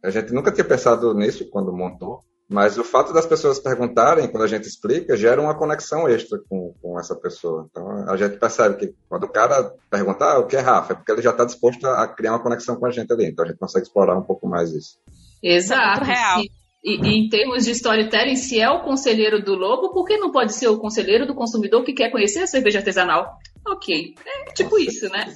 A 0.05 0.11
gente 0.11 0.33
nunca 0.33 0.53
tinha 0.53 0.65
pensado 0.65 1.15
nisso 1.15 1.49
quando 1.51 1.73
montou, 1.73 2.23
mas 2.51 2.77
o 2.77 2.83
fato 2.83 3.13
das 3.13 3.27
pessoas 3.27 3.61
perguntarem, 3.61 4.27
quando 4.27 4.43
a 4.43 4.49
gente 4.49 4.67
explica, 4.67 5.17
gera 5.17 5.41
uma 5.41 5.55
conexão 5.55 6.09
extra 6.09 6.37
com, 6.49 6.75
com 6.83 6.99
essa 6.99 7.15
pessoa. 7.15 7.69
Então 7.71 7.89
a 8.09 8.17
gente 8.17 8.39
percebe 8.39 8.77
que 8.77 8.95
quando 9.09 9.23
o 9.23 9.29
cara 9.29 9.73
perguntar 9.89 10.33
ah, 10.33 10.39
o 10.41 10.49
que 10.49 10.57
é 10.57 10.61
Rafa, 10.61 10.93
é 10.93 10.97
porque 10.97 11.13
ele 11.13 11.23
já 11.23 11.31
está 11.31 11.45
disposto 11.45 11.87
a 11.87 12.09
criar 12.09 12.33
uma 12.33 12.43
conexão 12.43 12.75
com 12.75 12.87
a 12.87 12.91
gente 12.91 13.13
ali. 13.13 13.27
Então 13.27 13.45
a 13.45 13.49
gente 13.49 13.59
consegue 13.59 13.87
explorar 13.87 14.19
um 14.19 14.25
pouco 14.25 14.49
mais 14.49 14.73
isso. 14.73 14.99
Exato. 15.41 16.03
É 16.03 16.07
real. 16.07 16.41
E, 16.83 16.97
e, 16.97 17.19
em 17.19 17.29
termos 17.29 17.67
de 17.67 17.71
storytelling, 17.71 18.35
se 18.35 18.61
é 18.61 18.69
o 18.69 18.83
conselheiro 18.83 19.41
do 19.41 19.55
lobo, 19.55 19.93
por 19.93 20.05
que 20.05 20.17
não 20.17 20.33
pode 20.33 20.53
ser 20.53 20.67
o 20.67 20.79
conselheiro 20.79 21.27
do 21.27 21.37
consumidor 21.37 21.85
que 21.85 21.93
quer 21.93 22.11
conhecer 22.11 22.41
a 22.41 22.49
cerveja 22.49 22.79
artesanal? 22.79 23.39
Ok, 23.65 24.15
é 24.27 24.53
tipo 24.55 24.71
Nossa, 24.71 24.91
isso, 24.91 25.09
né? 25.09 25.33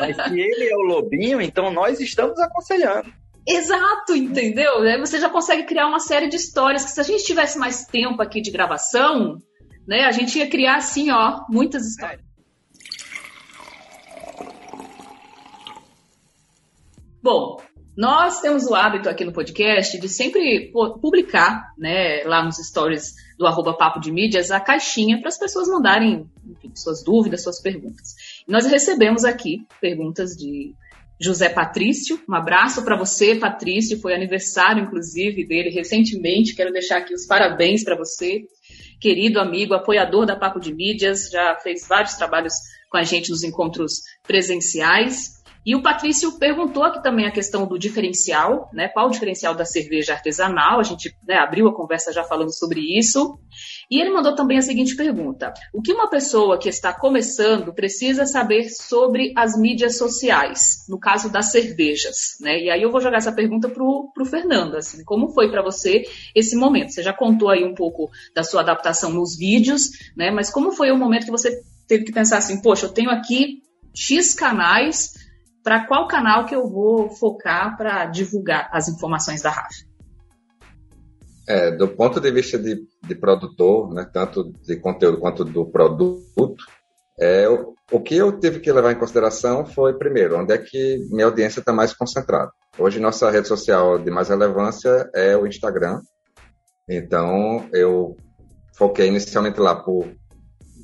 Mas 0.00 0.16
se 0.16 0.38
ele 0.38 0.68
é 0.68 0.76
o 0.76 0.82
lobinho, 0.82 1.40
então 1.40 1.72
nós 1.72 1.98
estamos 1.98 2.38
aconselhando. 2.38 3.10
Exato, 3.46 4.14
entendeu? 4.14 4.82
Aí 4.82 4.98
você 4.98 5.18
já 5.20 5.28
consegue 5.28 5.64
criar 5.64 5.88
uma 5.88 5.98
série 5.98 6.28
de 6.28 6.36
histórias 6.36 6.84
que 6.84 6.90
se 6.90 7.00
a 7.00 7.04
gente 7.04 7.24
tivesse 7.24 7.58
mais 7.58 7.84
tempo 7.86 8.22
aqui 8.22 8.40
de 8.40 8.50
gravação, 8.50 9.38
né, 9.86 10.04
a 10.04 10.12
gente 10.12 10.38
ia 10.38 10.48
criar 10.48 10.76
assim, 10.76 11.10
ó, 11.10 11.40
muitas 11.48 11.84
histórias. 11.86 12.22
Bom, 17.20 17.60
nós 17.96 18.40
temos 18.40 18.64
o 18.64 18.74
hábito 18.74 19.08
aqui 19.08 19.24
no 19.24 19.32
podcast 19.32 19.98
de 19.98 20.08
sempre 20.08 20.72
publicar, 21.00 21.72
né, 21.76 22.22
lá 22.24 22.44
nos 22.44 22.56
stories 22.56 23.14
do 23.36 23.46
arroba 23.46 23.76
Papo 23.76 24.00
de 24.00 24.10
Mídias, 24.10 24.50
a 24.50 24.58
caixinha 24.58 25.18
para 25.18 25.28
as 25.28 25.38
pessoas 25.38 25.68
mandarem 25.68 26.30
enfim, 26.44 26.72
suas 26.74 27.02
dúvidas, 27.02 27.42
suas 27.42 27.60
perguntas. 27.60 28.14
E 28.46 28.50
nós 28.50 28.66
recebemos 28.66 29.24
aqui 29.24 29.66
perguntas 29.80 30.36
de 30.36 30.74
José 31.22 31.48
Patrício. 31.48 32.20
Um 32.28 32.34
abraço 32.34 32.84
para 32.84 32.96
você, 32.96 33.36
Patrício. 33.36 34.00
Foi 34.00 34.14
aniversário, 34.14 34.82
inclusive, 34.82 35.46
dele 35.46 35.70
recentemente. 35.70 36.54
Quero 36.54 36.72
deixar 36.72 36.98
aqui 36.98 37.14
os 37.14 37.26
parabéns 37.26 37.84
para 37.84 37.96
você, 37.96 38.42
querido 39.00 39.38
amigo, 39.38 39.74
apoiador 39.74 40.26
da 40.26 40.34
Papo 40.34 40.58
de 40.58 40.74
Mídias. 40.74 41.30
Já 41.30 41.56
fez 41.62 41.86
vários 41.86 42.14
trabalhos 42.14 42.54
com 42.90 42.96
a 42.96 43.02
gente 43.02 43.30
nos 43.30 43.44
encontros 43.44 44.00
presenciais. 44.26 45.41
E 45.64 45.76
o 45.76 45.82
Patrício 45.82 46.38
perguntou 46.38 46.82
aqui 46.82 47.02
também 47.02 47.24
a 47.24 47.30
questão 47.30 47.66
do 47.66 47.78
diferencial, 47.78 48.68
né? 48.72 48.88
Qual 48.88 49.06
o 49.06 49.10
diferencial 49.10 49.54
da 49.54 49.64
cerveja 49.64 50.12
artesanal? 50.12 50.80
A 50.80 50.82
gente 50.82 51.14
né, 51.26 51.36
abriu 51.36 51.68
a 51.68 51.74
conversa 51.74 52.12
já 52.12 52.24
falando 52.24 52.52
sobre 52.52 52.80
isso. 52.98 53.38
E 53.88 54.00
ele 54.00 54.10
mandou 54.10 54.34
também 54.34 54.58
a 54.58 54.62
seguinte 54.62 54.96
pergunta: 54.96 55.54
O 55.72 55.80
que 55.80 55.92
uma 55.92 56.10
pessoa 56.10 56.58
que 56.58 56.68
está 56.68 56.92
começando 56.92 57.72
precisa 57.72 58.26
saber 58.26 58.68
sobre 58.70 59.32
as 59.36 59.56
mídias 59.56 59.96
sociais, 59.96 60.84
no 60.88 60.98
caso 60.98 61.30
das 61.30 61.52
cervejas, 61.52 62.36
né? 62.40 62.58
E 62.60 62.70
aí 62.70 62.82
eu 62.82 62.90
vou 62.90 63.00
jogar 63.00 63.18
essa 63.18 63.32
pergunta 63.32 63.68
para 63.68 63.84
o 63.84 64.24
Fernando, 64.24 64.76
assim, 64.76 65.04
como 65.04 65.28
foi 65.28 65.50
para 65.50 65.62
você 65.62 66.02
esse 66.34 66.56
momento? 66.56 66.92
Você 66.92 67.02
já 67.02 67.12
contou 67.12 67.48
aí 67.48 67.64
um 67.64 67.74
pouco 67.74 68.10
da 68.34 68.42
sua 68.42 68.62
adaptação 68.62 69.12
nos 69.12 69.36
vídeos, 69.36 69.90
né? 70.16 70.30
Mas 70.32 70.50
como 70.50 70.72
foi 70.72 70.90
o 70.90 70.98
momento 70.98 71.26
que 71.26 71.30
você 71.30 71.62
teve 71.86 72.04
que 72.04 72.12
pensar 72.12 72.38
assim, 72.38 72.60
poxa, 72.60 72.86
eu 72.86 72.92
tenho 72.92 73.10
aqui 73.10 73.62
X 73.94 74.34
canais 74.34 75.21
para 75.62 75.86
qual 75.86 76.08
canal 76.08 76.46
que 76.46 76.54
eu 76.54 76.68
vou 76.68 77.10
focar 77.10 77.76
para 77.76 78.06
divulgar 78.06 78.68
as 78.72 78.88
informações 78.88 79.42
da 79.42 79.50
RAF? 79.50 79.74
É, 81.48 81.70
do 81.70 81.88
ponto 81.88 82.20
de 82.20 82.30
vista 82.30 82.58
de, 82.58 82.86
de, 83.02 83.14
produtor, 83.14 83.92
né, 83.92 84.08
tanto 84.12 84.52
de 84.64 84.76
conteúdo 84.76 85.18
quanto 85.18 85.44
do 85.44 85.66
produto, 85.66 86.64
é, 87.18 87.48
o, 87.48 87.74
o, 87.90 88.00
que 88.00 88.16
eu 88.16 88.38
tive 88.38 88.60
que 88.60 88.72
levar 88.72 88.92
em 88.92 88.98
consideração 88.98 89.66
foi, 89.66 89.94
primeiro, 89.94 90.38
onde 90.38 90.52
é 90.52 90.58
que 90.58 90.98
minha 91.10 91.26
audiência 91.26 91.60
está 91.60 91.72
mais 91.72 91.92
concentrada. 91.92 92.50
Hoje, 92.78 93.00
nossa 93.00 93.30
rede 93.30 93.48
social 93.48 93.98
de 93.98 94.10
mais 94.10 94.28
relevância 94.28 95.10
é 95.14 95.36
o 95.36 95.46
Instagram. 95.46 96.00
Então, 96.88 97.68
eu 97.72 98.16
foquei 98.74 99.08
inicialmente 99.08 99.60
lá 99.60 99.74
por 99.74 100.06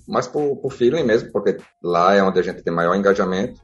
mais 0.09 0.27
por, 0.27 0.57
por 0.57 0.73
feeling 0.73 1.05
mesmo, 1.05 1.31
porque 1.31 1.59
lá 1.83 2.15
é 2.15 2.23
onde 2.23 2.41
a 2.41 2.43
gente 2.43 2.63
tem 2.63 2.73
maior 2.73 2.95
engajamento. 2.95 3.61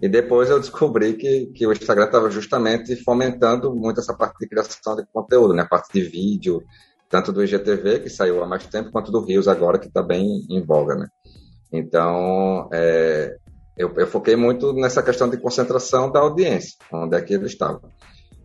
E 0.00 0.08
depois 0.08 0.48
eu 0.48 0.58
descobri 0.58 1.14
que, 1.14 1.46
que 1.46 1.66
o 1.66 1.72
Instagram 1.72 2.06
estava 2.06 2.30
justamente 2.30 2.96
fomentando 2.96 3.74
muito 3.74 4.00
essa 4.00 4.14
parte 4.14 4.38
de 4.40 4.48
criação 4.48 4.96
de 4.96 5.04
conteúdo, 5.12 5.52
né? 5.52 5.62
A 5.62 5.68
parte 5.68 5.92
de 5.92 6.00
vídeo, 6.00 6.62
tanto 7.08 7.32
do 7.32 7.44
IGTV, 7.44 8.00
que 8.00 8.08
saiu 8.08 8.42
há 8.42 8.46
mais 8.46 8.66
tempo, 8.66 8.90
quanto 8.90 9.12
do 9.12 9.20
Rios 9.20 9.46
agora, 9.46 9.78
que 9.78 9.88
está 9.88 10.02
bem 10.02 10.46
em 10.48 10.64
voga, 10.64 10.94
né? 10.94 11.06
Então, 11.70 12.68
é, 12.72 13.36
eu, 13.76 13.92
eu, 13.96 14.06
foquei 14.06 14.36
muito 14.36 14.72
nessa 14.72 15.02
questão 15.02 15.28
de 15.28 15.36
concentração 15.36 16.10
da 16.10 16.20
audiência, 16.20 16.76
onde 16.92 17.16
é 17.16 17.20
que 17.20 17.34
ele 17.34 17.46
estava. 17.46 17.80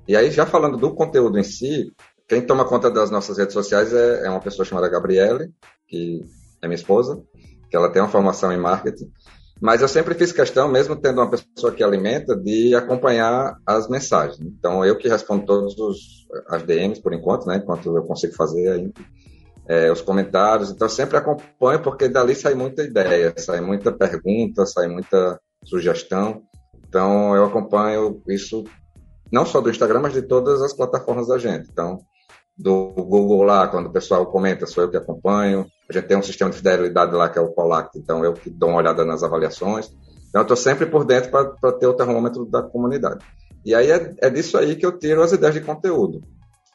E 0.07 0.15
aí, 0.15 0.29
já 0.31 0.45
falando 0.45 0.77
do 0.77 0.93
conteúdo 0.93 1.39
em 1.39 1.43
si, 1.43 1.91
quem 2.27 2.41
toma 2.41 2.65
conta 2.65 2.91
das 2.91 3.09
nossas 3.09 3.37
redes 3.37 3.53
sociais 3.53 3.93
é, 3.93 4.25
é 4.25 4.29
uma 4.29 4.41
pessoa 4.41 4.65
chamada 4.65 4.89
Gabriele, 4.89 5.51
que 5.87 6.21
é 6.61 6.67
minha 6.67 6.75
esposa, 6.75 7.23
que 7.69 7.75
ela 7.75 7.89
tem 7.89 8.01
uma 8.01 8.09
formação 8.09 8.51
em 8.51 8.57
marketing, 8.57 9.11
mas 9.61 9.81
eu 9.81 9.87
sempre 9.87 10.13
fiz 10.15 10.31
questão, 10.31 10.67
mesmo 10.67 10.95
tendo 10.95 11.21
uma 11.21 11.29
pessoa 11.29 11.71
que 11.71 11.83
alimenta, 11.83 12.35
de 12.35 12.75
acompanhar 12.75 13.55
as 13.65 13.87
mensagens. 13.87 14.39
Então, 14.41 14.83
eu 14.83 14.97
que 14.97 15.07
respondo 15.07 15.45
todos 15.45 15.77
os, 15.79 16.27
as 16.49 16.63
DMs 16.63 17.01
por 17.01 17.13
enquanto, 17.13 17.45
né? 17.45 17.57
Enquanto 17.57 17.95
eu 17.95 18.03
consigo 18.03 18.33
fazer 18.33 18.69
ainda. 18.69 18.93
É, 19.67 19.91
os 19.91 20.01
comentários. 20.01 20.69
Então, 20.69 20.87
sempre 20.87 21.17
acompanho, 21.17 21.81
porque 21.81 22.07
dali 22.07 22.35
sai 22.35 22.53
muita 22.53 22.83
ideia, 22.83 23.33
sai 23.37 23.61
muita 23.61 23.91
pergunta, 23.91 24.65
sai 24.65 24.87
muita 24.87 25.39
sugestão. 25.63 26.43
Então, 26.87 27.35
eu 27.35 27.45
acompanho 27.45 28.21
isso 28.27 28.63
não 29.31 29.45
só 29.45 29.61
do 29.61 29.69
Instagram, 29.69 30.01
mas 30.01 30.13
de 30.13 30.21
todas 30.21 30.61
as 30.61 30.73
plataformas 30.73 31.27
da 31.27 31.37
gente. 31.37 31.67
Então, 31.71 31.97
do 32.57 32.91
Google 32.91 33.43
lá, 33.43 33.67
quando 33.67 33.87
o 33.87 33.91
pessoal 33.91 34.25
comenta, 34.27 34.67
sou 34.67 34.83
eu 34.83 34.89
que 34.89 34.97
acompanho. 34.97 35.65
A 35.89 35.93
gente 35.93 36.07
tem 36.07 36.17
um 36.17 36.23
sistema 36.23 36.49
de 36.49 36.57
fidelidade 36.57 37.15
lá 37.15 37.29
que 37.29 37.37
é 37.37 37.41
o 37.41 37.49
Colact, 37.49 37.97
então 37.97 38.23
eu 38.23 38.33
que 38.33 38.49
dou 38.49 38.69
uma 38.69 38.79
olhada 38.79 39.05
nas 39.05 39.23
avaliações. 39.23 39.87
Então 40.29 40.41
eu 40.41 40.43
estou 40.43 40.57
sempre 40.57 40.85
por 40.85 41.05
dentro 41.05 41.29
para 41.31 41.71
ter 41.73 41.87
o 41.87 41.93
termômetro 41.93 42.45
da 42.45 42.61
comunidade. 42.63 43.23
E 43.65 43.73
aí 43.73 43.91
é, 43.91 44.15
é 44.19 44.29
disso 44.29 44.57
aí 44.57 44.75
que 44.75 44.85
eu 44.85 44.97
tiro 44.97 45.21
as 45.21 45.31
ideias 45.31 45.55
de 45.55 45.61
conteúdo. 45.61 46.21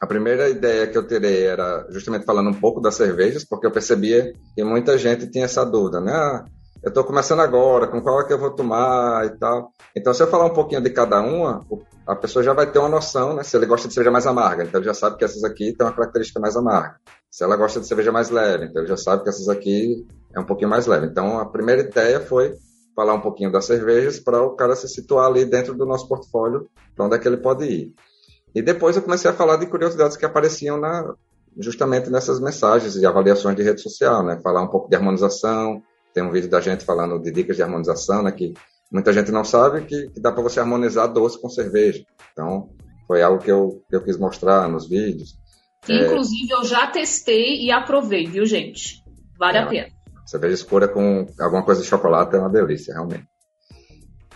A 0.01 0.07
primeira 0.07 0.49
ideia 0.49 0.87
que 0.87 0.97
eu 0.97 1.05
tirei 1.05 1.45
era 1.45 1.85
justamente 1.89 2.25
falando 2.25 2.49
um 2.49 2.59
pouco 2.59 2.81
das 2.81 2.95
cervejas, 2.95 3.45
porque 3.45 3.67
eu 3.67 3.71
percebia 3.71 4.33
que 4.55 4.63
muita 4.63 4.97
gente 4.97 5.27
tinha 5.27 5.45
essa 5.45 5.63
dúvida, 5.63 6.01
né? 6.01 6.43
Eu 6.83 6.89
estou 6.89 7.03
começando 7.03 7.41
agora, 7.41 7.87
com 7.87 8.01
qual 8.01 8.19
é 8.21 8.25
que 8.25 8.33
eu 8.33 8.39
vou 8.39 8.49
tomar 8.49 9.23
e 9.27 9.37
tal. 9.37 9.71
Então, 9.95 10.11
se 10.15 10.23
eu 10.23 10.27
falar 10.27 10.45
um 10.45 10.53
pouquinho 10.53 10.81
de 10.81 10.89
cada 10.89 11.21
uma, 11.21 11.63
a 12.07 12.15
pessoa 12.15 12.41
já 12.41 12.53
vai 12.53 12.71
ter 12.71 12.79
uma 12.79 12.89
noção, 12.89 13.35
né? 13.35 13.43
Se 13.43 13.55
ele 13.55 13.67
gosta 13.67 13.87
de 13.87 13.93
cerveja 13.93 14.11
mais 14.11 14.25
amarga, 14.25 14.63
então 14.63 14.79
ele 14.79 14.87
já 14.87 14.93
sabe 14.95 15.15
que 15.15 15.23
essas 15.23 15.43
aqui 15.43 15.73
têm 15.73 15.85
uma 15.85 15.93
característica 15.93 16.39
mais 16.39 16.57
amarga. 16.57 16.95
Se 17.29 17.43
ela 17.43 17.55
gosta 17.55 17.79
de 17.79 17.87
cerveja 17.87 18.11
mais 18.11 18.31
leve, 18.31 18.65
então 18.65 18.81
ele 18.81 18.89
já 18.89 18.97
sabe 18.97 19.21
que 19.21 19.29
essas 19.29 19.47
aqui 19.47 20.07
é 20.33 20.39
um 20.39 20.43
pouquinho 20.43 20.71
mais 20.71 20.87
leve. 20.87 21.05
Então, 21.05 21.37
a 21.37 21.45
primeira 21.45 21.81
ideia 21.81 22.19
foi 22.19 22.55
falar 22.95 23.13
um 23.13 23.21
pouquinho 23.21 23.51
das 23.51 23.65
cervejas 23.65 24.19
para 24.19 24.41
o 24.41 24.55
cara 24.55 24.75
se 24.75 24.87
situar 24.87 25.27
ali 25.27 25.45
dentro 25.45 25.75
do 25.75 25.85
nosso 25.85 26.07
portfólio, 26.07 26.67
para 26.95 27.05
onde 27.05 27.15
é 27.15 27.19
que 27.19 27.27
ele 27.27 27.37
pode 27.37 27.63
ir. 27.63 27.93
E 28.55 28.61
depois 28.61 28.95
eu 28.95 29.03
comecei 29.03 29.29
a 29.29 29.33
falar 29.33 29.57
de 29.57 29.67
curiosidades 29.67 30.17
que 30.17 30.25
apareciam 30.25 30.79
na, 30.79 31.13
justamente 31.59 32.09
nessas 32.09 32.39
mensagens 32.39 32.95
e 32.95 33.05
avaliações 33.05 33.55
de 33.55 33.61
rede 33.61 33.81
social, 33.81 34.23
né? 34.23 34.39
Falar 34.41 34.63
um 34.63 34.67
pouco 34.67 34.89
de 34.89 34.95
harmonização, 34.95 35.81
tem 36.13 36.23
um 36.23 36.31
vídeo 36.31 36.49
da 36.49 36.61
gente 36.61 36.85
falando 36.85 37.19
de 37.19 37.31
dicas 37.31 37.55
de 37.55 37.63
harmonização, 37.63 38.23
né? 38.23 38.31
Que 38.31 38.53
muita 38.91 39.13
gente 39.13 39.31
não 39.31 39.43
sabe 39.43 39.85
que, 39.85 40.09
que 40.09 40.19
dá 40.19 40.31
para 40.31 40.43
você 40.43 40.59
harmonizar 40.59 41.11
doce 41.11 41.39
com 41.39 41.49
cerveja. 41.49 42.03
Então, 42.31 42.69
foi 43.07 43.21
algo 43.21 43.43
que 43.43 43.51
eu, 43.51 43.83
que 43.89 43.95
eu 43.95 44.03
quis 44.03 44.17
mostrar 44.17 44.67
nos 44.67 44.87
vídeos. 44.87 45.35
É, 45.89 46.05
inclusive, 46.05 46.51
eu 46.51 46.63
já 46.63 46.87
testei 46.87 47.63
e 47.63 47.71
aprovei, 47.71 48.27
viu, 48.27 48.45
gente? 48.45 49.03
Vale 49.37 49.57
é, 49.57 49.61
a 49.61 49.67
pena. 49.67 49.87
Cerveja 50.25 50.53
escura 50.53 50.87
com 50.87 51.25
alguma 51.39 51.63
coisa 51.63 51.81
de 51.81 51.87
chocolate 51.87 52.35
é 52.35 52.39
uma 52.39 52.49
delícia, 52.49 52.93
realmente. 52.93 53.27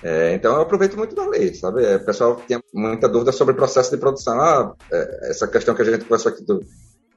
É, 0.04 0.34
então 0.34 0.54
eu 0.56 0.62
aproveito 0.62 0.98
muito 0.98 1.16
da 1.16 1.26
lei, 1.26 1.54
sabe? 1.54 1.84
É, 1.84 1.96
o 1.96 2.06
pessoal 2.06 2.42
tinha 2.46 2.62
muita 2.74 3.08
dúvida 3.08 3.32
sobre 3.32 3.54
o 3.54 3.58
processo 3.58 3.92
de 3.92 3.98
produção. 3.98 4.40
Ah, 4.40 4.74
é, 4.92 5.30
essa 5.32 5.48
questão 5.48 5.74
que 5.74 5.82
a 5.82 5.86
gente 5.86 6.04
conversou 6.04 6.32
aqui 6.32 6.44
do, 6.44 6.60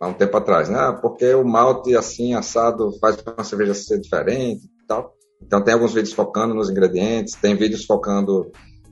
há 0.00 0.06
um 0.06 0.14
tempo 0.14 0.36
atrás, 0.36 0.68
né? 0.68 0.78
Ah, 0.78 0.92
porque 0.92 1.32
o 1.34 1.44
malte 1.44 1.96
assim, 1.96 2.34
assado, 2.34 2.92
faz 3.00 3.16
uma 3.22 3.44
cerveja 3.44 3.74
ser 3.74 3.98
diferente 4.00 4.64
e 4.64 4.86
tal. 4.86 5.14
Então 5.42 5.62
tem 5.62 5.74
alguns 5.74 5.94
vídeos 5.94 6.12
focando 6.12 6.54
nos 6.54 6.70
ingredientes, 6.70 7.34
tem 7.34 7.54
vídeos 7.54 7.84
focando 7.84 8.50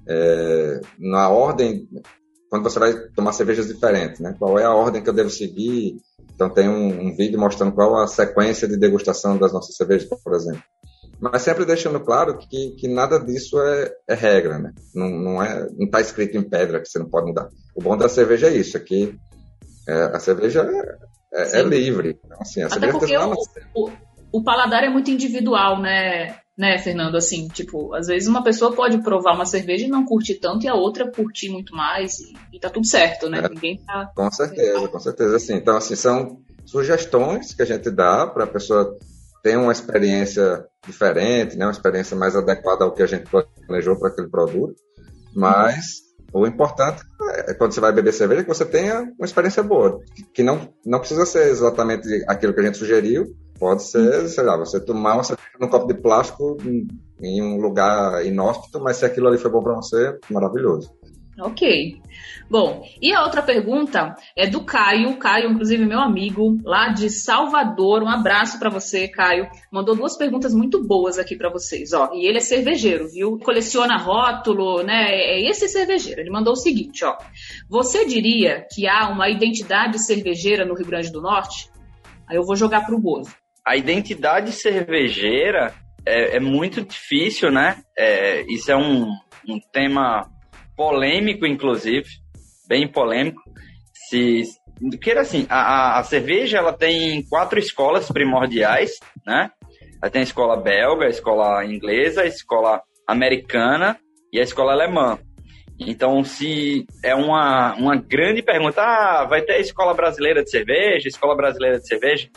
é, 0.09 0.81
na 0.99 1.29
ordem, 1.29 1.89
quando 2.49 2.63
você 2.63 2.79
vai 2.79 2.95
tomar 3.15 3.33
cervejas 3.33 3.67
diferentes, 3.67 4.21
né? 4.21 4.35
Qual 4.39 4.59
é 4.59 4.65
a 4.65 4.75
ordem 4.75 5.03
que 5.03 5.09
eu 5.09 5.15
devo 5.15 5.31
seguir? 5.31 5.97
Então 6.35 6.49
tem 6.51 6.69
um, 6.69 7.09
um 7.09 7.17
vídeo 7.17 7.39
mostrando 7.39 7.73
qual 7.73 7.97
a 7.97 8.07
sequência 8.07 8.69
de 8.69 8.77
degustação 8.77 9.37
das 9.37 9.53
nossas 9.53 9.75
cervejas, 9.75 10.09
por 10.23 10.35
exemplo. 10.35 10.63
Mas 11.19 11.43
sempre 11.43 11.65
deixando 11.65 11.99
claro 11.99 12.37
que, 12.37 12.73
que 12.73 12.87
nada 12.87 13.19
disso 13.19 13.59
é, 13.59 13.91
é 14.09 14.15
regra, 14.15 14.59
né? 14.59 14.73
Não, 14.95 15.09
não 15.09 15.43
é, 15.43 15.67
não 15.77 15.87
está 15.87 16.01
escrito 16.01 16.37
em 16.37 16.43
pedra 16.43 16.81
que 16.81 16.89
você 16.89 16.99
não 16.99 17.09
pode 17.09 17.27
mudar. 17.27 17.49
O 17.75 17.83
bom 17.83 17.97
da 17.97 18.09
cerveja 18.09 18.49
é 18.49 18.57
isso, 18.57 18.77
é 18.77 18.81
que 18.81 19.19
é, 19.87 20.03
a 20.17 20.19
cerveja 20.19 20.69
é, 21.33 21.43
é, 21.43 21.61
é 21.61 21.63
livre. 21.63 22.19
Então, 22.25 22.39
assim, 22.41 22.63
a 22.63 22.67
Até 22.67 22.91
porque 22.91 23.17
o, 23.17 23.35
o, 23.75 23.91
o, 24.33 24.43
paladar 24.43 24.85
é 24.85 24.89
muito 24.89 25.11
individual, 25.11 25.81
né? 25.81 26.37
Né, 26.59 26.79
Fernando? 26.79 27.17
Assim, 27.17 27.49
tipo, 27.49 27.95
às 27.95 28.07
vezes 28.07 28.27
uma 28.29 28.43
pessoa 28.43 28.73
pode 28.73 29.03
provar 29.03 29.35
uma 29.35 29.45
cerveja 29.45 29.85
e 29.85 29.91
não 29.91 30.07
curtir 30.07 30.37
tanto 30.37 30.65
e 30.65 30.69
a 30.69 30.75
outra 30.75 31.11
curtir 31.11 31.51
muito 31.51 31.75
mais 31.75 32.19
e, 32.19 32.33
e 32.51 32.59
tá 32.59 32.71
tudo 32.71 32.87
certo, 32.87 33.29
né? 33.29 33.41
É, 33.41 33.49
Ninguém 33.49 33.77
tá. 33.85 34.11
Com 34.17 34.31
certeza, 34.31 34.89
com 34.89 34.99
certeza. 34.99 35.37
Assim, 35.37 35.55
então, 35.55 35.77
assim, 35.77 35.95
são 35.95 36.41
sugestões 36.65 37.53
que 37.53 37.63
a 37.63 37.67
gente 37.67 37.91
dá 37.91 38.27
para 38.27 38.45
a 38.45 38.47
pessoa 38.47 38.97
ter 39.43 39.59
uma 39.59 39.71
experiência 39.71 40.67
diferente, 40.87 41.57
né? 41.57 41.67
Uma 41.67 41.73
experiência 41.73 42.17
mais 42.17 42.35
adequada 42.35 42.85
ao 42.85 42.93
que 42.93 43.03
a 43.03 43.07
gente 43.07 43.31
planejou 43.31 43.99
para 43.99 44.09
aquele 44.09 44.29
produto. 44.29 44.75
Mas 45.35 46.06
o 46.33 46.47
importante 46.47 47.03
é 47.47 47.55
quando 47.55 47.73
você 47.73 47.81
vai 47.81 47.93
beber 47.93 48.13
cerveja 48.13 48.43
que 48.43 48.49
você 48.49 48.65
tenha 48.65 49.03
uma 49.19 49.25
experiência 49.25 49.63
boa, 49.63 50.01
que 50.33 50.43
não, 50.43 50.69
não 50.85 50.99
precisa 50.99 51.25
ser 51.25 51.49
exatamente 51.49 52.09
aquilo 52.29 52.53
que 52.53 52.61
a 52.61 52.65
gente 52.65 52.79
sugeriu, 52.79 53.35
pode 53.59 53.83
ser, 53.83 54.29
sei 54.29 54.45
lá, 54.45 54.57
você 54.57 54.81
tomar 54.81 55.15
uma 55.15 55.25
cerveja 55.25 55.57
num 55.61 55.69
copo 55.69 55.87
de 55.87 55.95
plástico 55.95 56.57
em 57.21 57.43
um 57.43 57.59
lugar 57.59 58.25
inóspito, 58.25 58.81
mas 58.81 58.99
se 58.99 59.05
aquilo 59.05 59.29
ali 59.29 59.39
foi 59.39 59.51
bom 59.51 59.63
para 59.63 59.75
você, 59.75 60.19
maravilhoso. 60.31 60.91
Ok. 61.39 62.01
Bom, 62.49 62.89
e 63.03 63.13
a 63.13 63.25
outra 63.25 63.43
pergunta 63.43 64.15
é 64.37 64.47
do 64.47 64.65
Caio. 64.65 65.19
Caio, 65.19 65.51
inclusive, 65.51 65.85
meu 65.85 65.99
amigo 65.99 66.59
lá 66.65 66.89
de 66.89 67.11
Salvador. 67.11 68.03
Um 68.03 68.09
abraço 68.09 68.59
para 68.59 68.71
você, 68.71 69.09
Caio. 69.09 69.49
Mandou 69.71 69.95
duas 69.95 70.17
perguntas 70.17 70.55
muito 70.55 70.83
boas 70.83 71.19
aqui 71.19 71.37
para 71.37 71.51
vocês, 71.51 71.93
ó. 71.93 72.11
E 72.15 72.27
ele 72.27 72.39
é 72.39 72.41
cervejeiro, 72.41 73.09
viu? 73.09 73.39
Coleciona 73.39 73.99
rótulo, 73.99 74.83
né? 74.83 75.11
É 75.11 75.41
esse 75.49 75.69
cervejeiro. 75.69 76.21
Ele 76.21 76.31
mandou 76.31 76.53
o 76.55 76.57
seguinte, 76.57 77.05
ó. 77.05 77.19
Você 77.69 78.07
diria 78.07 78.67
que 78.73 78.89
há 78.89 79.09
uma 79.09 79.29
identidade 79.29 79.99
cervejeira 79.99 80.65
no 80.65 80.75
Rio 80.75 80.87
Grande 80.87 81.11
do 81.11 81.21
Norte? 81.21 81.69
Aí 82.29 82.37
eu 82.37 82.45
vou 82.45 82.57
jogar 82.57 82.87
pro 82.87 82.99
Bozo. 82.99 83.35
A 83.65 83.77
identidade 83.77 84.53
cervejeira 84.53 85.75
é, 86.07 86.37
é 86.37 86.41
muito 86.41 86.81
difícil, 86.83 87.51
né? 87.51 87.83
É, 87.99 88.43
isso 88.49 88.71
é 88.71 88.77
um, 88.77 89.11
um 89.49 89.59
tema 89.73 90.31
polêmico, 90.77 91.47
inclusive, 91.47 92.07
bem 92.69 92.87
polêmico. 92.87 93.41
Se 94.09 94.45
que 95.01 95.11
era 95.11 95.23
assim, 95.23 95.47
a, 95.49 95.99
a 95.99 96.03
cerveja 96.05 96.59
ela 96.59 96.73
tem 96.73 97.23
quatro 97.29 97.59
escolas 97.59 98.11
primordiais, 98.11 98.99
né? 99.27 99.51
Ela 100.03 100.11
tem 100.11 100.21
a 100.21 100.25
escola 100.25 100.57
belga, 100.57 101.07
a 101.07 101.11
escola 101.11 101.65
inglesa, 101.65 102.23
a 102.23 102.27
escola 102.27 102.83
americana 103.07 103.99
e 104.33 104.39
a 104.39 104.43
escola 104.43 104.73
alemã. 104.73 105.19
Então, 105.79 106.25
se 106.25 106.87
é 107.03 107.15
uma, 107.15 107.75
uma 107.75 107.97
grande 107.97 108.43
pergunta, 108.43 108.83
ah, 108.83 109.25
vai 109.25 109.43
ter 109.43 109.61
escola 109.61 109.95
brasileira 109.95 110.43
de 110.43 110.51
cerveja, 110.51 111.09
escola 111.09 111.37
brasileira 111.37 111.79
de 111.79 111.87
cerveja? 111.87 112.29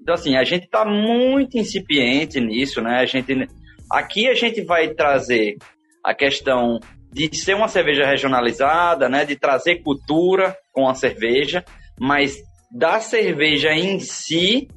Então, 0.00 0.14
assim, 0.14 0.36
a 0.36 0.44
gente 0.44 0.64
está 0.64 0.84
muito 0.84 1.58
incipiente 1.58 2.40
nisso, 2.40 2.80
né? 2.80 3.00
A 3.00 3.06
gente, 3.06 3.48
aqui 3.90 4.28
a 4.28 4.34
gente 4.34 4.62
vai 4.62 4.94
trazer 4.94 5.56
a 6.04 6.14
questão 6.14 6.78
de 7.16 7.34
ser 7.34 7.54
uma 7.54 7.66
cerveja 7.66 8.04
regionalizada, 8.04 9.08
né, 9.08 9.24
de 9.24 9.36
trazer 9.36 9.76
cultura 9.76 10.54
com 10.70 10.86
a 10.86 10.94
cerveja, 10.94 11.64
mas 11.98 12.36
da 12.70 13.00
cerveja 13.00 13.72
em 13.72 13.98
si 13.98 14.68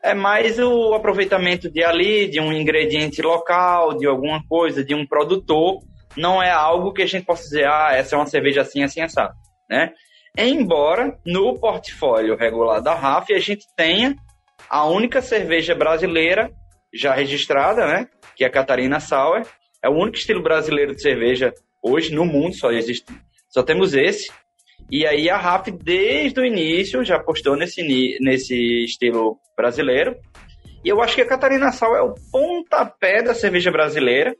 é 0.00 0.14
mais 0.14 0.60
o 0.60 0.94
aproveitamento 0.94 1.68
de 1.68 1.82
ali, 1.82 2.28
de 2.28 2.40
um 2.40 2.52
ingrediente 2.52 3.20
local, 3.20 3.98
de 3.98 4.06
alguma 4.06 4.40
coisa, 4.48 4.84
de 4.84 4.94
um 4.94 5.04
produtor. 5.04 5.80
Não 6.16 6.40
é 6.40 6.50
algo 6.50 6.92
que 6.92 7.02
a 7.02 7.06
gente 7.06 7.26
possa 7.26 7.42
dizer, 7.42 7.66
ah, 7.66 7.90
essa 7.92 8.14
é 8.14 8.18
uma 8.18 8.26
cerveja 8.26 8.62
assim, 8.62 8.84
assim, 8.84 9.00
assado, 9.00 9.34
né? 9.68 9.92
Embora 10.38 11.18
no 11.26 11.58
portfólio 11.58 12.36
regular 12.36 12.80
da 12.80 12.94
RAF 12.94 13.34
a 13.34 13.40
gente 13.40 13.66
tenha 13.76 14.14
a 14.68 14.86
única 14.86 15.20
cerveja 15.20 15.74
brasileira 15.74 16.52
já 16.94 17.12
registrada, 17.12 17.84
né? 17.84 18.06
Que 18.36 18.44
é 18.44 18.46
a 18.46 18.50
Catarina 18.50 19.00
Sauer. 19.00 19.44
É 19.82 19.88
o 19.88 19.94
único 19.94 20.18
estilo 20.18 20.42
brasileiro 20.42 20.94
de 20.94 21.02
cerveja 21.02 21.52
Hoje 21.82 22.14
no 22.14 22.24
mundo 22.24 22.54
só 22.54 22.70
existe, 22.70 23.04
só 23.48 23.62
temos 23.62 23.94
esse. 23.94 24.30
E 24.90 25.06
aí 25.06 25.30
a 25.30 25.36
RAF 25.36 25.70
desde 25.70 26.40
o 26.40 26.44
início 26.44 27.04
já 27.04 27.16
apostou 27.16 27.56
nesse, 27.56 27.82
nesse 28.20 28.84
estilo 28.84 29.38
brasileiro. 29.56 30.16
E 30.84 30.88
eu 30.88 31.00
acho 31.00 31.14
que 31.14 31.22
a 31.22 31.26
Catarina 31.26 31.70
Sal 31.72 31.94
é 31.94 32.02
o 32.02 32.14
pontapé 32.32 33.22
da 33.22 33.34
cerveja 33.34 33.70
brasileira 33.70 34.34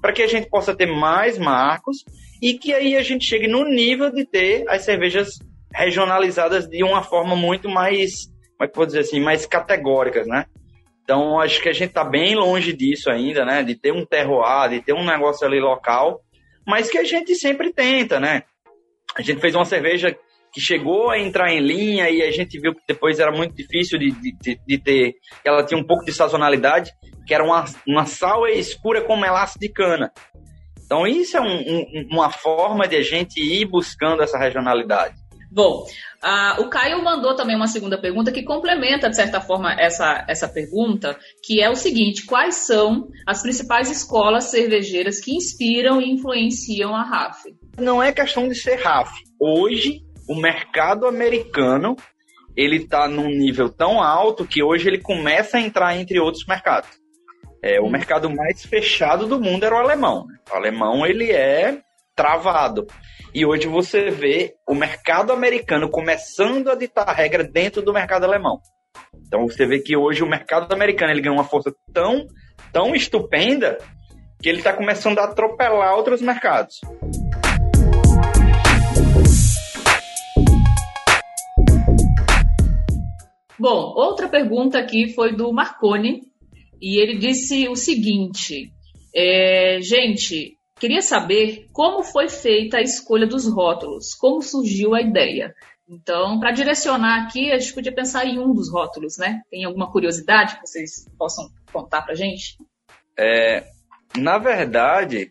para 0.00 0.12
que 0.12 0.22
a 0.22 0.26
gente 0.26 0.48
possa 0.48 0.74
ter 0.74 0.86
mais 0.86 1.38
marcos 1.38 2.04
e 2.42 2.54
que 2.54 2.72
aí 2.72 2.96
a 2.96 3.02
gente 3.02 3.24
chegue 3.24 3.48
no 3.48 3.64
nível 3.64 4.10
de 4.10 4.24
ter 4.24 4.68
as 4.68 4.82
cervejas 4.82 5.38
regionalizadas 5.72 6.68
de 6.68 6.82
uma 6.84 7.02
forma 7.02 7.34
muito 7.34 7.68
mais, 7.68 8.26
como 8.56 8.64
é 8.64 8.68
que 8.68 8.76
vou 8.76 8.86
dizer 8.86 9.00
assim, 9.00 9.20
mais 9.20 9.46
categóricas, 9.46 10.26
né? 10.26 10.46
Então 11.02 11.40
acho 11.40 11.62
que 11.62 11.68
a 11.68 11.72
gente 11.72 11.90
está 11.90 12.04
bem 12.04 12.34
longe 12.34 12.72
disso 12.72 13.10
ainda, 13.10 13.44
né? 13.44 13.62
De 13.62 13.74
ter 13.74 13.92
um 13.92 14.04
terroir, 14.04 14.70
de 14.70 14.80
ter 14.80 14.92
um 14.92 15.04
negócio 15.04 15.46
ali 15.46 15.60
local 15.60 16.20
mas 16.66 16.90
que 16.90 16.98
a 16.98 17.04
gente 17.04 17.34
sempre 17.34 17.72
tenta, 17.72 18.18
né? 18.18 18.42
A 19.16 19.22
gente 19.22 19.40
fez 19.40 19.54
uma 19.54 19.64
cerveja 19.64 20.16
que 20.52 20.60
chegou 20.60 21.10
a 21.10 21.18
entrar 21.18 21.52
em 21.52 21.60
linha 21.60 22.08
e 22.10 22.22
a 22.22 22.30
gente 22.30 22.58
viu 22.58 22.74
que 22.74 22.80
depois 22.88 23.18
era 23.18 23.30
muito 23.30 23.54
difícil 23.54 23.98
de, 23.98 24.10
de, 24.10 24.60
de 24.66 24.78
ter. 24.78 25.14
Ela 25.44 25.64
tinha 25.64 25.78
um 25.78 25.86
pouco 25.86 26.04
de 26.04 26.12
sazonalidade, 26.12 26.92
que 27.26 27.34
era 27.34 27.44
uma, 27.44 27.64
uma 27.86 28.06
sal 28.06 28.46
escura 28.46 29.02
com 29.02 29.16
melaço 29.16 29.58
de 29.58 29.68
cana. 29.68 30.10
Então, 30.84 31.06
isso 31.06 31.36
é 31.36 31.40
um, 31.40 31.46
um, 31.46 32.08
uma 32.12 32.30
forma 32.30 32.86
de 32.86 32.96
a 32.96 33.02
gente 33.02 33.40
ir 33.40 33.66
buscando 33.66 34.22
essa 34.22 34.38
regionalidade. 34.38 35.14
Bom, 35.56 35.86
o 36.58 36.68
Caio 36.68 37.02
mandou 37.02 37.34
também 37.34 37.56
uma 37.56 37.66
segunda 37.66 37.98
pergunta 37.98 38.30
que 38.30 38.42
complementa, 38.42 39.08
de 39.08 39.16
certa 39.16 39.40
forma, 39.40 39.72
essa, 39.72 40.22
essa 40.28 40.46
pergunta, 40.46 41.18
que 41.42 41.62
é 41.62 41.70
o 41.70 41.74
seguinte: 41.74 42.26
quais 42.26 42.56
são 42.56 43.08
as 43.26 43.40
principais 43.40 43.90
escolas 43.90 44.44
cervejeiras 44.50 45.18
que 45.18 45.34
inspiram 45.34 45.98
e 45.98 46.12
influenciam 46.12 46.94
a 46.94 47.02
RAF? 47.02 47.44
Não 47.78 48.02
é 48.02 48.12
questão 48.12 48.46
de 48.46 48.54
ser 48.54 48.76
RAF. 48.76 49.10
Hoje, 49.40 50.02
o 50.28 50.34
mercado 50.34 51.06
americano 51.06 51.96
ele 52.54 52.76
está 52.76 53.08
num 53.08 53.28
nível 53.28 53.70
tão 53.70 54.02
alto 54.02 54.46
que 54.46 54.62
hoje 54.62 54.88
ele 54.88 55.00
começa 55.00 55.56
a 55.56 55.60
entrar 55.62 55.96
entre 55.96 56.20
outros 56.20 56.44
mercados. 56.46 56.90
É, 57.62 57.80
o 57.80 57.86
hum. 57.86 57.90
mercado 57.90 58.28
mais 58.28 58.62
fechado 58.62 59.26
do 59.26 59.40
mundo 59.40 59.64
era 59.64 59.74
o 59.74 59.78
alemão. 59.78 60.26
Né? 60.26 60.36
O 60.52 60.54
alemão 60.54 61.06
ele 61.06 61.32
é 61.32 61.80
travado. 62.14 62.86
E 63.36 63.44
hoje 63.44 63.68
você 63.68 64.08
vê 64.08 64.54
o 64.66 64.74
mercado 64.74 65.30
americano 65.30 65.90
começando 65.90 66.70
a 66.70 66.74
ditar 66.74 67.14
regra 67.14 67.44
dentro 67.44 67.82
do 67.82 67.92
mercado 67.92 68.24
alemão. 68.24 68.62
Então 69.26 69.46
você 69.46 69.66
vê 69.66 69.78
que 69.78 69.94
hoje 69.94 70.22
o 70.22 70.26
mercado 70.26 70.72
americano 70.72 71.12
ele 71.12 71.20
ganhou 71.20 71.36
uma 71.36 71.44
força 71.44 71.70
tão, 71.92 72.26
tão 72.72 72.94
estupenda 72.94 73.76
que 74.42 74.48
ele 74.48 74.56
está 74.56 74.72
começando 74.72 75.18
a 75.18 75.24
atropelar 75.24 75.94
outros 75.94 76.22
mercados. 76.22 76.80
Bom, 83.58 83.92
outra 83.98 84.30
pergunta 84.30 84.78
aqui 84.78 85.12
foi 85.12 85.36
do 85.36 85.52
Marconi 85.52 86.22
e 86.80 86.98
ele 86.98 87.18
disse 87.18 87.68
o 87.68 87.76
seguinte: 87.76 88.72
é, 89.14 89.78
gente, 89.82 90.55
Queria 90.78 91.00
saber 91.00 91.68
como 91.72 92.02
foi 92.02 92.28
feita 92.28 92.76
a 92.76 92.82
escolha 92.82 93.26
dos 93.26 93.50
rótulos, 93.50 94.14
como 94.14 94.42
surgiu 94.42 94.94
a 94.94 95.00
ideia. 95.00 95.54
Então, 95.88 96.38
para 96.38 96.50
direcionar 96.50 97.24
aqui, 97.24 97.50
a 97.50 97.58
gente 97.58 97.72
podia 97.72 97.94
pensar 97.94 98.26
em 98.26 98.38
um 98.38 98.52
dos 98.52 98.70
rótulos, 98.70 99.16
né? 99.16 99.40
Tem 99.50 99.64
alguma 99.64 99.90
curiosidade 99.90 100.56
que 100.56 100.66
vocês 100.66 101.08
possam 101.16 101.48
contar 101.72 102.02
para 102.02 102.14
gente? 102.14 102.58
É, 103.16 103.64
na 104.18 104.36
verdade, 104.36 105.30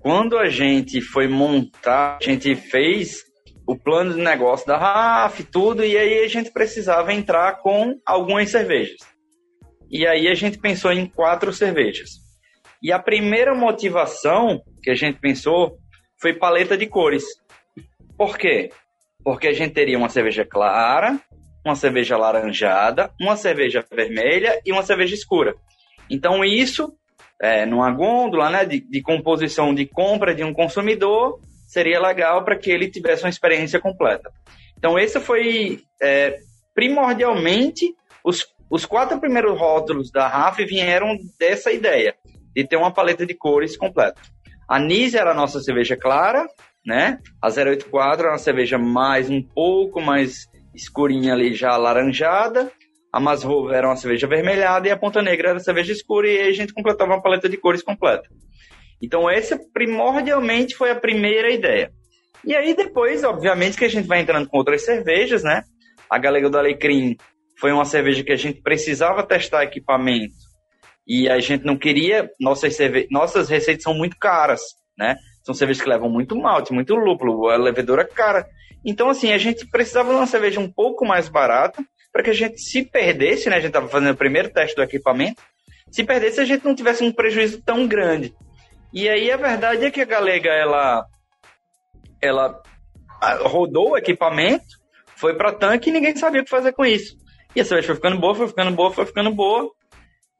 quando 0.00 0.36
a 0.36 0.50
gente 0.50 1.00
foi 1.00 1.26
montar, 1.26 2.18
a 2.20 2.24
gente 2.24 2.54
fez 2.54 3.24
o 3.66 3.76
plano 3.76 4.14
de 4.14 4.20
negócio 4.20 4.66
da 4.66 4.76
RAF, 4.76 5.42
tudo, 5.44 5.84
e 5.84 5.96
aí 5.96 6.24
a 6.24 6.28
gente 6.28 6.50
precisava 6.52 7.12
entrar 7.12 7.60
com 7.62 7.98
algumas 8.04 8.50
cervejas. 8.50 8.98
E 9.90 10.06
aí 10.06 10.28
a 10.28 10.34
gente 10.34 10.58
pensou 10.58 10.92
em 10.92 11.06
quatro 11.06 11.52
cervejas. 11.52 12.25
E 12.86 12.92
a 12.92 13.00
primeira 13.00 13.52
motivação 13.52 14.62
que 14.80 14.90
a 14.90 14.94
gente 14.94 15.18
pensou 15.18 15.76
foi 16.20 16.32
paleta 16.32 16.78
de 16.78 16.86
cores. 16.86 17.24
Por 18.16 18.38
quê? 18.38 18.70
Porque 19.24 19.48
a 19.48 19.52
gente 19.52 19.74
teria 19.74 19.98
uma 19.98 20.08
cerveja 20.08 20.44
clara, 20.44 21.18
uma 21.64 21.74
cerveja 21.74 22.16
laranjada, 22.16 23.10
uma 23.20 23.34
cerveja 23.34 23.84
vermelha 23.90 24.60
e 24.64 24.70
uma 24.70 24.84
cerveja 24.84 25.16
escura. 25.16 25.56
Então, 26.08 26.44
isso, 26.44 26.96
é, 27.42 27.66
numa 27.66 27.90
gôndola 27.90 28.50
né, 28.50 28.64
de, 28.64 28.78
de 28.78 29.02
composição 29.02 29.74
de 29.74 29.84
compra 29.84 30.32
de 30.32 30.44
um 30.44 30.54
consumidor, 30.54 31.40
seria 31.66 32.00
legal 32.00 32.44
para 32.44 32.56
que 32.56 32.70
ele 32.70 32.88
tivesse 32.88 33.24
uma 33.24 33.30
experiência 33.30 33.80
completa. 33.80 34.30
Então, 34.78 34.96
esse 34.96 35.18
foi 35.18 35.80
é, 36.00 36.36
primordialmente 36.72 37.92
os, 38.22 38.46
os 38.70 38.86
quatro 38.86 39.18
primeiros 39.18 39.58
rótulos 39.58 40.12
da 40.12 40.28
RAF 40.28 40.64
vieram 40.64 41.18
dessa 41.36 41.72
ideia 41.72 42.14
de 42.56 42.66
ter 42.66 42.76
uma 42.76 42.90
paleta 42.90 43.26
de 43.26 43.34
cores 43.34 43.76
completa. 43.76 44.20
A 44.66 44.80
Nise 44.80 45.18
era 45.18 45.32
a 45.32 45.34
nossa 45.34 45.60
cerveja 45.60 45.94
clara, 45.94 46.46
né? 46.84 47.18
A 47.40 47.48
084 47.48 48.22
era 48.22 48.32
uma 48.32 48.38
cerveja 48.38 48.78
mais 48.78 49.28
um 49.28 49.42
pouco 49.42 50.00
mais 50.00 50.46
escurinha 50.74 51.34
ali 51.34 51.54
já 51.54 51.72
alaranjada. 51.72 52.72
A 53.12 53.20
Masrova 53.20 53.76
era 53.76 53.86
uma 53.86 53.96
cerveja 53.96 54.26
avermelhada 54.26 54.88
e 54.88 54.90
a 54.90 54.96
Ponta 54.96 55.20
Negra 55.20 55.50
era 55.50 55.60
cerveja 55.60 55.92
escura 55.92 56.28
e 56.28 56.38
aí 56.38 56.48
a 56.48 56.52
gente 56.52 56.72
completava 56.72 57.12
uma 57.12 57.22
paleta 57.22 57.48
de 57.48 57.58
cores 57.58 57.82
completa. 57.82 58.28
Então 59.02 59.28
essa 59.28 59.58
primordialmente 59.74 60.74
foi 60.74 60.90
a 60.90 60.96
primeira 60.96 61.52
ideia. 61.52 61.92
E 62.42 62.54
aí 62.54 62.74
depois, 62.74 63.22
obviamente, 63.22 63.76
que 63.76 63.84
a 63.84 63.88
gente 63.88 64.06
vai 64.06 64.20
entrando 64.20 64.48
com 64.48 64.56
outras 64.56 64.82
cervejas, 64.82 65.42
né? 65.42 65.62
A 66.10 66.18
Galega 66.18 66.48
do 66.48 66.58
Alecrim 66.58 67.16
foi 67.58 67.72
uma 67.72 67.84
cerveja 67.84 68.24
que 68.24 68.32
a 68.32 68.36
gente 68.36 68.62
precisava 68.62 69.22
testar 69.22 69.64
equipamento 69.64 70.45
e 71.06 71.28
a 71.28 71.38
gente 71.38 71.64
não 71.64 71.76
queria. 71.76 72.28
Nossas, 72.40 72.74
cerve... 72.74 73.06
Nossas 73.10 73.48
receitas 73.48 73.84
são 73.84 73.94
muito 73.94 74.16
caras, 74.18 74.60
né? 74.98 75.16
São 75.44 75.54
cervejas 75.54 75.82
que 75.82 75.88
levam 75.88 76.10
muito 76.10 76.36
malte, 76.36 76.72
muito 76.72 76.94
lúpulo, 76.94 77.48
a 77.48 77.56
levedura 77.56 78.02
é 78.02 78.04
cara. 78.04 78.46
Então, 78.84 79.08
assim, 79.08 79.32
a 79.32 79.38
gente 79.38 79.66
precisava 79.68 80.10
de 80.10 80.16
uma 80.16 80.26
cerveja 80.26 80.60
um 80.60 80.70
pouco 80.70 81.06
mais 81.06 81.28
barata 81.28 81.82
para 82.12 82.22
que 82.22 82.30
a 82.30 82.34
gente 82.34 82.58
se 82.60 82.82
perdesse, 82.82 83.48
né? 83.48 83.56
A 83.56 83.60
gente 83.60 83.68
estava 83.68 83.88
fazendo 83.88 84.12
o 84.12 84.16
primeiro 84.16 84.48
teste 84.50 84.74
do 84.74 84.82
equipamento. 84.82 85.42
Se 85.90 86.02
perdesse, 86.02 86.40
a 86.40 86.44
gente 86.44 86.64
não 86.64 86.74
tivesse 86.74 87.04
um 87.04 87.12
prejuízo 87.12 87.62
tão 87.62 87.86
grande. 87.86 88.34
E 88.92 89.08
aí 89.08 89.30
a 89.30 89.36
verdade 89.36 89.84
é 89.84 89.90
que 89.90 90.00
a 90.00 90.04
Galega, 90.04 90.50
ela, 90.50 91.04
ela 92.20 92.62
rodou 93.42 93.90
o 93.90 93.96
equipamento, 93.98 94.64
foi 95.16 95.34
para 95.34 95.52
tanque 95.52 95.90
e 95.90 95.92
ninguém 95.92 96.16
sabia 96.16 96.40
o 96.40 96.44
que 96.44 96.50
fazer 96.50 96.72
com 96.72 96.84
isso. 96.84 97.16
E 97.54 97.60
a 97.60 97.64
cerveja 97.64 97.88
foi 97.88 97.96
ficando 97.96 98.18
boa, 98.18 98.34
foi 98.34 98.48
ficando 98.48 98.70
boa, 98.70 98.92
foi 98.92 99.06
ficando 99.06 99.34
boa. 99.34 99.70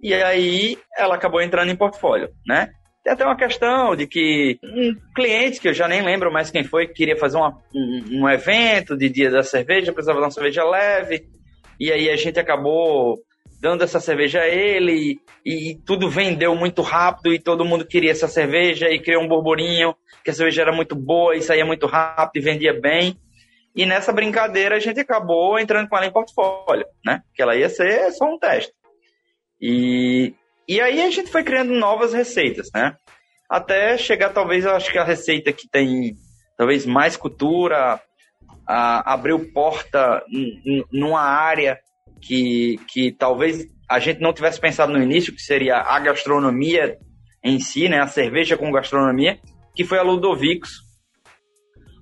E 0.01 0.13
aí 0.15 0.79
ela 0.97 1.15
acabou 1.15 1.41
entrando 1.41 1.71
em 1.71 1.77
portfólio, 1.77 2.29
né? 2.47 2.71
Tem 3.03 3.13
até 3.13 3.25
uma 3.25 3.37
questão 3.37 3.95
de 3.95 4.07
que 4.07 4.59
um 4.65 4.95
cliente, 5.15 5.61
que 5.61 5.69
eu 5.69 5.75
já 5.75 5.87
nem 5.87 6.03
lembro 6.03 6.33
mais 6.33 6.51
quem 6.51 6.65
foi, 6.65 6.89
que 6.89 6.95
queria 6.95 7.17
fazer 7.17 7.37
uma, 7.37 7.57
um, 7.73 8.23
um 8.23 8.29
evento 8.29 8.97
de 8.97 9.09
dia 9.09 9.31
da 9.31 9.45
cerveja, 9.45 9.93
precisava 9.93 10.19
de 10.19 10.25
uma 10.25 10.31
cerveja 10.31 10.65
leve, 10.65 11.25
e 11.79 11.93
aí 11.93 12.11
a 12.11 12.17
gente 12.17 12.41
acabou 12.41 13.17
dando 13.61 13.85
essa 13.85 14.01
cerveja 14.01 14.41
a 14.41 14.49
ele, 14.49 15.21
e, 15.45 15.71
e, 15.71 15.75
tudo 15.87 16.11
vendeu 16.11 16.55
muito 16.57 16.83
rápido, 16.83 17.33
e 17.33 17.39
todo 17.39 17.65
mundo 17.65 17.87
queria 17.87 18.11
essa 18.11 18.29
cerveja, 18.29 18.89
e 18.91 18.99
criou 18.99 19.23
um 19.23 19.29
burburinho, 19.29 19.95
que 20.25 20.31
a 20.31 20.35
cerveja 20.35 20.63
era 20.63 20.73
muito 20.73 20.97
boa, 20.97 21.37
e 21.37 21.43
saía 21.43 21.65
muito 21.65 21.87
rápido, 21.87 22.43
e 22.43 22.45
vendia 22.45 22.79
bem. 22.79 23.17
E 23.75 23.87
nessa 23.87 24.13
brincadeira 24.13 24.77
a 24.77 24.81
gente 24.81 25.01
acabou 25.01 25.59
entrando 25.59 25.89
com 25.89 25.97
ela 25.97 26.07
em 26.07 26.13
portfólio, 26.13 26.87
né? 27.05 27.23
Que 27.35 27.43
ela 27.43 27.55
ia 27.55 27.69
ser 27.69 28.11
só 28.13 28.25
um 28.25 28.39
teste. 28.39 28.73
E 29.61 30.35
e 30.69 30.81
aí 30.81 31.01
a 31.01 31.11
gente 31.11 31.31
foi 31.31 31.45
criando 31.45 31.73
novas 31.73 32.13
receitas, 32.13 32.69
né? 32.75 32.97
Até 33.49 33.97
chegar, 33.97 34.31
talvez, 34.31 34.65
eu 34.65 34.73
acho 34.73 34.91
que 34.91 34.99
a 34.99 35.05
receita 35.05 35.53
que 35.53 35.69
tem 35.69 36.17
talvez 36.57 36.85
mais 36.85 37.17
cultura, 37.17 38.01
a, 38.67 39.13
abriu 39.13 39.53
porta 39.53 40.25
numa 40.91 41.21
área 41.21 41.79
que, 42.21 42.81
que 42.89 43.13
talvez 43.13 43.69
a 43.89 44.01
gente 44.01 44.21
não 44.21 44.33
tivesse 44.33 44.61
pensado 44.61 44.93
no 44.93 45.01
início, 45.01 45.33
que 45.33 45.41
seria 45.41 45.77
a 45.77 46.01
gastronomia 46.01 46.99
em 47.45 47.61
si, 47.61 47.89
né? 47.89 48.01
A 48.01 48.09
cerveja 48.09 48.57
com 48.57 48.73
gastronomia, 48.73 49.39
que 49.77 49.85
foi 49.85 49.99
a 49.99 50.03
Ludovicos. 50.03 50.81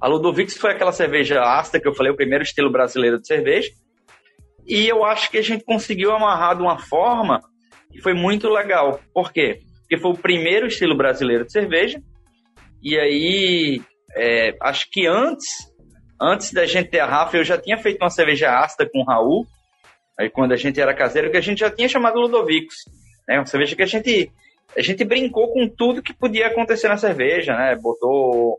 A 0.00 0.08
Ludovicos 0.08 0.56
foi 0.56 0.70
aquela 0.70 0.92
cerveja 0.92 1.42
ácida 1.42 1.78
que 1.78 1.86
eu 1.86 1.94
falei, 1.94 2.10
o 2.10 2.16
primeiro 2.16 2.42
estilo 2.44 2.72
brasileiro 2.72 3.20
de 3.20 3.26
cerveja. 3.26 3.70
E 4.66 4.88
eu 4.88 5.04
acho 5.04 5.30
que 5.30 5.38
a 5.38 5.42
gente 5.42 5.64
conseguiu 5.64 6.12
amarrar 6.12 6.56
de 6.56 6.62
uma 6.62 6.78
forma 6.78 7.40
e 7.92 8.00
foi 8.00 8.14
muito 8.14 8.48
legal. 8.48 9.00
Por 9.12 9.32
quê? 9.32 9.60
Porque 9.80 9.98
foi 9.98 10.10
o 10.12 10.18
primeiro 10.18 10.66
estilo 10.66 10.96
brasileiro 10.96 11.44
de 11.44 11.52
cerveja. 11.52 12.00
E 12.82 12.98
aí, 12.98 13.82
é, 14.16 14.56
acho 14.62 14.90
que 14.90 15.06
antes, 15.06 15.46
antes 16.20 16.52
da 16.52 16.66
gente 16.66 16.90
ter 16.90 17.00
a 17.00 17.06
Rafa, 17.06 17.36
eu 17.36 17.44
já 17.44 17.58
tinha 17.58 17.78
feito 17.78 18.02
uma 18.02 18.10
cerveja 18.10 18.50
ácida 18.58 18.88
com 18.90 19.00
o 19.00 19.04
Raul. 19.04 19.46
Aí 20.18 20.30
quando 20.30 20.52
a 20.52 20.56
gente 20.56 20.80
era 20.80 20.94
caseiro, 20.94 21.30
que 21.30 21.36
a 21.36 21.42
gente 21.42 21.58
já 21.58 21.70
tinha 21.70 21.88
chamado 21.88 22.20
Ludovicos. 22.20 22.76
Né? 23.28 23.38
Uma 23.38 23.46
cerveja 23.46 23.76
que 23.76 23.82
a 23.82 23.86
gente, 23.86 24.30
a 24.76 24.82
gente 24.82 25.04
brincou 25.04 25.52
com 25.52 25.68
tudo 25.68 26.02
que 26.02 26.14
podia 26.14 26.46
acontecer 26.46 26.88
na 26.88 26.96
cerveja, 26.96 27.56
né? 27.56 27.76
Botou 27.76 28.58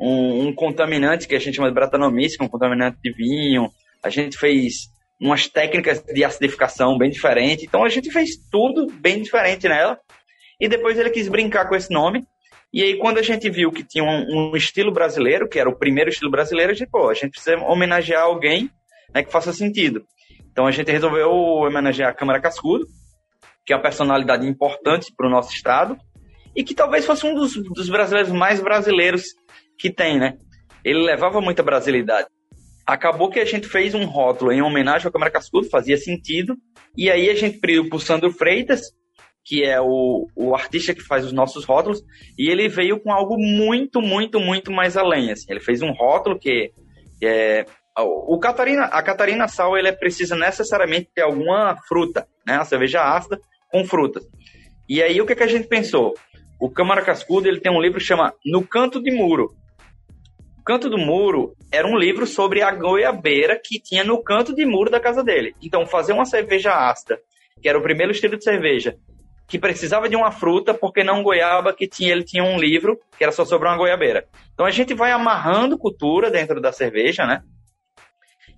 um, 0.00 0.48
um 0.48 0.54
contaminante 0.54 1.26
que 1.26 1.34
a 1.34 1.38
gente 1.38 1.56
chama 1.56 1.68
de 1.68 1.74
bratanomice, 1.74 2.36
é 2.40 2.44
um 2.44 2.48
contaminante 2.48 2.98
de 3.02 3.12
vinho. 3.12 3.70
A 4.02 4.10
gente 4.10 4.36
fez 4.36 4.90
umas 5.20 5.46
técnicas 5.46 6.02
de 6.02 6.24
acidificação 6.24 6.96
bem 6.96 7.10
diferentes. 7.10 7.64
Então 7.64 7.84
a 7.84 7.88
gente 7.88 8.10
fez 8.10 8.30
tudo 8.50 8.86
bem 8.90 9.20
diferente 9.20 9.68
nela. 9.68 9.98
E 10.58 10.68
depois 10.68 10.98
ele 10.98 11.10
quis 11.10 11.28
brincar 11.28 11.68
com 11.68 11.76
esse 11.76 11.92
nome. 11.92 12.24
E 12.72 12.82
aí, 12.82 12.98
quando 12.98 13.18
a 13.18 13.22
gente 13.22 13.50
viu 13.50 13.72
que 13.72 13.82
tinha 13.82 14.04
um, 14.04 14.52
um 14.52 14.56
estilo 14.56 14.92
brasileiro, 14.92 15.48
que 15.48 15.58
era 15.58 15.68
o 15.68 15.76
primeiro 15.76 16.08
estilo 16.08 16.30
brasileiro, 16.30 16.70
a 16.70 16.74
gente, 16.74 16.88
pô, 16.88 17.08
a 17.08 17.14
gente 17.14 17.30
precisa 17.30 17.56
homenagear 17.56 18.22
alguém 18.22 18.70
né, 19.12 19.24
que 19.24 19.32
faça 19.32 19.52
sentido. 19.52 20.04
Então 20.50 20.66
a 20.66 20.70
gente 20.70 20.90
resolveu 20.90 21.30
homenagear 21.30 22.10
a 22.10 22.14
Câmara 22.14 22.40
Cascudo, 22.40 22.86
que 23.66 23.72
é 23.72 23.76
uma 23.76 23.82
personalidade 23.82 24.46
importante 24.46 25.12
para 25.16 25.26
o 25.26 25.30
nosso 25.30 25.52
estado, 25.52 25.96
e 26.54 26.62
que 26.62 26.74
talvez 26.74 27.04
fosse 27.04 27.26
um 27.26 27.34
dos, 27.34 27.54
dos 27.54 27.88
brasileiros 27.88 28.32
mais 28.32 28.60
brasileiros 28.60 29.24
que 29.78 29.92
tem, 29.92 30.18
né? 30.18 30.34
Ele 30.84 31.04
levava 31.04 31.40
muita 31.40 31.62
brasilidade 31.62 32.28
acabou 32.90 33.30
que 33.30 33.38
a 33.38 33.44
gente 33.44 33.68
fez 33.68 33.94
um 33.94 34.04
rótulo 34.04 34.52
em 34.52 34.62
homenagem 34.62 35.06
ao 35.06 35.12
Câmara 35.12 35.30
Cascudo, 35.30 35.70
fazia 35.70 35.96
sentido, 35.96 36.56
e 36.96 37.08
aí 37.08 37.30
a 37.30 37.34
gente 37.34 37.58
pediu 37.58 37.88
para 37.88 37.96
o 37.96 38.00
Sandro 38.00 38.32
Freitas, 38.32 38.80
que 39.44 39.64
é 39.64 39.80
o, 39.80 40.26
o 40.36 40.54
artista 40.54 40.92
que 40.92 41.00
faz 41.00 41.24
os 41.24 41.32
nossos 41.32 41.64
rótulos, 41.64 42.02
e 42.36 42.50
ele 42.50 42.68
veio 42.68 43.00
com 43.00 43.12
algo 43.12 43.36
muito, 43.38 44.00
muito, 44.00 44.40
muito 44.40 44.72
mais 44.72 44.96
além. 44.96 45.30
Assim. 45.30 45.46
Ele 45.48 45.60
fez 45.60 45.82
um 45.82 45.92
rótulo 45.92 46.38
que, 46.38 46.72
é. 47.22 47.64
O 47.98 48.38
Catarina, 48.38 48.84
a 48.84 49.02
Catarina 49.02 49.46
Sal 49.46 49.76
ele 49.76 49.92
precisa 49.92 50.34
necessariamente 50.34 51.10
ter 51.14 51.22
alguma 51.22 51.76
fruta, 51.86 52.26
né? 52.46 52.54
A 52.54 52.64
cerveja 52.64 53.02
ácida 53.02 53.38
com 53.70 53.84
frutas. 53.84 54.24
E 54.88 55.02
aí 55.02 55.20
o 55.20 55.26
que, 55.26 55.34
que 55.34 55.42
a 55.42 55.48
gente 55.48 55.68
pensou? 55.68 56.14
O 56.60 56.70
Câmara 56.70 57.04
Cascudo 57.04 57.48
ele 57.48 57.60
tem 57.60 57.70
um 57.70 57.80
livro 57.80 57.98
que 57.98 58.04
chama 58.04 58.32
No 58.44 58.66
Canto 58.66 59.02
de 59.02 59.10
Muro, 59.10 59.54
Canto 60.64 60.88
do 60.88 60.98
Muro 60.98 61.54
era 61.72 61.86
um 61.86 61.96
livro 61.96 62.26
sobre 62.26 62.62
a 62.62 62.70
goiabeira 62.72 63.60
que 63.62 63.80
tinha 63.80 64.04
no 64.04 64.22
canto 64.22 64.54
de 64.54 64.64
muro 64.64 64.90
da 64.90 65.00
casa 65.00 65.22
dele. 65.22 65.54
Então, 65.62 65.86
fazer 65.86 66.12
uma 66.12 66.24
cerveja 66.24 66.72
ácida, 66.72 67.18
que 67.60 67.68
era 67.68 67.78
o 67.78 67.82
primeiro 67.82 68.12
estilo 68.12 68.36
de 68.36 68.44
cerveja, 68.44 68.96
que 69.48 69.58
precisava 69.58 70.08
de 70.08 70.16
uma 70.16 70.30
fruta, 70.30 70.72
porque 70.74 71.02
não 71.02 71.22
goiaba, 71.22 71.72
que 71.72 71.88
tinha, 71.88 72.12
ele 72.12 72.24
tinha 72.24 72.44
um 72.44 72.58
livro 72.58 72.98
que 73.16 73.24
era 73.24 73.32
só 73.32 73.44
sobre 73.44 73.68
uma 73.68 73.76
goiabeira. 73.76 74.26
Então, 74.52 74.66
a 74.66 74.70
gente 74.70 74.94
vai 74.94 75.12
amarrando 75.12 75.78
cultura 75.78 76.30
dentro 76.30 76.60
da 76.60 76.72
cerveja, 76.72 77.26
né? 77.26 77.42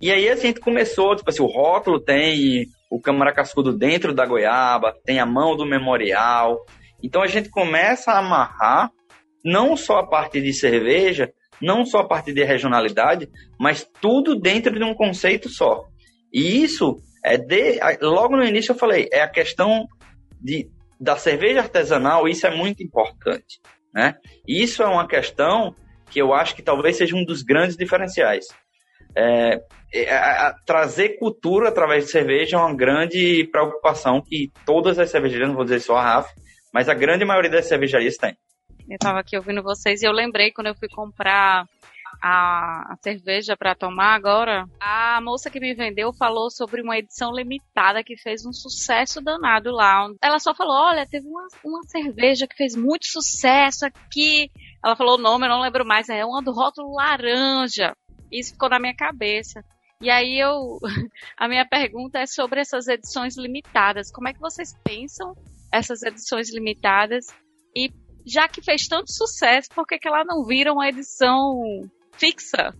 E 0.01 0.11
aí 0.11 0.27
a 0.27 0.35
gente 0.35 0.59
começou, 0.59 1.15
tipo 1.15 1.29
assim, 1.29 1.41
o 1.41 1.47
rótulo 1.47 1.99
tem 1.99 2.67
o 2.89 2.99
câmara 2.99 3.33
cascudo 3.33 3.71
dentro 3.71 4.13
da 4.13 4.25
goiaba, 4.25 4.93
tem 5.05 5.19
a 5.19 5.25
mão 5.25 5.55
do 5.55 5.65
memorial. 5.65 6.65
Então 7.01 7.21
a 7.21 7.27
gente 7.27 7.49
começa 7.49 8.11
a 8.11 8.19
amarrar 8.19 8.91
não 9.43 9.75
só 9.75 9.99
a 9.99 10.07
parte 10.07 10.41
de 10.41 10.53
cerveja, 10.53 11.31
não 11.61 11.85
só 11.85 11.99
a 11.99 12.07
parte 12.07 12.33
de 12.33 12.43
regionalidade, 12.43 13.29
mas 13.59 13.87
tudo 14.01 14.39
dentro 14.39 14.73
de 14.73 14.83
um 14.83 14.93
conceito 14.93 15.49
só. 15.49 15.85
E 16.31 16.63
isso 16.63 16.97
é 17.23 17.37
de. 17.37 17.79
Logo 18.01 18.35
no 18.35 18.43
início 18.43 18.71
eu 18.71 18.77
falei, 18.77 19.07
é 19.11 19.21
a 19.21 19.29
questão 19.29 19.87
de, 20.41 20.69
da 20.99 21.15
cerveja 21.15 21.59
artesanal, 21.59 22.27
isso 22.27 22.45
é 22.47 22.55
muito 22.55 22.83
importante. 22.83 23.59
Né? 23.93 24.15
Isso 24.47 24.81
é 24.81 24.87
uma 24.87 25.07
questão 25.07 25.75
que 26.09 26.19
eu 26.21 26.33
acho 26.33 26.55
que 26.55 26.61
talvez 26.61 26.97
seja 26.97 27.15
um 27.15 27.23
dos 27.23 27.43
grandes 27.43 27.77
diferenciais. 27.77 28.45
É, 29.15 29.61
é, 29.93 30.11
a, 30.11 30.55
trazer 30.65 31.17
cultura 31.19 31.69
através 31.69 32.05
de 32.05 32.11
cerveja 32.11 32.57
é 32.57 32.59
uma 32.59 32.75
grande 32.75 33.47
preocupação 33.51 34.21
que 34.21 34.51
todas 34.65 34.97
as 34.97 35.11
cervejarias, 35.11 35.49
não 35.49 35.55
vou 35.55 35.63
dizer 35.63 35.79
só 35.79 35.95
a 35.95 36.03
RAF, 36.03 36.33
mas 36.73 36.89
a 36.89 36.95
grande 36.95 37.23
maioria 37.23 37.51
das 37.51 37.67
cervejarias 37.67 38.17
tem. 38.17 38.35
Eu 38.89 38.95
estava 38.95 39.19
aqui 39.19 39.37
ouvindo 39.37 39.63
vocês 39.63 40.01
e 40.01 40.05
eu 40.05 40.11
lembrei 40.11 40.51
quando 40.51 40.67
eu 40.67 40.75
fui 40.75 40.89
comprar 40.89 41.65
a, 42.21 42.95
cerveja 43.01 43.55
para 43.55 43.75
tomar 43.75 44.13
agora, 44.13 44.65
a 44.79 45.19
moça 45.21 45.49
que 45.49 45.59
me 45.59 45.73
vendeu 45.73 46.13
falou 46.13 46.49
sobre 46.49 46.81
uma 46.81 46.97
edição 46.97 47.31
limitada 47.33 48.03
que 48.03 48.17
fez 48.17 48.45
um 48.45 48.53
sucesso 48.53 49.21
danado 49.21 49.71
lá. 49.71 50.07
Ela 50.21 50.39
só 50.39 50.53
falou: 50.53 50.73
olha, 50.73 51.07
teve 51.07 51.27
uma, 51.27 51.47
uma 51.63 51.83
cerveja 51.83 52.47
que 52.47 52.55
fez 52.55 52.75
muito 52.75 53.07
sucesso 53.07 53.85
aqui. 53.85 54.51
Ela 54.83 54.95
falou 54.95 55.17
o 55.17 55.21
nome, 55.21 55.45
eu 55.45 55.49
não 55.49 55.61
lembro 55.61 55.85
mais, 55.85 56.09
é 56.09 56.25
uma 56.25 56.41
do 56.41 56.51
rótulo 56.51 56.95
laranja. 56.95 57.95
Isso 58.31 58.53
ficou 58.53 58.69
na 58.69 58.79
minha 58.79 58.95
cabeça. 58.95 59.63
E 60.01 60.09
aí 60.09 60.39
eu, 60.39 60.79
a 61.37 61.47
minha 61.47 61.67
pergunta 61.67 62.19
é 62.19 62.25
sobre 62.25 62.59
essas 62.59 62.87
edições 62.87 63.37
limitadas. 63.37 64.11
Como 64.11 64.27
é 64.27 64.33
que 64.33 64.39
vocês 64.39 64.73
pensam 64.83 65.33
essas 65.71 66.03
edições 66.03 66.53
limitadas? 66.53 67.27
E 67.75 67.89
já 68.25 68.47
que 68.47 68.61
fez 68.61 68.87
tanto 68.87 69.11
sucesso, 69.11 69.69
por 69.73 69.85
que, 69.85 69.97
que 69.97 70.07
ela 70.07 70.23
não 70.23 70.45
vira 70.45 70.71
uma 70.71 70.87
edição 70.87 71.59
fixa 72.13 72.73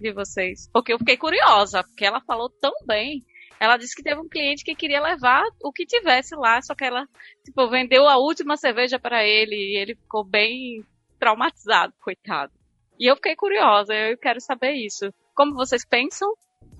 de 0.00 0.12
vocês? 0.12 0.68
Porque 0.72 0.92
eu 0.92 0.98
fiquei 0.98 1.16
curiosa, 1.16 1.82
porque 1.82 2.04
ela 2.04 2.20
falou 2.20 2.50
tão 2.60 2.72
bem. 2.86 3.24
Ela 3.58 3.78
disse 3.78 3.96
que 3.96 4.02
teve 4.02 4.20
um 4.20 4.28
cliente 4.28 4.64
que 4.64 4.74
queria 4.74 5.00
levar 5.00 5.42
o 5.62 5.72
que 5.72 5.86
tivesse 5.86 6.36
lá, 6.36 6.60
só 6.60 6.74
que 6.74 6.84
ela, 6.84 7.06
tipo, 7.42 7.68
vendeu 7.68 8.06
a 8.06 8.18
última 8.18 8.56
cerveja 8.56 8.98
para 8.98 9.24
ele 9.24 9.56
e 9.56 9.78
ele 9.78 9.94
ficou 9.94 10.24
bem 10.24 10.84
traumatizado, 11.18 11.94
coitado. 12.00 12.52
E 12.98 13.10
eu 13.10 13.16
fiquei 13.16 13.34
curiosa, 13.34 13.94
eu 13.94 14.18
quero 14.18 14.40
saber 14.40 14.72
isso. 14.72 15.12
Como 15.34 15.54
vocês 15.54 15.86
pensam 15.86 16.30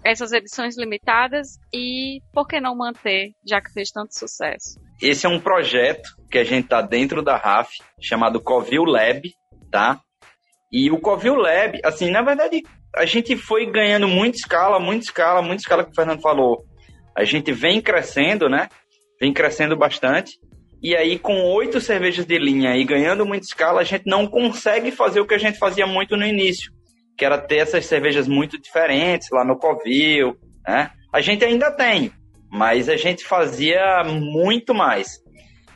essas 0.07 0.33
edições 0.33 0.79
limitadas 0.79 1.59
e 1.75 2.21
por 2.33 2.47
que 2.47 2.61
não 2.61 2.77
manter, 2.77 3.33
já 3.45 3.61
que 3.61 3.73
fez 3.73 3.91
tanto 3.91 4.17
sucesso? 4.17 4.81
Esse 5.03 5.27
é 5.27 5.29
um 5.29 5.41
projeto 5.41 6.09
que 6.31 6.39
a 6.39 6.45
gente 6.45 6.69
tá 6.69 6.81
dentro 6.81 7.23
da 7.23 7.37
RAF, 7.37 7.71
chamado 8.01 8.41
Covil 8.41 8.85
Lab, 8.85 9.29
tá? 9.71 10.01
E 10.71 10.91
o 10.91 11.01
Covil 11.01 11.35
Lab, 11.35 11.81
assim, 11.85 12.11
na 12.11 12.23
verdade, 12.23 12.63
a 12.95 13.05
gente 13.05 13.37
foi 13.37 13.67
ganhando 13.67 14.07
muita 14.07 14.39
escala, 14.39 14.79
muita 14.79 15.07
escala, 15.07 15.43
muita 15.43 15.63
escala 15.63 15.85
que 15.85 15.91
o 15.91 15.95
Fernando 15.95 16.21
falou. 16.21 16.65
A 17.17 17.25
gente 17.25 17.53
vem 17.53 17.81
crescendo, 17.83 18.49
né? 18.49 18.69
Vem 19.21 19.33
crescendo 19.33 19.77
bastante. 19.77 20.39
E 20.83 20.95
aí, 20.95 21.19
com 21.19 21.43
oito 21.55 21.81
cervejas 21.81 22.25
de 22.25 22.39
linha 22.39 22.77
e 22.77 22.85
ganhando 22.85 23.27
muita 23.27 23.45
escala, 23.45 23.81
a 23.81 23.85
gente 23.85 24.05
não 24.07 24.27
consegue 24.27 24.93
fazer 24.93 25.21
o 25.21 25.27
que 25.27 25.35
a 25.35 25.39
gente 25.39 25.59
fazia 25.59 25.87
muito 25.87 26.17
no 26.17 26.25
início, 26.25 26.71
que 27.17 27.25
era 27.25 27.39
ter 27.39 27.57
essas 27.57 27.87
cervejas 27.87 28.29
muito 28.29 28.61
diferentes 28.61 29.29
lá 29.31 29.45
no 29.45 29.59
Covil, 29.59 30.37
né? 30.67 30.91
A 31.13 31.21
gente 31.21 31.45
ainda 31.45 31.71
tem, 31.71 32.13
mas 32.51 32.89
a 32.89 32.97
gente 32.97 33.25
fazia 33.25 34.05
muito 34.05 34.75
mais. 34.75 35.19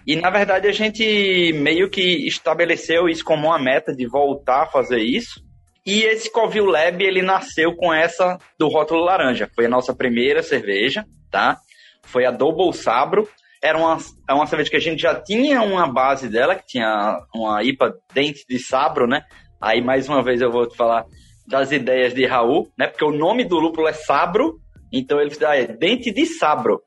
E 0.07 0.17
na 0.17 0.31
verdade 0.31 0.67
a 0.67 0.73
gente 0.73 1.53
meio 1.55 1.89
que 1.89 2.27
estabeleceu 2.27 3.09
isso 3.09 3.25
como 3.25 3.49
uma 3.49 3.59
meta 3.59 3.95
de 3.95 4.07
voltar 4.07 4.63
a 4.63 4.67
fazer 4.67 5.01
isso. 5.01 5.41
E 5.87 6.03
esse 6.03 6.31
Covil 6.31 6.67
Lab 6.67 7.03
ele 7.03 7.23
nasceu 7.23 7.75
com 7.75 7.93
essa 7.93 8.39
do 8.59 8.69
rótulo 8.69 9.05
laranja. 9.05 9.49
Foi 9.55 9.67
a 9.67 9.69
nossa 9.69 9.95
primeira 9.95 10.43
cerveja, 10.43 11.05
tá? 11.31 11.59
Foi 12.03 12.27
a 12.27 12.31
Double 12.31 12.73
Sabro. 12.73 13.29
Era 13.63 13.79
uma, 13.79 13.99
é 14.29 14.33
uma 14.33 14.47
cerveja 14.47 14.71
que 14.71 14.77
a 14.77 14.81
gente 14.81 15.03
já 15.03 15.15
tinha 15.15 15.63
uma 15.63 15.87
base 15.87 16.29
dela, 16.29 16.55
que 16.55 16.67
tinha 16.67 17.19
uma 17.35 17.63
IPA 17.63 17.95
dente 18.13 18.45
de 18.49 18.59
sabro, 18.59 19.07
né? 19.07 19.23
Aí 19.61 19.83
mais 19.83 20.09
uma 20.09 20.23
vez 20.23 20.41
eu 20.41 20.51
vou 20.51 20.67
te 20.67 20.77
falar 20.77 21.05
das 21.51 21.73
ideias 21.73 22.15
de 22.15 22.25
Raul, 22.25 22.71
né? 22.79 22.87
Porque 22.87 23.05
o 23.05 23.11
nome 23.11 23.45
do 23.45 23.59
lúpulo 23.59 23.89
é 23.89 23.93
Sabro, 23.93 24.61
então 24.93 25.21
ele 25.21 25.37
ah, 25.45 25.57
é 25.57 25.67
dente 25.67 26.13
de 26.13 26.25
Sabro. 26.25 26.81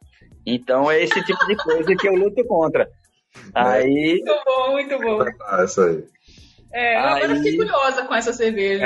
Então 0.45 0.89
é 0.89 1.03
esse 1.03 1.21
tipo 1.23 1.45
de 1.45 1.55
coisa 1.57 1.93
que 1.95 2.07
eu 2.07 2.15
luto 2.15 2.43
contra. 2.45 2.87
Aí. 3.53 4.21
Muito 4.23 4.43
bom, 4.45 4.71
muito 4.71 4.99
bom. 4.99 5.25
Ah, 5.47 5.63
isso 5.65 5.81
aí. 5.81 6.03
É, 6.71 6.97
aí... 6.97 7.23
agora 7.23 7.35
fiquei 7.35 7.57
curiosa 7.57 8.05
com 8.05 8.15
essa 8.15 8.31
cerveja. 8.31 8.85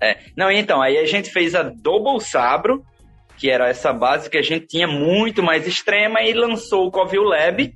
É. 0.00 0.10
é. 0.10 0.18
Não, 0.36 0.50
então, 0.50 0.80
aí 0.80 0.96
a 0.96 1.04
gente 1.04 1.30
fez 1.30 1.54
a 1.54 1.62
Double 1.62 2.20
Sabro, 2.20 2.82
que 3.36 3.50
era 3.50 3.68
essa 3.68 3.92
base 3.92 4.30
que 4.30 4.38
a 4.38 4.42
gente 4.42 4.66
tinha 4.66 4.86
muito 4.86 5.42
mais 5.42 5.66
extrema, 5.66 6.22
e 6.22 6.32
lançou 6.32 6.86
o 6.86 6.90
Covil 6.90 7.24
Lab, 7.24 7.72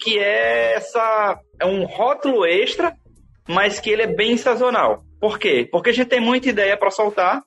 que 0.00 0.18
é 0.18 0.74
essa. 0.74 1.38
É 1.60 1.66
um 1.66 1.84
rótulo 1.84 2.46
extra, 2.46 2.94
mas 3.46 3.78
que 3.78 3.90
ele 3.90 4.02
é 4.02 4.06
bem 4.06 4.36
sazonal. 4.36 5.04
Por 5.20 5.38
quê? 5.38 5.68
Porque 5.70 5.90
a 5.90 5.92
gente 5.92 6.08
tem 6.08 6.20
muita 6.20 6.48
ideia 6.48 6.76
para 6.76 6.90
soltar 6.90 7.42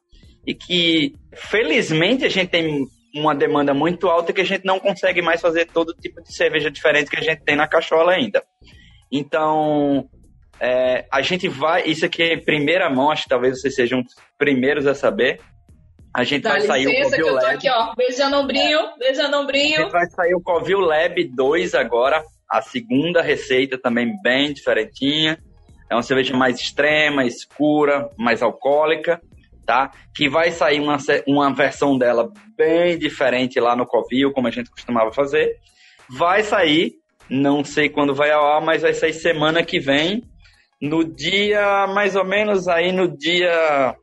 e 0.45 0.53
que, 0.53 1.13
felizmente, 1.33 2.25
a 2.25 2.29
gente 2.29 2.49
tem 2.49 2.85
uma 3.15 3.33
demanda 3.35 3.73
muito 3.73 4.07
alta 4.07 4.31
que 4.33 4.41
a 4.41 4.45
gente 4.45 4.65
não 4.65 4.79
consegue 4.79 5.21
mais 5.21 5.41
fazer 5.41 5.65
todo 5.65 5.93
tipo 5.93 6.21
de 6.21 6.33
cerveja 6.33 6.69
diferente 6.71 7.09
que 7.09 7.17
a 7.17 7.21
gente 7.21 7.43
tem 7.43 7.55
na 7.55 7.67
cachola 7.67 8.11
ainda. 8.13 8.43
Então, 9.11 10.07
é, 10.59 11.05
a 11.11 11.21
gente 11.21 11.47
vai. 11.47 11.83
Isso 11.85 12.05
aqui 12.05 12.21
é 12.23 12.37
primeira 12.37 12.89
mão, 12.89 13.11
acho 13.11 13.23
que 13.23 13.29
talvez 13.29 13.59
vocês 13.59 13.75
sejam 13.75 14.01
os 14.01 14.13
primeiros 14.37 14.85
a 14.87 14.93
saber. 14.93 15.39
A 16.15 16.23
gente 16.23 16.41
Dá 16.43 16.51
vai 16.51 16.61
sair 16.61 16.85
licença, 16.85 17.07
o 17.07 17.09
Covil 17.11 17.23
que 17.25 17.29
eu 17.29 17.39
tô 17.39 17.45
Lab. 17.45 17.55
aqui, 17.55 17.69
ó. 17.69 17.95
Beijando 17.95 18.35
ombrinho, 18.37 18.79
beijando 18.97 19.35
A 19.35 19.39
ombrinho. 19.41 19.81
gente 19.81 19.91
vai 19.91 20.05
sair 20.07 20.33
o 20.33 20.41
Covil 20.41 20.79
Lab 20.79 21.23
2 21.35 21.75
agora. 21.75 22.23
A 22.49 22.61
segunda 22.61 23.21
receita 23.21 23.77
também 23.77 24.19
bem 24.23 24.51
diferentinha. 24.53 25.37
É 25.89 25.95
uma 25.95 26.03
cerveja 26.03 26.35
mais 26.35 26.59
extrema, 26.59 27.25
escura, 27.25 28.09
mais 28.17 28.41
alcoólica, 28.41 29.21
tá? 29.65 29.91
Que 30.15 30.29
vai 30.29 30.51
sair 30.51 30.79
uma, 30.79 30.97
uma 31.27 31.53
versão 31.53 31.97
dela 31.97 32.31
bem 32.57 32.97
diferente 32.97 33.59
lá 33.59 33.75
no 33.75 33.85
Covil, 33.85 34.31
como 34.31 34.47
a 34.47 34.51
gente 34.51 34.69
costumava 34.69 35.11
fazer. 35.11 35.57
Vai 36.09 36.43
sair, 36.43 36.93
não 37.29 37.63
sei 37.63 37.89
quando 37.89 38.13
vai 38.13 38.31
ao 38.31 38.45
ar, 38.45 38.61
mas 38.61 38.81
vai 38.81 38.93
sair 38.93 39.13
semana 39.13 39.63
que 39.63 39.79
vem, 39.79 40.23
no 40.81 41.03
dia, 41.03 41.87
mais 41.87 42.15
ou 42.15 42.23
menos 42.23 42.67
aí 42.67 42.91
no 42.91 43.07
dia 43.07 43.95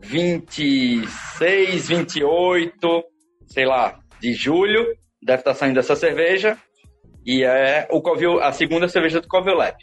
26, 0.00 1.88
28, 1.88 3.04
sei 3.46 3.66
lá, 3.66 3.98
de 4.20 4.32
julho, 4.32 4.86
deve 5.22 5.40
estar 5.40 5.54
saindo 5.54 5.80
essa 5.80 5.96
cerveja. 5.96 6.56
E 7.26 7.44
é 7.44 7.86
o 7.90 8.00
Covil, 8.00 8.40
a 8.40 8.52
segunda 8.52 8.88
cerveja 8.88 9.20
do 9.20 9.28
Covil 9.28 9.54
Lab. 9.54 9.76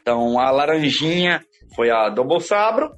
Então 0.00 0.38
a 0.38 0.50
laranjinha 0.50 1.44
foi 1.74 1.90
a 1.90 2.08
Double 2.08 2.40
Sabro. 2.40 2.90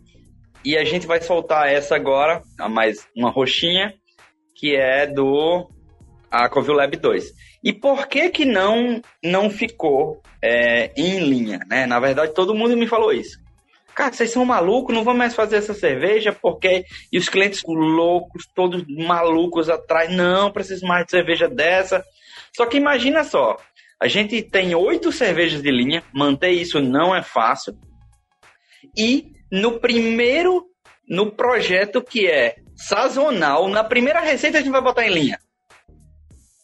E 0.65 0.77
a 0.77 0.85
gente 0.85 1.07
vai 1.07 1.21
soltar 1.21 1.69
essa 1.69 1.97
agora, 1.97 2.41
a 2.59 2.69
mais 2.69 3.07
uma 3.17 3.31
roxinha, 3.31 3.95
que 4.55 4.77
é 4.77 5.09
do 5.09 5.69
a 6.31 6.49
Covil 6.49 6.75
Lab 6.75 6.97
2. 6.97 7.33
E 7.65 7.73
por 7.73 8.07
que 8.07 8.31
que 8.31 8.45
não 8.45 9.03
não 9.23 9.51
ficou 9.51 10.23
é, 10.41 10.93
em 10.97 11.19
linha, 11.19 11.61
né? 11.69 11.85
Na 11.85 11.99
verdade, 11.99 12.33
todo 12.33 12.55
mundo 12.55 12.77
me 12.77 12.87
falou 12.87 13.13
isso. 13.13 13.43
Cara, 13.95 14.13
vocês 14.13 14.31
são 14.31 14.45
malucos, 14.45 14.95
não 14.95 15.05
vão 15.05 15.15
mais 15.15 15.35
fazer 15.35 15.57
essa 15.57 15.75
cerveja, 15.75 16.33
porque... 16.33 16.85
E 17.13 17.19
os 17.19 17.29
clientes 17.29 17.63
loucos, 17.67 18.47
todos 18.55 18.85
malucos 18.89 19.69
atrás, 19.69 20.11
não, 20.11 20.51
preciso 20.51 20.87
mais 20.87 21.05
de 21.05 21.11
cerveja 21.11 21.47
dessa. 21.49 22.03
Só 22.57 22.67
que 22.67 22.79
imagina 22.79 23.23
só, 23.23 23.57
a 24.03 24.09
gente 24.09 24.43
tem 24.43 24.75
oito 24.75 25.13
cervejas 25.13 25.63
de 25.63 25.71
linha, 25.71 26.03
manter 26.13 26.51
isso 26.51 26.81
não 26.81 27.15
é 27.15 27.23
fácil. 27.23 27.73
E 28.99 29.27
no 29.49 29.79
primeiro, 29.79 30.65
no 31.09 31.31
projeto 31.31 32.03
que 32.03 32.27
é 32.27 32.57
sazonal, 32.75 33.69
na 33.69 33.85
primeira 33.85 34.19
receita 34.19 34.59
a 34.59 34.61
gente 34.61 34.73
vai 34.73 34.83
botar 34.83 35.07
em 35.07 35.15
linha. 35.15 35.39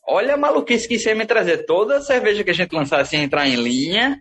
Olha 0.04 0.34
a 0.34 0.36
maluquice 0.36 0.88
que 0.88 0.94
isso 0.94 1.08
ia 1.08 1.14
me 1.14 1.26
trazer. 1.26 1.58
Toda 1.58 2.00
cerveja 2.00 2.42
que 2.42 2.50
a 2.50 2.54
gente 2.54 2.74
lançasse 2.74 3.14
ia 3.14 3.22
entrar 3.22 3.46
em 3.46 3.54
linha. 3.54 4.20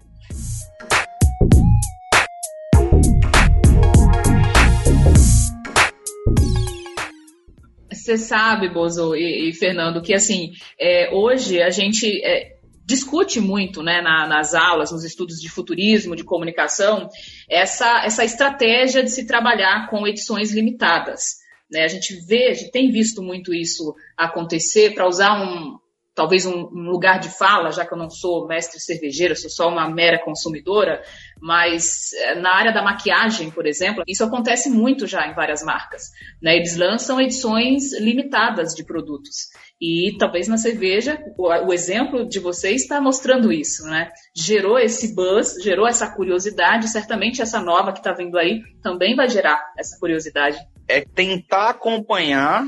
Você 7.91 8.15
sabe, 8.15 8.70
Bozo 8.70 9.15
e, 9.15 9.49
e 9.49 9.53
Fernando, 9.53 10.03
que 10.03 10.13
assim, 10.13 10.51
é, 10.80 11.09
hoje 11.11 11.61
a 11.63 11.72
gente 11.72 12.24
é, 12.24 12.57
discute 12.88 13.42
muito 13.42 13.84
né, 13.84 14.02
na- 14.02 14.26
nas 14.28 14.54
aulas, 14.54 14.92
nos 14.92 15.04
estudos 15.04 15.42
de 15.42 15.50
futurismo, 15.50 16.16
de 16.16 16.24
comunicação, 16.24 17.10
essa, 17.50 18.06
essa 18.06 18.24
estratégia 18.24 19.04
de 19.04 19.12
se 19.12 19.28
trabalhar 19.28 19.90
com 19.90 20.08
edições 20.08 20.52
limitadas. 20.54 21.36
né? 21.70 21.84
A 21.84 21.88
gente 21.90 22.16
vê, 22.26 22.48
a 22.48 22.54
gente 22.54 22.72
tem 22.72 22.90
visto 22.90 23.22
muito 23.22 23.54
isso 23.54 23.94
acontecer, 24.18 24.94
para 24.94 25.06
usar 25.06 25.34
um 25.42 25.78
talvez 26.18 26.47
um, 26.47 26.68
um 26.74 26.89
lugar 26.89 27.20
de 27.20 27.30
fala, 27.30 27.72
já 27.72 27.86
que 27.86 27.93
eu 27.93 27.97
não 27.97 28.09
sou 28.09 28.47
mestre 28.47 28.80
cervejeira, 28.80 29.36
sou 29.36 29.51
só 29.51 29.70
uma 29.70 29.88
mera 29.88 30.18
consumidora, 30.18 31.03
mas 31.39 32.11
eh, 32.11 32.34
na 32.34 32.55
área 32.55 32.74
da 32.74 32.82
maquiagem, 32.82 33.51
por 33.51 33.68
exemplo, 33.68 34.03
isso 34.07 34.24
acontece 34.24 34.68
muito 34.68 35.05
já 35.05 35.28
em 35.28 35.36
várias 35.36 35.61
marcas. 35.61 36.09
né? 36.41 36.55
Eles 36.55 36.76
lançam 36.76 37.22
edições 37.22 37.93
limitadas 37.99 38.74
de 38.74 38.84
produtos. 38.84 39.49
E 39.80 40.18
talvez 40.18 40.47
na 40.47 40.57
cerveja, 40.57 41.24
o, 41.38 41.49
o 41.49 41.72
exemplo 41.72 42.28
de 42.28 42.39
vocês 42.39 42.82
está 42.82 42.99
mostrando 42.99 43.51
isso, 43.51 43.84
né? 43.84 44.11
Gerou 44.36 44.80
esse 44.80 45.13
buzz, 45.13 45.61
gerou 45.61 45.88
essa 45.88 46.09
curiosidade, 46.09 46.88
certamente 46.88 47.43
essa 47.43 47.61
nova 47.61 47.93
que 47.93 47.99
está 47.99 48.11
vindo 48.11 48.39
aí 48.39 48.63
também 48.82 49.15
vai 49.15 49.30
gerar 49.30 49.61
essa 49.78 49.99
curiosidade. 49.99 50.57
é 50.88 51.01
tentar 51.01 51.70
acompanhar 51.70 52.68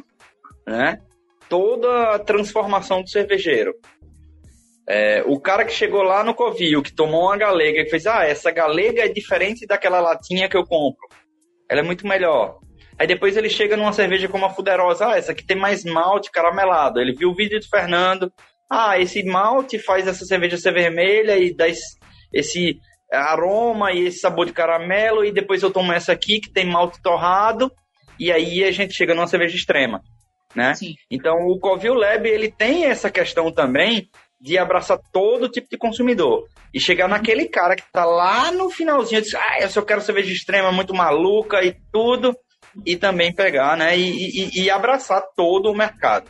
né, 0.68 1.00
toda 1.50 2.16
a 2.16 2.20
transformação 2.20 3.02
do 3.02 3.10
cervejeiro. 3.10 3.74
É, 4.88 5.24
o 5.26 5.40
cara 5.40 5.66
que 5.66 5.74
chegou 5.74 6.02
lá 6.02 6.24
no 6.24 6.34
Covil, 6.34 6.82
que 6.82 6.94
tomou 6.94 7.26
uma 7.26 7.38
galega 7.38 7.82
e 7.82 7.90
fez, 7.90 8.08
ah, 8.08 8.26
essa 8.26 8.50
galega 8.50 9.04
é 9.04 9.08
diferente 9.08 9.68
daquela 9.68 10.00
latinha 10.00 10.50
que 10.50 10.58
eu 10.58 10.64
compro. 10.64 11.08
Ela 11.70 11.82
é 11.82 11.84
muito 11.84 12.08
melhor. 12.08 12.60
Aí 12.98 13.06
depois 13.06 13.38
ele 13.38 13.50
chega 13.50 13.78
numa 13.78 13.94
cerveja 13.94 14.28
como 14.28 14.46
a 14.46 14.50
Fuderosa, 14.50 15.08
ah, 15.08 15.18
essa 15.18 15.32
aqui 15.32 15.46
tem 15.46 15.58
mais 15.58 15.84
malte 15.84 16.32
caramelado. 16.32 17.00
Ele 17.00 17.14
viu 17.14 17.30
o 17.30 17.36
vídeo 17.36 17.60
do 17.60 17.68
Fernando, 17.68 18.32
ah, 18.70 19.00
esse 19.00 19.24
malte 19.24 19.80
faz 19.80 20.08
essa 20.08 20.26
cerveja 20.26 20.58
ser 20.58 20.74
vermelha 20.74 21.38
e 21.38 21.54
dá 21.56 21.68
esse, 21.68 22.80
aroma 23.12 23.92
e 23.92 24.06
esse 24.06 24.20
sabor 24.20 24.46
de 24.46 24.54
caramelo, 24.54 25.26
e 25.26 25.32
depois 25.32 25.64
eu 25.64 25.72
tomo 25.72 25.92
essa 25.92 26.12
aqui 26.12 26.40
que 26.40 26.52
tem 26.52 26.66
malte 26.66 27.02
torrado, 27.02 27.72
e 28.20 28.32
aí 28.32 28.64
a 28.64 28.72
gente 28.72 28.94
chega 28.94 29.16
numa 29.16 29.28
cerveja 29.28 29.56
extrema, 29.56 30.02
né? 30.56 30.74
Sim. 30.74 30.96
Então 31.10 31.48
o 31.48 31.60
Covil 31.60 31.94
Lab 31.94 32.28
ele 32.28 32.52
tem 32.52 32.86
essa 32.86 33.10
questão 33.10 33.52
também 33.52 34.10
de 34.42 34.58
abraçar 34.58 35.00
todo 35.12 35.50
tipo 35.50 35.68
de 35.70 35.78
consumidor 35.78 36.48
e 36.74 36.80
chegar 36.80 37.08
naquele 37.08 37.48
cara 37.48 37.76
que 37.76 37.92
tá 37.92 38.06
lá 38.06 38.52
no 38.52 38.70
finalzinho 38.70 39.22
diz, 39.22 39.36
ah, 39.36 39.58
eu 39.62 39.70
só 39.70 39.82
quero 39.82 40.02
cerveja 40.02 40.32
extrema, 40.32 40.72
muito 40.72 40.94
maluca 40.94 41.64
e 41.64 41.76
tudo, 41.92 42.36
e 42.86 42.96
também 42.96 43.34
pegar, 43.34 43.76
né, 43.76 43.98
e, 43.98 44.50
e, 44.50 44.64
e 44.64 44.70
abraçar 44.70 45.22
todo 45.36 45.70
o 45.70 45.76
mercado. 45.76 46.30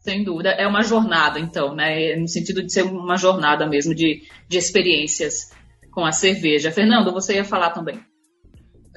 Sem 0.00 0.22
dúvida, 0.22 0.50
é 0.50 0.66
uma 0.66 0.82
jornada, 0.82 1.40
então, 1.40 1.74
né, 1.74 2.14
no 2.16 2.28
sentido 2.28 2.62
de 2.62 2.72
ser 2.72 2.82
uma 2.82 3.16
jornada 3.16 3.66
mesmo 3.66 3.94
de, 3.94 4.22
de 4.48 4.58
experiências 4.58 5.50
com 5.90 6.04
a 6.04 6.12
cerveja. 6.12 6.70
Fernando, 6.70 7.12
você 7.12 7.34
ia 7.34 7.44
falar 7.44 7.70
também. 7.70 8.00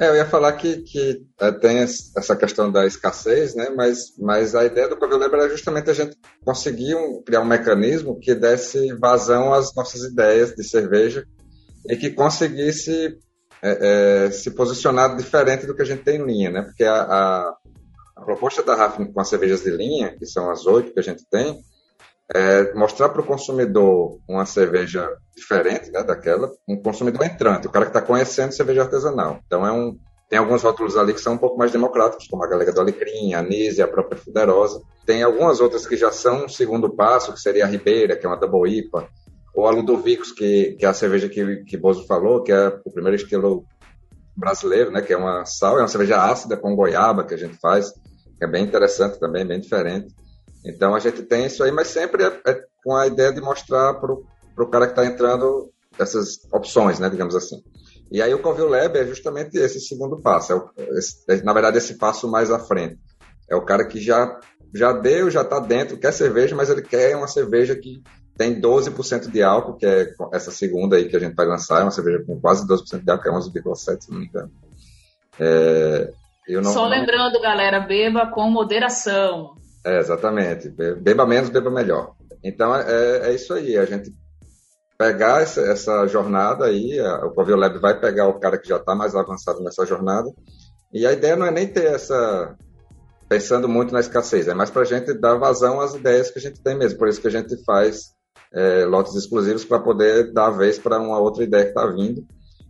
É, 0.01 0.09
eu 0.09 0.15
ia 0.15 0.25
falar 0.25 0.53
que, 0.53 0.77
que 0.77 1.23
é, 1.39 1.51
tem 1.51 1.77
essa 1.77 2.35
questão 2.35 2.71
da 2.71 2.87
escassez, 2.87 3.53
né? 3.53 3.69
mas, 3.69 4.17
mas 4.17 4.55
a 4.55 4.65
ideia 4.65 4.89
do 4.89 4.97
Covilabra 4.97 5.43
era 5.43 5.51
justamente 5.51 5.91
a 5.91 5.93
gente 5.93 6.17
conseguir 6.43 6.95
um, 6.95 7.21
criar 7.21 7.41
um 7.41 7.45
mecanismo 7.45 8.19
que 8.19 8.33
desse 8.33 8.91
vazão 8.95 9.53
às 9.53 9.75
nossas 9.75 10.01
ideias 10.01 10.55
de 10.55 10.63
cerveja 10.63 11.23
e 11.87 11.95
que 11.95 12.09
conseguisse 12.09 13.15
é, 13.61 14.25
é, 14.25 14.31
se 14.31 14.49
posicionar 14.49 15.15
diferente 15.15 15.67
do 15.67 15.75
que 15.75 15.83
a 15.83 15.85
gente 15.85 16.03
tem 16.03 16.19
em 16.19 16.25
linha, 16.25 16.49
né? 16.49 16.63
porque 16.63 16.83
a, 16.83 17.03
a, 17.03 17.55
a 18.17 18.21
proposta 18.25 18.63
da 18.63 18.75
RAF 18.75 18.97
com 19.05 19.21
as 19.21 19.29
cervejas 19.29 19.61
de 19.61 19.69
linha, 19.69 20.17
que 20.17 20.25
são 20.25 20.49
as 20.49 20.65
oito 20.65 20.93
que 20.93 20.99
a 20.99 21.03
gente 21.03 21.23
tem, 21.29 21.61
é 22.33 22.73
mostrar 22.73 23.09
para 23.09 23.21
o 23.21 23.25
consumidor 23.25 24.19
uma 24.27 24.45
cerveja 24.45 25.09
diferente 25.35 25.91
né, 25.91 26.03
daquela, 26.03 26.49
um 26.67 26.81
consumidor 26.81 27.25
entrante, 27.25 27.67
o 27.67 27.71
cara 27.71 27.85
que 27.85 27.89
está 27.89 28.01
conhecendo 28.01 28.53
cerveja 28.53 28.83
artesanal. 28.83 29.39
Então 29.45 29.65
é 29.65 29.71
um, 29.71 29.97
tem 30.29 30.39
alguns 30.39 30.63
rótulos 30.63 30.95
ali 30.95 31.13
que 31.13 31.19
são 31.19 31.33
um 31.33 31.37
pouco 31.37 31.57
mais 31.57 31.71
democráticos, 31.71 32.27
como 32.27 32.43
a 32.43 32.47
Galega 32.47 32.71
do 32.71 32.79
Alecrim, 32.79 33.33
a 33.33 33.39
Anísia, 33.39 33.83
a 33.83 33.87
própria 33.87 34.17
Fuderosa. 34.17 34.81
Tem 35.05 35.23
algumas 35.23 35.59
outras 35.59 35.85
que 35.85 35.97
já 35.97 36.09
são 36.09 36.45
um 36.45 36.49
segundo 36.49 36.89
passo, 36.89 37.33
que 37.33 37.39
seria 37.39 37.65
a 37.65 37.67
Ribeira, 37.67 38.15
que 38.15 38.25
é 38.25 38.29
uma 38.29 38.37
Double 38.37 38.71
IPA, 38.71 39.09
ou 39.53 39.67
a 39.67 39.71
Ludovicos, 39.71 40.31
que, 40.31 40.77
que 40.79 40.85
é 40.85 40.87
a 40.87 40.93
cerveja 40.93 41.27
que, 41.27 41.63
que 41.65 41.77
Bozo 41.77 42.07
falou, 42.07 42.43
que 42.43 42.51
é 42.51 42.67
o 42.85 42.91
primeiro 42.91 43.17
estilo 43.17 43.65
brasileiro, 44.35 44.89
né, 44.89 45.01
que 45.01 45.11
é 45.11 45.17
uma 45.17 45.43
sal, 45.43 45.77
é 45.77 45.81
uma 45.81 45.87
cerveja 45.89 46.23
ácida 46.23 46.55
com 46.55 46.75
goiaba 46.77 47.25
que 47.25 47.33
a 47.33 47.37
gente 47.37 47.57
faz, 47.57 47.91
que 47.91 48.45
é 48.45 48.47
bem 48.47 48.63
interessante 48.63 49.19
também, 49.19 49.45
bem 49.45 49.59
diferente. 49.59 50.15
Então 50.65 50.93
a 50.95 50.99
gente 50.99 51.23
tem 51.23 51.45
isso 51.45 51.63
aí, 51.63 51.71
mas 51.71 51.87
sempre 51.87 52.23
é, 52.23 52.41
é 52.47 52.61
com 52.83 52.95
a 52.95 53.07
ideia 53.07 53.33
de 53.33 53.41
mostrar 53.41 53.95
para 53.95 54.13
o 54.13 54.69
cara 54.69 54.85
que 54.85 54.93
está 54.93 55.05
entrando 55.05 55.71
essas 55.99 56.39
opções, 56.51 56.99
né, 56.99 57.09
digamos 57.09 57.35
assim. 57.35 57.63
E 58.11 58.21
aí 58.21 58.33
o 58.33 58.41
Covil 58.41 58.67
Lab 58.67 58.97
é 58.97 59.05
justamente 59.05 59.57
esse 59.57 59.79
segundo 59.79 60.19
passo, 60.19 60.53
é 60.53 60.55
o, 60.55 60.69
esse, 60.97 61.23
é, 61.29 61.41
na 61.41 61.53
verdade 61.53 61.77
esse 61.77 61.97
passo 61.97 62.29
mais 62.29 62.51
à 62.51 62.59
frente. 62.59 62.99
É 63.49 63.55
o 63.55 63.63
cara 63.63 63.85
que 63.85 63.99
já, 63.99 64.39
já 64.73 64.93
deu, 64.93 65.29
já 65.29 65.41
está 65.41 65.59
dentro, 65.59 65.97
quer 65.97 66.11
cerveja, 66.11 66.55
mas 66.55 66.69
ele 66.69 66.81
quer 66.81 67.15
uma 67.15 67.27
cerveja 67.27 67.75
que 67.75 68.01
tem 68.37 68.59
12% 68.59 69.29
de 69.29 69.43
álcool, 69.43 69.75
que 69.75 69.85
é 69.85 70.13
essa 70.33 70.51
segunda 70.51 70.95
aí 70.95 71.07
que 71.07 71.15
a 71.15 71.19
gente 71.19 71.35
vai 71.35 71.45
lançar, 71.45 71.81
é 71.81 71.83
uma 71.83 71.91
cerveja 71.91 72.23
com 72.25 72.39
quase 72.39 72.67
12% 72.67 73.03
de 73.03 73.11
álcool, 73.11 73.29
é 73.29 73.31
11,7, 73.31 74.01
se 74.01 74.11
não 74.11 74.19
me 74.19 74.25
engano. 74.25 74.51
É, 75.39 76.11
não, 76.49 76.73
Só 76.73 76.83
não... 76.83 76.89
lembrando, 76.89 77.39
galera, 77.41 77.79
beba 77.79 78.27
com 78.27 78.49
moderação. 78.49 79.55
É, 79.85 79.99
exatamente. 79.99 80.69
Beba 80.69 81.25
menos, 81.25 81.49
beba 81.49 81.71
melhor. 81.71 82.15
Então 82.43 82.75
é, 82.75 83.29
é 83.29 83.33
isso 83.33 83.53
aí, 83.53 83.77
a 83.77 83.85
gente 83.85 84.11
pegar 84.97 85.41
essa, 85.41 85.61
essa 85.61 86.05
jornada 86.07 86.65
aí, 86.65 86.99
a, 86.99 87.25
o 87.25 87.33
Covil 87.33 87.55
Lab 87.55 87.79
vai 87.79 87.99
pegar 87.99 88.27
o 88.27 88.39
cara 88.39 88.57
que 88.57 88.67
já 88.67 88.77
está 88.77 88.93
mais 88.93 89.15
avançado 89.15 89.61
nessa 89.63 89.83
jornada, 89.85 90.29
e 90.93 91.07
a 91.07 91.11
ideia 91.11 91.35
não 91.35 91.45
é 91.45 91.51
nem 91.51 91.67
ter 91.67 91.85
essa. 91.85 92.55
pensando 93.27 93.67
muito 93.67 93.93
na 93.93 93.99
escassez, 93.99 94.47
é 94.47 94.53
mais 94.53 94.69
para 94.69 94.81
a 94.83 94.85
gente 94.85 95.13
dar 95.13 95.35
vazão 95.35 95.79
às 95.81 95.95
ideias 95.95 96.29
que 96.29 96.37
a 96.37 96.41
gente 96.41 96.61
tem 96.61 96.77
mesmo. 96.77 96.99
Por 96.99 97.07
isso 97.07 97.21
que 97.21 97.27
a 97.27 97.31
gente 97.31 97.63
faz 97.63 98.11
é, 98.53 98.85
lotes 98.85 99.15
exclusivos 99.15 99.65
para 99.65 99.79
poder 99.79 100.31
dar 100.33 100.51
vez 100.51 100.77
para 100.77 100.99
uma 100.99 101.19
outra 101.19 101.43
ideia 101.43 101.63
que 101.63 101.69
está 101.69 101.87
vindo. 101.87 102.23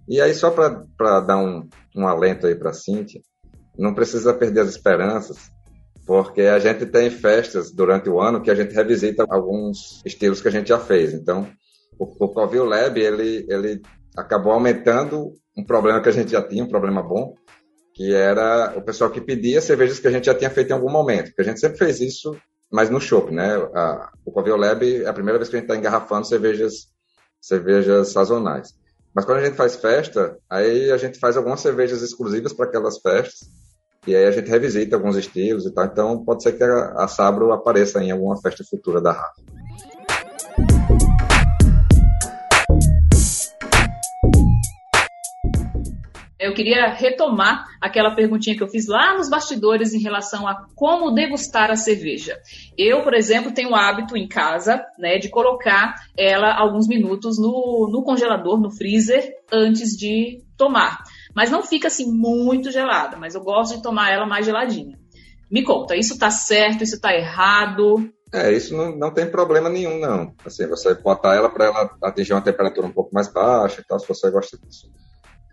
E 0.08 0.22
aí, 0.22 0.34
só 0.34 0.52
para 0.52 1.20
dar 1.20 1.38
um, 1.38 1.68
um 1.96 2.08
alento 2.08 2.46
aí 2.46 2.56
para 2.56 2.70
a 2.70 2.74
Cíntia, 2.74 3.22
não 3.78 3.94
precisa 3.94 4.34
perder 4.34 4.62
as 4.62 4.70
esperanças 4.70 5.50
porque 6.06 6.42
a 6.42 6.60
gente 6.60 6.86
tem 6.86 7.10
festas 7.10 7.72
durante 7.72 8.10
o 8.10 8.20
ano 8.20 8.42
que 8.42 8.52
a 8.52 8.56
gente 8.56 8.74
revisita 8.74 9.26
alguns 9.30 10.02
estilos 10.06 10.42
que 10.42 10.48
a 10.48 10.52
gente 10.52 10.70
já 10.70 10.80
fez. 10.80 11.14
Então, 11.14 11.48
o, 11.98 12.26
o 12.26 12.30
Covil 12.30 12.66
Lab, 12.66 13.00
ele, 13.00 13.46
ele 13.50 13.82
acabou 14.16 14.54
aumentando 14.54 15.34
um 15.56 15.64
problema 15.64 16.02
que 16.02 16.10
a 16.10 16.14
gente 16.14 16.32
já 16.32 16.42
tinha, 16.42 16.64
um 16.64 16.70
problema 16.70 17.02
bom, 17.04 17.36
que 17.94 18.14
era 18.14 18.74
o 18.78 18.82
pessoal 18.82 19.12
que 19.12 19.22
pedia 19.22 19.62
cervejas 19.62 20.00
que 20.00 20.08
a 20.08 20.12
gente 20.12 20.26
já 20.26 20.34
tinha 20.34 20.50
feito 20.50 20.72
em 20.72 20.74
algum 20.74 20.90
momento, 20.90 21.28
porque 21.28 21.42
a 21.42 21.46
gente 21.46 21.60
sempre 21.60 21.78
fez 21.78 22.00
isso, 22.00 22.36
mas 22.72 22.90
no 22.90 23.02
shopping, 23.02 23.36
né? 23.36 23.56
A, 23.76 24.12
o 24.26 24.32
Covil 24.32 24.58
Lab 24.58 25.04
é 25.04 25.08
a 25.08 25.14
primeira 25.14 25.38
vez 25.38 25.50
que 25.50 25.56
a 25.56 25.60
gente 25.60 25.68
está 25.68 25.78
engarrafando 25.78 26.26
cervejas, 26.26 26.88
cervejas 27.40 28.10
sazonais. 28.10 28.74
Mas 29.14 29.26
quando 29.26 29.40
a 29.40 29.46
gente 29.46 29.58
faz 29.58 29.76
festa, 29.76 30.38
aí 30.50 30.90
a 30.90 30.98
gente 30.98 31.20
faz 31.20 31.36
algumas 31.36 31.60
cervejas 31.60 32.02
exclusivas 32.02 32.54
para 32.54 32.66
aquelas 32.66 32.98
festas, 33.00 33.50
e 34.08 34.16
aí 34.16 34.26
a 34.26 34.32
gente 34.32 34.50
revisita 34.50 34.96
alguns 34.96 35.16
estilos 35.16 35.66
e 35.66 35.72
tal. 35.72 35.86
Então 35.86 36.26
pode 36.26 36.42
ser 36.42 36.54
que 36.54 36.64
a, 36.64 37.04
a 37.04 37.08
Sabro 37.08 37.52
apareça 37.52 38.04
em 38.04 38.12
alguma 38.12 38.40
festa 38.42 38.64
futura 38.64 39.00
da 39.00 39.12
Rafa. 39.12 39.42
Eu 46.40 46.56
queria 46.56 46.90
retomar 46.90 47.68
aquela 47.80 48.16
perguntinha 48.16 48.58
que 48.58 48.64
eu 48.64 48.68
fiz 48.68 48.88
lá 48.88 49.16
nos 49.16 49.30
bastidores 49.30 49.94
em 49.94 50.02
relação 50.02 50.48
a 50.48 50.66
como 50.76 51.12
degustar 51.12 51.70
a 51.70 51.76
cerveja. 51.76 52.40
Eu, 52.76 53.04
por 53.04 53.14
exemplo, 53.14 53.54
tenho 53.54 53.70
o 53.70 53.76
hábito 53.76 54.18
em 54.18 54.28
casa 54.28 54.84
né, 54.98 55.20
de 55.20 55.30
colocar 55.30 55.94
ela 56.18 56.52
alguns 56.52 56.88
minutos 56.88 57.40
no, 57.40 57.88
no 57.92 58.04
congelador, 58.04 58.60
no 58.60 58.72
freezer, 58.72 59.36
antes 59.54 59.92
de 59.92 60.44
tomar 60.58 61.04
mas 61.36 61.50
não 61.50 61.64
fica 61.64 61.88
assim 61.88 62.12
muito 62.12 62.72
gelada, 62.72 63.18
mas 63.18 63.36
eu 63.36 63.42
gosto 63.42 63.76
de 63.76 63.84
tomar 63.84 64.12
ela 64.12 64.26
mais 64.26 64.46
geladinha. 64.46 65.00
Me 65.52 65.64
conta, 65.64 65.96
isso 65.96 66.18
tá 66.18 66.30
certo, 66.30 66.84
isso 66.84 67.00
tá 67.00 67.14
errado? 67.14 68.10
É, 68.34 68.52
isso 68.54 68.76
não, 68.76 68.96
não 68.96 69.14
tem 69.14 69.30
problema 69.30 69.70
nenhum, 69.70 70.00
não. 70.00 70.34
Assim, 70.46 70.66
você 70.68 70.96
botar 70.96 71.36
ela 71.36 71.50
para 71.50 71.66
ela 71.66 71.98
atingir 72.02 72.32
uma 72.34 72.42
temperatura 72.42 72.88
um 72.88 72.94
pouco 72.94 73.14
mais 73.14 73.28
baixa 73.28 73.82
e 73.82 73.84
tal, 73.84 74.00
se 74.00 74.08
você 74.08 74.32
gosta 74.32 74.58
disso. 74.58 74.90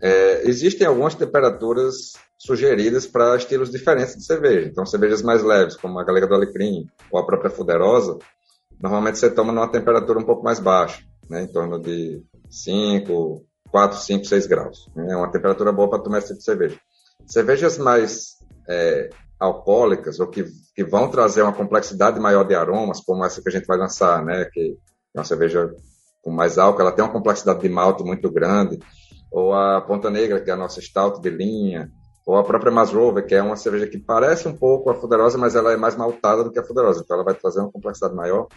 É, 0.01 0.47
existem 0.47 0.87
algumas 0.87 1.13
temperaturas 1.13 2.13
sugeridas 2.37 3.05
para 3.05 3.35
estilos 3.35 3.69
diferentes 3.69 4.15
de 4.15 4.25
cerveja. 4.25 4.69
Então, 4.69 4.85
cervejas 4.85 5.21
mais 5.21 5.43
leves, 5.43 5.75
como 5.75 5.99
a 5.99 6.05
Galega 6.05 6.25
do 6.25 6.35
Alecrim 6.35 6.87
ou 7.11 7.19
a 7.19 7.25
própria 7.25 7.51
Fuderosa, 7.51 8.17
normalmente 8.79 9.19
você 9.19 9.29
toma 9.29 9.51
numa 9.51 9.69
temperatura 9.69 10.17
um 10.17 10.25
pouco 10.25 10.41
mais 10.41 10.59
baixa, 10.59 11.03
né, 11.29 11.43
em 11.43 11.47
torno 11.47 11.77
de 11.77 12.23
5, 12.49 13.45
4, 13.71 13.97
5, 13.97 14.25
6 14.25 14.47
graus. 14.47 14.89
Né? 14.95 15.11
É 15.11 15.15
uma 15.15 15.31
temperatura 15.31 15.71
boa 15.71 15.89
para 15.89 15.99
tomar 15.99 16.19
esse 16.19 16.27
tipo 16.27 16.39
de 16.39 16.45
cerveja. 16.45 16.79
Cervejas 17.25 17.77
mais 17.77 18.37
é, 18.67 19.09
alcoólicas 19.39 20.19
ou 20.19 20.27
que, 20.27 20.45
que 20.75 20.83
vão 20.83 21.09
trazer 21.09 21.41
uma 21.41 21.53
complexidade 21.53 22.19
maior 22.19 22.43
de 22.43 22.55
aromas, 22.55 23.01
como 23.01 23.23
essa 23.23 23.41
que 23.41 23.49
a 23.49 23.51
gente 23.51 23.65
vai 23.65 23.77
lançar, 23.77 24.23
né? 24.23 24.45
que 24.45 24.77
é 25.15 25.19
uma 25.19 25.25
cerveja 25.25 25.73
com 26.21 26.31
mais 26.31 26.57
álcool, 26.57 26.81
ela 26.81 26.91
tem 26.91 27.03
uma 27.03 27.13
complexidade 27.13 27.61
de 27.61 27.69
malte 27.69 28.03
muito 28.03 28.29
grande, 28.29 28.77
ou 29.31 29.53
a 29.53 29.81
Ponta 29.81 30.09
Negra, 30.09 30.41
que 30.41 30.49
é 30.49 30.53
a 30.53 30.57
nossa 30.57 30.81
stout 30.81 31.21
de 31.21 31.29
linha, 31.29 31.89
ou 32.25 32.35
a 32.37 32.43
própria 32.43 32.71
Masrover, 32.71 33.25
que 33.25 33.33
é 33.33 33.41
uma 33.41 33.55
cerveja 33.55 33.87
que 33.87 33.97
parece 33.97 34.47
um 34.47 34.55
pouco 34.55 34.89
a 34.89 34.95
Fuderosa, 34.95 35.37
mas 35.37 35.55
ela 35.55 35.71
é 35.71 35.77
mais 35.77 35.95
maltada 35.95 36.43
do 36.43 36.51
que 36.51 36.59
a 36.59 36.63
Fuderosa, 36.63 37.01
então 37.03 37.15
ela 37.15 37.23
vai 37.23 37.33
trazer 37.33 37.59
uma 37.59 37.71
complexidade 37.71 38.13
maior. 38.13 38.47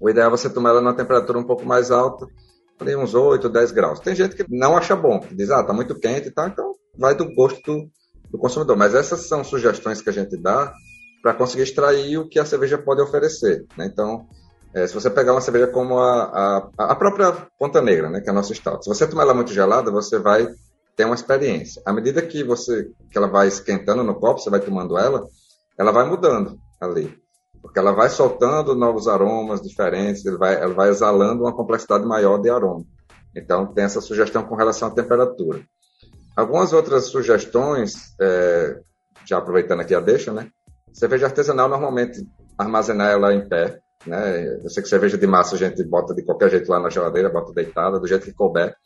O 0.00 0.10
ideal 0.10 0.28
é 0.28 0.30
você 0.30 0.50
tomar 0.50 0.70
ela 0.70 0.80
numa 0.80 0.94
temperatura 0.94 1.38
um 1.38 1.44
pouco 1.44 1.64
mais 1.64 1.90
alta, 1.90 2.26
uns 2.82 3.14
8, 3.14 3.48
10 3.48 3.72
graus. 3.72 4.00
Tem 4.00 4.14
gente 4.14 4.34
que 4.34 4.44
não 4.48 4.76
acha 4.76 4.96
bom, 4.96 5.20
que 5.20 5.34
diz, 5.34 5.50
ah, 5.50 5.62
tá 5.62 5.72
muito 5.72 5.98
quente 5.98 6.28
e 6.28 6.30
tal, 6.30 6.48
então 6.48 6.72
vai 6.98 7.14
do 7.14 7.32
gosto 7.34 7.60
do, 7.62 7.88
do 8.30 8.38
consumidor. 8.38 8.76
Mas 8.76 8.94
essas 8.94 9.26
são 9.26 9.44
sugestões 9.44 10.00
que 10.00 10.10
a 10.10 10.12
gente 10.12 10.36
dá 10.36 10.72
para 11.22 11.34
conseguir 11.34 11.62
extrair 11.62 12.18
o 12.18 12.28
que 12.28 12.38
a 12.38 12.44
cerveja 12.44 12.76
pode 12.76 13.00
oferecer. 13.00 13.64
Né? 13.76 13.86
Então, 13.86 14.26
é, 14.74 14.86
se 14.86 14.94
você 14.94 15.08
pegar 15.08 15.32
uma 15.32 15.40
cerveja 15.40 15.68
como 15.68 15.98
a, 15.98 16.24
a, 16.76 16.84
a, 16.90 16.96
própria 16.96 17.32
Ponta 17.58 17.80
Negra, 17.80 18.10
né, 18.10 18.20
que 18.20 18.28
é 18.28 18.30
a 18.30 18.34
nossa 18.34 18.52
stout, 18.52 18.84
se 18.84 18.90
você 18.90 19.06
tomar 19.06 19.22
ela 19.22 19.34
muito 19.34 19.52
gelada, 19.52 19.90
você 19.90 20.18
vai 20.18 20.48
ter 20.96 21.04
uma 21.04 21.14
experiência. 21.14 21.80
À 21.86 21.92
medida 21.92 22.20
que 22.20 22.42
você 22.42 22.90
que 23.10 23.16
ela 23.16 23.28
vai 23.28 23.48
esquentando 23.48 24.02
no 24.02 24.14
copo, 24.14 24.40
você 24.40 24.50
vai 24.50 24.60
tomando 24.60 24.98
ela, 24.98 25.24
ela 25.78 25.92
vai 25.92 26.06
mudando 26.06 26.58
ali 26.80 27.23
porque 27.64 27.78
ela 27.78 27.92
vai 27.92 28.10
soltando 28.10 28.74
novos 28.74 29.08
aromas 29.08 29.62
diferentes, 29.62 30.22
ele 30.26 30.36
vai, 30.36 30.54
ela 30.54 30.74
vai 30.74 30.90
exalando 30.90 31.44
uma 31.44 31.56
complexidade 31.56 32.04
maior 32.04 32.36
de 32.36 32.50
aroma. 32.50 32.84
Então, 33.34 33.66
tem 33.72 33.84
essa 33.84 34.02
sugestão 34.02 34.44
com 34.44 34.54
relação 34.54 34.88
à 34.88 34.90
temperatura. 34.90 35.62
Algumas 36.36 36.74
outras 36.74 37.06
sugestões, 37.06 38.14
é, 38.20 38.80
já 39.24 39.38
aproveitando 39.38 39.80
aqui 39.80 39.94
a 39.94 40.00
deixa, 40.00 40.30
né? 40.30 40.50
Cerveja 40.92 41.24
artesanal, 41.24 41.66
normalmente, 41.66 42.22
armazenar 42.58 43.10
ela 43.10 43.32
em 43.32 43.48
pé, 43.48 43.80
né? 44.06 44.58
Eu 44.62 44.68
sei 44.68 44.82
que 44.82 44.88
cerveja 44.90 45.16
de 45.16 45.26
massa 45.26 45.54
a 45.54 45.58
gente 45.58 45.82
bota 45.84 46.14
de 46.14 46.22
qualquer 46.22 46.50
jeito 46.50 46.70
lá 46.70 46.78
na 46.78 46.90
geladeira, 46.90 47.30
bota 47.30 47.54
deitada, 47.54 47.98
do 47.98 48.06
jeito 48.06 48.26
que 48.26 48.34
couber. 48.34 48.76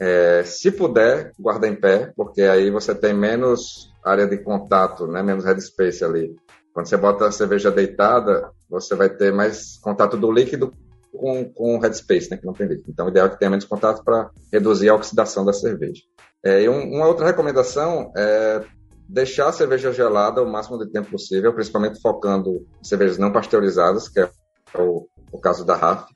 É, 0.00 0.42
se 0.42 0.72
puder, 0.72 1.32
guarda 1.38 1.68
em 1.68 1.76
pé, 1.76 2.14
porque 2.16 2.40
aí 2.40 2.70
você 2.70 2.94
tem 2.94 3.12
menos 3.12 3.92
área 4.02 4.26
de 4.26 4.38
contato, 4.38 5.06
né? 5.06 5.22
menos 5.22 5.44
headspace 5.44 6.02
ali. 6.02 6.34
Quando 6.72 6.86
você 6.86 6.96
bota 6.96 7.26
a 7.26 7.32
cerveja 7.32 7.70
deitada, 7.70 8.50
você 8.68 8.94
vai 8.94 9.08
ter 9.08 9.32
mais 9.32 9.78
contato 9.78 10.16
do 10.16 10.30
líquido 10.30 10.72
com, 11.12 11.44
com 11.52 11.76
o 11.76 11.80
headspace, 11.80 12.30
né? 12.30 12.36
que 12.36 12.46
não 12.46 12.52
tem 12.52 12.66
líquido. 12.66 12.90
Então, 12.90 13.06
o 13.06 13.08
ideal 13.08 13.26
é 13.26 13.30
que 13.30 13.38
tenha 13.38 13.50
menos 13.50 13.64
contato 13.64 14.04
para 14.04 14.30
reduzir 14.52 14.88
a 14.88 14.94
oxidação 14.94 15.44
da 15.44 15.52
cerveja. 15.52 16.02
É, 16.44 16.62
e 16.62 16.68
um, 16.68 16.94
uma 16.94 17.06
outra 17.06 17.26
recomendação 17.26 18.12
é 18.16 18.64
deixar 19.08 19.48
a 19.48 19.52
cerveja 19.52 19.92
gelada 19.92 20.42
o 20.42 20.50
máximo 20.50 20.78
de 20.78 20.90
tempo 20.90 21.10
possível, 21.10 21.52
principalmente 21.52 22.00
focando 22.00 22.64
em 22.80 22.84
cervejas 22.84 23.18
não 23.18 23.32
pasteurizadas, 23.32 24.08
que 24.08 24.20
é 24.20 24.30
o, 24.76 25.06
o 25.32 25.38
caso 25.38 25.64
da 25.64 25.74
RAF, 25.74 26.06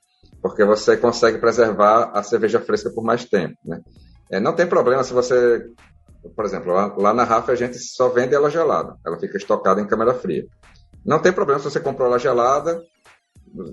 porque 0.41 0.65
você 0.65 0.97
consegue 0.97 1.39
preservar 1.39 2.13
a 2.15 2.23
cerveja 2.23 2.61
fresca 2.61 2.91
por 2.91 3.03
mais 3.03 3.25
tempo. 3.25 3.57
Né? 3.65 3.81
É, 4.31 4.39
não 4.39 4.55
tem 4.55 4.67
problema 4.67 5.03
se 5.03 5.13
você, 5.13 5.67
por 6.31 6.45
exemplo, 6.45 6.72
lá, 6.72 6.95
lá 6.97 7.14
na 7.14 7.25
RAF 7.25 7.51
a 7.51 7.55
gente 7.55 7.79
só 7.79 8.09
vende 8.09 8.35
ela 8.35 8.51
gelada, 8.51 8.97
ela 9.05 9.18
fica 9.18 9.37
estocada 9.37 9.81
em 9.81 9.87
câmara 9.87 10.14
fria. 10.14 10.47
Não 11.05 11.18
tem 11.18 11.33
problema 11.33 11.61
se 11.61 11.70
você 11.70 11.81
comprou 11.81 12.09
ela 12.09 12.18
gelada, 12.18 12.83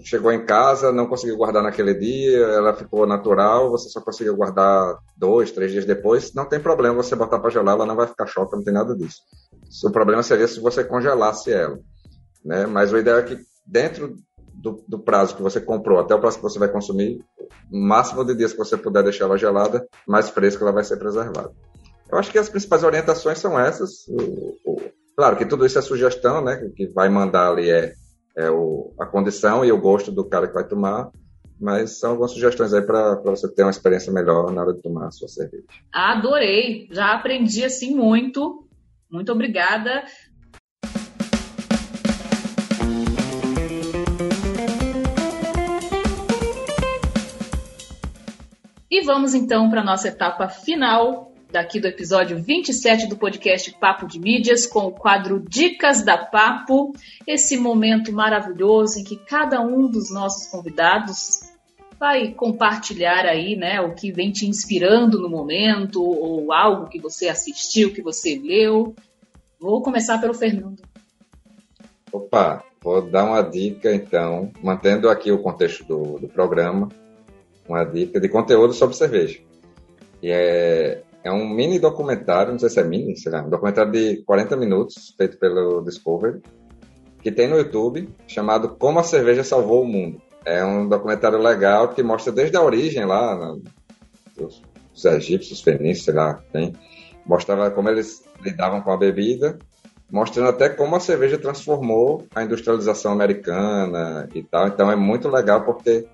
chegou 0.04 0.32
em 0.32 0.46
casa, 0.46 0.92
não 0.92 1.08
conseguiu 1.08 1.38
guardar 1.38 1.64
naquele 1.64 1.94
dia, 1.94 2.40
ela 2.40 2.74
ficou 2.74 3.08
natural, 3.08 3.70
você 3.70 3.90
só 3.90 4.02
conseguiu 4.02 4.36
guardar 4.36 4.98
dois, 5.18 5.52
três 5.52 5.72
dias 5.72 5.86
depois, 5.86 6.34
não 6.34 6.46
tem 6.46 6.60
problema 6.60 6.96
você 6.96 7.16
botar 7.16 7.40
para 7.40 7.50
gelar, 7.50 7.76
ela 7.76 7.86
não 7.86 7.96
vai 7.96 8.08
ficar 8.08 8.28
choca, 8.28 8.56
não 8.56 8.64
tem 8.64 8.74
nada 8.74 8.96
disso. 8.96 9.22
O 9.86 9.92
problema 9.92 10.22
seria 10.22 10.48
se 10.48 10.60
você 10.60 10.84
congelasse 10.84 11.52
ela. 11.52 11.80
Né? 12.44 12.66
Mas 12.66 12.92
o 12.92 12.98
ideal 12.98 13.20
é 13.20 13.24
que 13.24 13.38
dentro 13.66 14.16
do, 14.54 14.84
do, 14.88 15.00
prazo 15.00 15.36
que 15.36 15.42
você 15.42 15.60
comprou 15.60 16.00
até 16.00 16.14
o 16.14 16.20
prazo 16.20 16.38
que 16.38 16.44
você 16.44 16.60
vai 16.60 16.68
consumir, 16.68 17.24
o 17.72 17.80
máximo 17.80 18.24
de 18.24 18.36
dias 18.36 18.52
que 18.52 18.60
você 18.60 18.78
puder 18.78 19.04
deixar 19.04 19.26
ela 19.26 19.38
gelada, 19.38 19.88
mais 20.08 20.30
fresca 20.30 20.64
ela 20.64 20.74
vai 20.74 20.84
ser 20.84 20.98
preservada. 20.98 21.52
Eu 22.12 22.18
acho 22.18 22.32
que 22.32 22.38
as 22.38 22.50
principais 22.50 22.84
orientações 22.84 23.40
são 23.40 23.60
essas. 23.60 24.08
O, 24.08 24.58
o, 24.66 24.82
claro 25.16 25.38
que 25.38 25.46
tudo 25.46 25.66
isso 25.66 25.80
é 25.80 25.82
sugestão, 25.82 26.44
né? 26.44 26.70
Que 26.76 26.88
vai 26.88 27.08
mandar 27.10 27.50
ali 27.50 27.70
é 27.70 27.94
é 28.36 28.50
o, 28.50 28.94
a 29.00 29.06
condição 29.06 29.66
e 29.66 29.72
o 29.72 29.80
gosto 29.80 30.12
do 30.12 30.28
cara 30.28 30.48
que 30.48 30.54
vai 30.54 30.68
tomar, 30.68 31.10
mas 31.60 32.00
são 32.00 32.12
algumas 32.12 32.32
sugestões 32.32 32.74
aí 32.74 32.82
para 32.82 33.16
você 33.16 33.48
ter 33.54 33.64
uma 33.64 33.72
experiência 33.72 34.12
melhor 34.12 34.52
na 34.52 34.62
hora 34.62 34.74
de 34.74 34.82
tomar 34.82 35.08
a 35.08 35.12
sua 35.12 35.28
cerveja. 35.28 35.66
Adorei, 35.92 36.88
já 36.92 37.14
aprendi 37.14 37.64
assim 37.64 37.96
muito. 37.96 38.68
Muito 39.10 39.32
obrigada. 39.32 40.04
E 48.90 49.02
vamos 49.06 49.34
então 49.34 49.70
para 49.70 49.82
a 49.82 49.86
nossa 49.86 50.08
etapa 50.08 50.48
final 50.48 51.31
daqui 51.52 51.80
do 51.80 51.88
episódio 51.88 52.42
27 52.42 53.08
do 53.08 53.18
podcast 53.18 53.72
Papo 53.78 54.08
de 54.08 54.20
Mídias, 54.20 54.66
com 54.66 54.86
o 54.86 54.92
quadro 54.92 55.44
Dicas 55.48 56.02
da 56.02 56.18
Papo, 56.18 56.94
esse 57.28 57.58
momento 57.58 58.14
maravilhoso 58.14 59.00
em 59.00 59.04
que 59.04 59.18
cada 59.18 59.60
um 59.62 59.90
dos 59.90 60.12
nossos 60.14 60.48
convidados 60.48 61.52
vai 62.00 62.34
compartilhar 62.34 63.26
aí, 63.26 63.56
né, 63.56 63.82
o 63.82 63.94
que 63.94 64.12
vem 64.12 64.32
te 64.32 64.48
inspirando 64.48 65.22
no 65.22 65.30
momento, 65.30 66.02
ou 66.02 66.52
algo 66.52 66.90
que 66.90 67.00
você 67.00 67.28
assistiu, 67.28 67.94
que 67.94 68.02
você 68.02 68.40
leu. 68.40 68.96
Vou 69.60 69.82
começar 69.82 70.20
pelo 70.20 70.34
Fernando. 70.34 70.82
Opa, 72.12 72.64
vou 72.82 73.02
dar 73.02 73.26
uma 73.26 73.42
dica 73.42 73.94
então, 73.94 74.52
mantendo 74.64 75.10
aqui 75.10 75.32
o 75.32 75.44
contexto 75.44 75.84
do, 75.84 76.18
do 76.18 76.28
programa, 76.28 76.90
uma 77.68 77.84
dica 77.84 78.20
de 78.20 78.30
conteúdo 78.30 78.74
sobre 78.74 78.96
cerveja. 78.96 79.40
E 80.24 80.32
é 80.32 81.04
é 81.24 81.32
um 81.32 81.48
mini 81.48 81.80
documentário, 81.80 82.52
não 82.52 82.60
sei 82.60 82.70
se 82.70 82.80
é 82.80 82.84
mini, 82.84 83.18
sei 83.18 83.32
lá, 83.32 83.44
um 83.44 83.50
documentário 83.50 83.92
de 83.92 84.24
40 84.24 84.56
minutos, 84.58 85.14
feito 85.18 85.38
pelo 85.38 85.82
Discovery, 85.82 86.42
que 87.22 87.32
tem 87.32 87.48
no 87.48 87.58
YouTube, 87.58 88.10
chamado 88.28 88.70
Como 88.70 89.00
a 89.00 89.04
Cerveja 89.04 89.44
Salvou 89.44 89.84
o 89.84 89.88
Mundo. 89.88 90.22
É 90.44 90.66
um 90.66 90.90
documentário 90.90 91.38
legal 91.38 91.90
que 91.90 92.02
mostra 92.02 92.32
desde 92.32 92.58
a 92.58 92.62
origem 92.64 93.06
lá, 93.06 93.56
dos, 94.36 94.62
dos 94.92 95.06
egípcios, 95.06 95.62
fenícios, 95.62 96.06
sei 96.06 96.14
lá, 96.16 96.42
tem. 96.52 96.74
Mostrava 97.24 97.70
como 97.70 97.90
eles 97.90 98.24
lidavam 98.42 98.82
com 98.82 98.92
a 98.92 98.98
bebida, 98.98 99.60
mostrando 100.12 100.50
até 100.50 100.70
como 100.70 100.96
a 100.96 101.00
cerveja 101.00 101.38
transformou 101.38 102.26
a 102.34 102.44
industrialização 102.44 103.12
americana 103.12 104.28
e 104.34 104.42
tal. 104.42 104.68
Então 104.68 104.92
é 104.92 104.96
muito 104.96 105.30
legal 105.30 105.64
porque 105.64 106.08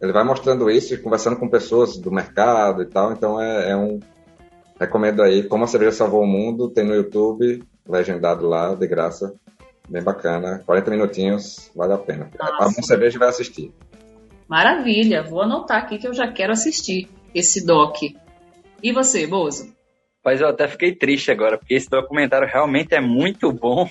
ele 0.00 0.12
vai 0.12 0.24
mostrando 0.24 0.70
isso, 0.70 1.00
conversando 1.02 1.36
com 1.36 1.48
pessoas 1.48 1.96
do 1.96 2.12
mercado 2.12 2.82
e 2.82 2.86
tal. 2.86 3.12
Então 3.12 3.40
é, 3.40 3.70
é 3.70 3.76
um 3.76 3.98
Recomendo 4.80 5.22
aí 5.22 5.42
Como 5.42 5.64
a 5.64 5.66
Cerveja 5.66 5.92
Salvou 5.92 6.22
o 6.22 6.26
Mundo, 6.26 6.70
tem 6.70 6.84
no 6.84 6.94
YouTube, 6.94 7.62
legendado 7.86 8.48
lá, 8.48 8.74
de 8.74 8.86
graça. 8.86 9.34
Bem 9.86 10.02
bacana. 10.02 10.62
40 10.64 10.90
minutinhos, 10.90 11.70
vale 11.76 11.92
a 11.92 11.98
pena. 11.98 12.30
A 12.40 12.66
uma 12.66 12.82
cerveja 12.82 13.18
vai 13.18 13.28
assistir. 13.28 13.72
Maravilha, 14.48 15.22
vou 15.22 15.42
anotar 15.42 15.82
aqui 15.82 15.98
que 15.98 16.08
eu 16.08 16.14
já 16.14 16.32
quero 16.32 16.52
assistir 16.52 17.08
esse 17.34 17.64
doc. 17.64 18.02
E 18.82 18.92
você, 18.92 19.26
Bozo? 19.26 19.70
Mas 20.24 20.40
eu 20.40 20.48
até 20.48 20.66
fiquei 20.66 20.94
triste 20.94 21.30
agora, 21.30 21.58
porque 21.58 21.74
esse 21.74 21.88
documentário 21.88 22.48
realmente 22.48 22.94
é 22.94 23.00
muito 23.00 23.52
bom 23.52 23.88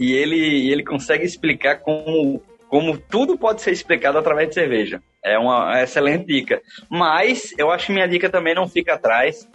e 0.00 0.12
ele, 0.12 0.70
ele 0.70 0.84
consegue 0.84 1.24
explicar 1.24 1.80
como, 1.80 2.42
como 2.68 2.96
tudo 2.96 3.36
pode 3.36 3.60
ser 3.60 3.72
explicado 3.72 4.16
através 4.16 4.48
de 4.48 4.54
cerveja. 4.54 5.02
É 5.22 5.38
uma 5.38 5.82
excelente 5.82 6.26
dica. 6.26 6.62
Mas 6.88 7.52
eu 7.58 7.70
acho 7.70 7.86
que 7.86 7.92
minha 7.92 8.08
dica 8.08 8.30
também 8.30 8.54
não 8.54 8.68
fica 8.68 8.94
atrás 8.94 9.48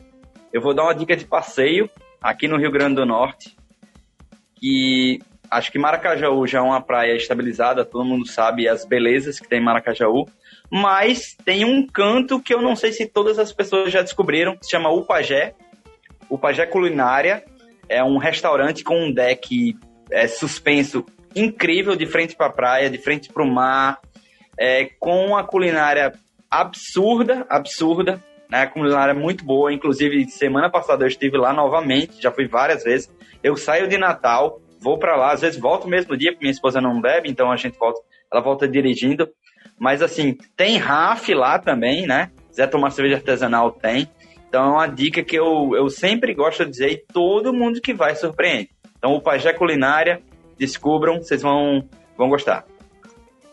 eu 0.53 0.61
vou 0.61 0.73
dar 0.73 0.83
uma 0.83 0.93
dica 0.93 1.17
de 1.17 1.25
passeio 1.25 1.89
aqui 2.21 2.47
no 2.47 2.57
Rio 2.57 2.71
Grande 2.71 2.95
do 2.95 3.05
Norte, 3.07 3.57
que 4.55 5.19
acho 5.49 5.71
que 5.71 5.79
Maracajaú 5.79 6.45
já 6.45 6.59
é 6.59 6.61
uma 6.61 6.79
praia 6.79 7.15
estabilizada, 7.15 7.83
todo 7.83 8.05
mundo 8.05 8.27
sabe 8.27 8.69
as 8.69 8.85
belezas 8.85 9.39
que 9.39 9.47
tem 9.49 9.59
em 9.59 9.63
Maracajaú, 9.63 10.27
mas 10.71 11.35
tem 11.43 11.65
um 11.65 11.85
canto 11.85 12.39
que 12.39 12.53
eu 12.53 12.61
não 12.61 12.75
sei 12.75 12.91
se 12.91 13.07
todas 13.07 13.39
as 13.39 13.51
pessoas 13.51 13.91
já 13.91 14.03
descobriram, 14.03 14.55
se 14.61 14.69
chama 14.69 14.91
Upajé. 14.91 15.55
Upajé 16.29 16.67
Culinária 16.67 17.43
é 17.89 18.03
um 18.03 18.17
restaurante 18.17 18.83
com 18.83 19.07
um 19.07 19.11
deck 19.11 19.75
é, 20.11 20.27
suspenso 20.27 21.03
incrível 21.35 21.95
de 21.95 22.05
frente 22.05 22.35
para 22.35 22.45
a 22.45 22.51
praia, 22.51 22.89
de 22.89 22.99
frente 22.99 23.33
para 23.33 23.43
o 23.43 23.51
mar, 23.51 23.99
é, 24.57 24.85
com 24.99 25.25
uma 25.25 25.43
culinária 25.43 26.13
absurda, 26.49 27.45
absurda 27.49 28.23
né? 28.53 28.61
A 28.61 28.67
culinária 28.67 29.13
é 29.13 29.15
muito 29.15 29.43
boa, 29.43 29.73
inclusive 29.73 30.29
semana 30.29 30.69
passada 30.69 31.03
eu 31.03 31.07
estive 31.07 31.35
lá 31.37 31.51
novamente, 31.51 32.21
já 32.21 32.31
fui 32.31 32.47
várias 32.47 32.83
vezes. 32.83 33.11
Eu 33.41 33.57
saio 33.57 33.87
de 33.87 33.97
Natal, 33.97 34.61
vou 34.79 34.99
para 34.99 35.15
lá, 35.15 35.31
às 35.31 35.41
vezes 35.41 35.59
volto 35.59 35.87
mesmo 35.87 36.15
dia, 36.15 36.31
porque 36.31 36.45
minha 36.45 36.51
esposa 36.51 36.79
não 36.79 37.01
bebe, 37.01 37.27
então 37.27 37.51
a 37.51 37.55
gente 37.55 37.75
volta, 37.79 37.99
ela 38.31 38.43
volta 38.43 38.67
dirigindo. 38.67 39.27
Mas 39.79 40.03
assim, 40.03 40.37
tem 40.55 40.77
RAF 40.77 41.33
lá 41.33 41.57
também, 41.57 42.05
né? 42.05 42.29
Quiser 42.47 42.67
tomar 42.67 42.91
cerveja 42.91 43.15
artesanal, 43.15 43.71
tem. 43.71 44.07
Então 44.47 44.63
é 44.63 44.71
uma 44.73 44.87
dica 44.87 45.23
que 45.23 45.35
eu, 45.35 45.71
eu 45.75 45.89
sempre 45.89 46.35
gosto 46.35 46.63
de 46.63 46.69
dizer 46.69 46.91
e 46.91 47.03
todo 47.11 47.51
mundo 47.51 47.81
que 47.81 47.91
vai 47.91 48.15
surpreende. 48.15 48.69
Então 48.99 49.15
o 49.15 49.21
Pajé 49.21 49.51
Culinária, 49.51 50.21
descubram, 50.59 51.17
vocês 51.17 51.41
vão, 51.41 51.89
vão 52.15 52.29
gostar. 52.29 52.67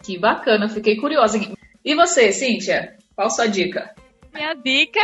Que 0.03 0.19
bacana, 0.19 0.69
fiquei 0.69 0.97
curiosa. 0.97 1.41
E 1.83 1.95
você, 1.95 2.33
Cíntia? 2.33 2.99
Qual 3.17 3.31
sua 3.31 3.47
dica? 3.47 3.95
Minha 4.33 4.55
dica, 4.55 5.01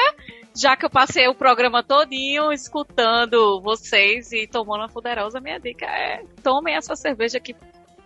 já 0.55 0.77
que 0.77 0.87
eu 0.87 0.91
passei 0.91 1.27
o 1.29 1.35
programa 1.35 1.83
todinho 1.83 2.53
escutando 2.53 3.61
vocês 3.61 4.33
e 4.33 4.47
tomando 4.47 4.85
a 4.85 4.89
poderosa, 4.89 5.41
minha 5.41 5.59
dica 5.59 5.87
é 5.87 6.23
tomem 6.43 6.75
essa 6.75 6.97
cerveja 6.97 7.41
que 7.41 7.55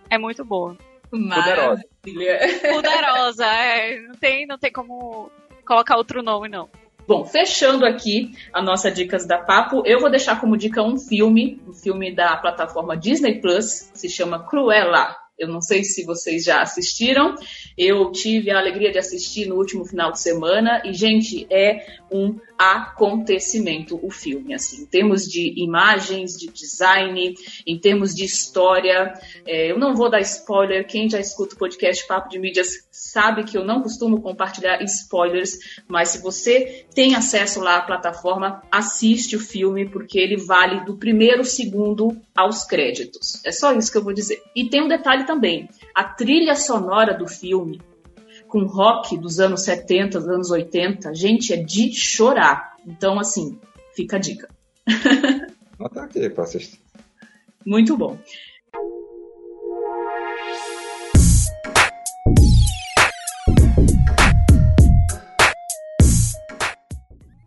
é 0.08 0.18
muito 0.18 0.44
boa. 0.44 0.76
Poderosa. 1.10 1.84
Poderosa, 2.72 3.46
é. 3.46 4.00
Não 4.00 4.14
tem, 4.14 4.46
não 4.46 4.58
tem 4.58 4.72
como 4.72 5.30
colocar 5.66 5.96
outro 5.96 6.22
nome, 6.22 6.48
não. 6.48 6.68
Bom, 7.06 7.24
fechando 7.24 7.84
aqui 7.84 8.32
a 8.52 8.62
nossa 8.62 8.90
Dicas 8.90 9.26
da 9.26 9.38
Papo, 9.38 9.82
eu 9.84 9.98
vou 9.98 10.10
deixar 10.10 10.40
como 10.40 10.56
dica 10.56 10.82
um 10.82 10.96
filme, 10.96 11.60
um 11.66 11.72
filme 11.72 12.14
da 12.14 12.36
plataforma 12.36 12.96
Disney 12.96 13.40
Plus, 13.40 13.90
se 13.92 14.08
chama 14.08 14.46
Cruella. 14.46 15.16
Eu 15.40 15.48
não 15.48 15.62
sei 15.62 15.82
se 15.82 16.04
vocês 16.04 16.44
já 16.44 16.60
assistiram. 16.60 17.34
Eu 17.76 18.12
tive 18.12 18.50
a 18.50 18.58
alegria 18.58 18.92
de 18.92 18.98
assistir 18.98 19.46
no 19.46 19.56
último 19.56 19.86
final 19.86 20.12
de 20.12 20.20
semana 20.20 20.82
e, 20.84 20.92
gente, 20.92 21.46
é 21.50 21.86
um 22.12 22.38
acontecimento 22.58 23.98
o 24.02 24.10
filme, 24.10 24.54
assim, 24.54 24.82
em 24.82 24.86
termos 24.86 25.24
de 25.24 25.54
imagens, 25.56 26.36
de 26.36 26.48
design, 26.48 27.34
em 27.66 27.78
termos 27.78 28.14
de 28.14 28.24
história. 28.24 29.14
É, 29.46 29.70
eu 29.70 29.78
não 29.78 29.94
vou 29.94 30.10
dar 30.10 30.20
spoiler, 30.20 30.86
quem 30.86 31.08
já 31.08 31.18
escuta 31.18 31.54
o 31.54 31.58
podcast 31.58 32.06
Papo 32.06 32.28
de 32.28 32.38
Mídias 32.38 32.88
sabe 32.90 33.44
que 33.44 33.56
eu 33.56 33.64
não 33.64 33.82
costumo 33.82 34.20
compartilhar 34.20 34.82
spoilers, 34.82 35.58
mas 35.88 36.10
se 36.10 36.22
você 36.22 36.86
tem 36.94 37.14
acesso 37.14 37.60
lá 37.60 37.76
à 37.76 37.82
plataforma, 37.82 38.62
assiste 38.70 39.36
o 39.36 39.40
filme, 39.40 39.88
porque 39.88 40.18
ele 40.18 40.36
vale 40.36 40.84
do 40.84 40.96
primeiro 40.96 41.44
segundo 41.44 42.16
aos 42.36 42.64
créditos. 42.64 43.44
É 43.44 43.52
só 43.52 43.72
isso 43.72 43.90
que 43.90 43.98
eu 43.98 44.04
vou 44.04 44.12
dizer. 44.12 44.42
E 44.54 44.68
tem 44.68 44.82
um 44.82 44.88
detalhe 44.88 45.24
também: 45.24 45.68
a 45.94 46.04
trilha 46.04 46.54
sonora 46.54 47.14
do 47.14 47.26
filme 47.26 47.80
com 48.50 48.66
rock 48.66 49.16
dos 49.16 49.38
anos 49.38 49.62
70, 49.62 50.18
dos 50.18 50.28
anos 50.28 50.50
80, 50.50 51.14
gente, 51.14 51.54
é 51.54 51.56
de 51.56 51.92
chorar. 51.92 52.74
Então, 52.84 53.18
assim, 53.18 53.58
fica 53.94 54.16
a 54.16 54.20
dica. 54.20 54.48
Bota 55.78 56.02
aqui 56.02 56.28
para 56.28 56.44
assistir. 56.44 56.80
Muito 57.64 57.96
bom. 57.96 58.18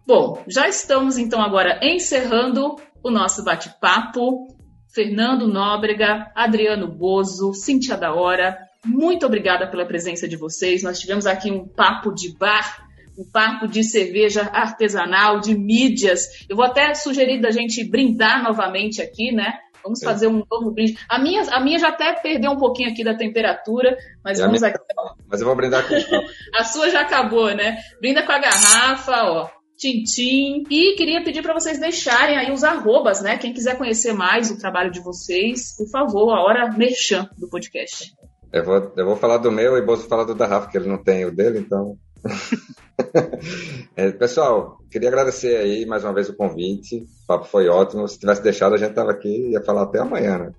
Bom, 0.08 0.44
já 0.48 0.68
estamos 0.68 1.18
então 1.18 1.42
agora 1.42 1.80
encerrando 1.84 2.76
o 3.04 3.12
nosso 3.12 3.44
bate-papo. 3.44 4.48
Fernando 4.94 5.48
Nóbrega, 5.48 6.32
Adriano 6.36 6.88
Bozo, 6.88 7.52
Cintia 7.54 7.98
da 7.98 8.14
Hora, 8.14 8.60
muito 8.86 9.26
obrigada 9.26 9.68
pela 9.68 9.86
presença 9.86 10.28
de 10.28 10.36
vocês. 10.36 10.84
Nós 10.84 11.00
tivemos 11.00 11.26
aqui 11.26 11.50
um 11.50 11.68
papo 11.68 12.14
de 12.14 12.38
bar, 12.38 12.88
um 13.18 13.24
papo 13.24 13.68
de 13.68 13.84
cerveja 13.84 14.50
artesanal, 14.52 15.40
de 15.40 15.58
mídias. 15.58 16.46
Eu 16.50 16.56
vou 16.56 16.66
até 16.66 16.94
sugerir 16.94 17.40
da 17.40 17.52
gente 17.52 17.84
brindar 17.84 18.44
novamente 18.44 19.02
aqui, 19.02 19.32
né? 19.32 19.54
Vamos 19.84 20.02
é. 20.02 20.06
fazer 20.06 20.28
um 20.28 20.44
novo 20.50 20.72
brinde. 20.72 20.98
A 21.10 21.20
minha, 21.20 21.44
a 21.52 21.60
minha 21.60 21.78
já 21.78 21.90
até 21.90 22.14
perdeu 22.14 22.52
um 22.52 22.58
pouquinho 22.58 22.90
aqui 22.90 23.04
da 23.04 23.16
temperatura, 23.16 23.98
mas 24.24 24.40
vamos 24.40 24.62
minha... 24.62 24.74
aqui. 24.74 24.84
Mas 25.28 25.42
eu 25.42 25.48
vou 25.48 25.56
brindar 25.56 25.86
com 25.88 25.94
A 26.58 26.64
sua 26.64 26.90
já 26.90 27.02
acabou, 27.02 27.54
né? 27.54 27.78
Brinda 28.00 28.24
com 28.24 28.32
a 28.32 28.40
garrafa, 28.40 29.24
ó. 29.24 29.50
Tintim. 29.78 30.64
E 30.70 30.96
queria 30.96 31.24
pedir 31.24 31.42
para 31.42 31.54
vocês 31.54 31.80
deixarem 31.80 32.38
aí 32.38 32.52
os 32.52 32.64
arrobas, 32.64 33.22
né? 33.22 33.38
Quem 33.38 33.54
quiser 33.54 33.78
conhecer 33.78 34.14
mais 34.14 34.50
o 34.50 34.58
trabalho 34.58 34.92
de 34.92 35.02
vocês, 35.02 35.76
por 35.76 35.90
favor, 35.90 36.32
a 36.34 36.42
hora 36.42 36.72
merchan 36.72 37.30
do 37.38 37.50
podcast. 37.50 38.14
Eu 38.54 38.64
vou, 38.64 38.92
eu 38.96 39.06
vou 39.08 39.16
falar 39.16 39.38
do 39.38 39.52
meu 39.52 39.76
e 39.76 39.82
o 39.82 39.86
Bozo 39.86 40.08
falar 40.08 40.26
do 40.26 40.36
da 40.36 40.46
Rafa, 40.46 40.70
que 40.70 40.78
ele 40.78 40.88
não 40.88 41.04
tem 41.04 41.26
o 41.26 41.36
dele, 41.36 41.58
então. 41.58 41.98
é, 43.98 44.12
pessoal, 44.12 44.78
queria 44.92 45.10
agradecer 45.10 45.58
aí 45.58 45.88
mais 45.88 46.04
uma 46.04 46.14
vez 46.14 46.30
o 46.30 46.36
convite. 46.36 46.98
O 46.98 47.28
papo 47.28 47.46
foi 47.46 47.68
ótimo. 47.68 48.08
Se 48.08 48.20
tivesse 48.20 48.44
deixado, 48.44 48.76
a 48.76 48.78
gente 48.78 48.94
tava 48.94 49.10
aqui 49.10 49.28
e 49.28 49.52
ia 49.54 49.64
falar 49.64 49.82
até 49.82 49.98
amanhã, 49.98 50.38
né? 50.38 50.52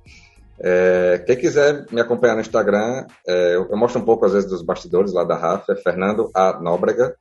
É, 0.58 1.22
quem 1.24 1.36
quiser 1.36 1.86
me 1.92 2.00
acompanhar 2.00 2.34
no 2.34 2.40
Instagram, 2.40 3.06
é, 3.28 3.54
eu, 3.54 3.68
eu, 3.70 3.76
mostro 3.76 4.00
um 4.00 4.04
pouco 4.04 4.26
às 4.26 4.32
vezes 4.32 4.50
dos 4.50 4.62
bastidores 4.62 5.12
lá 5.12 5.22
da 5.22 5.36
Rafa, 5.36 5.72
é 5.72 5.76
Fernando 5.76 6.30
A. 6.34 6.58
Nóbrega. 6.60 7.16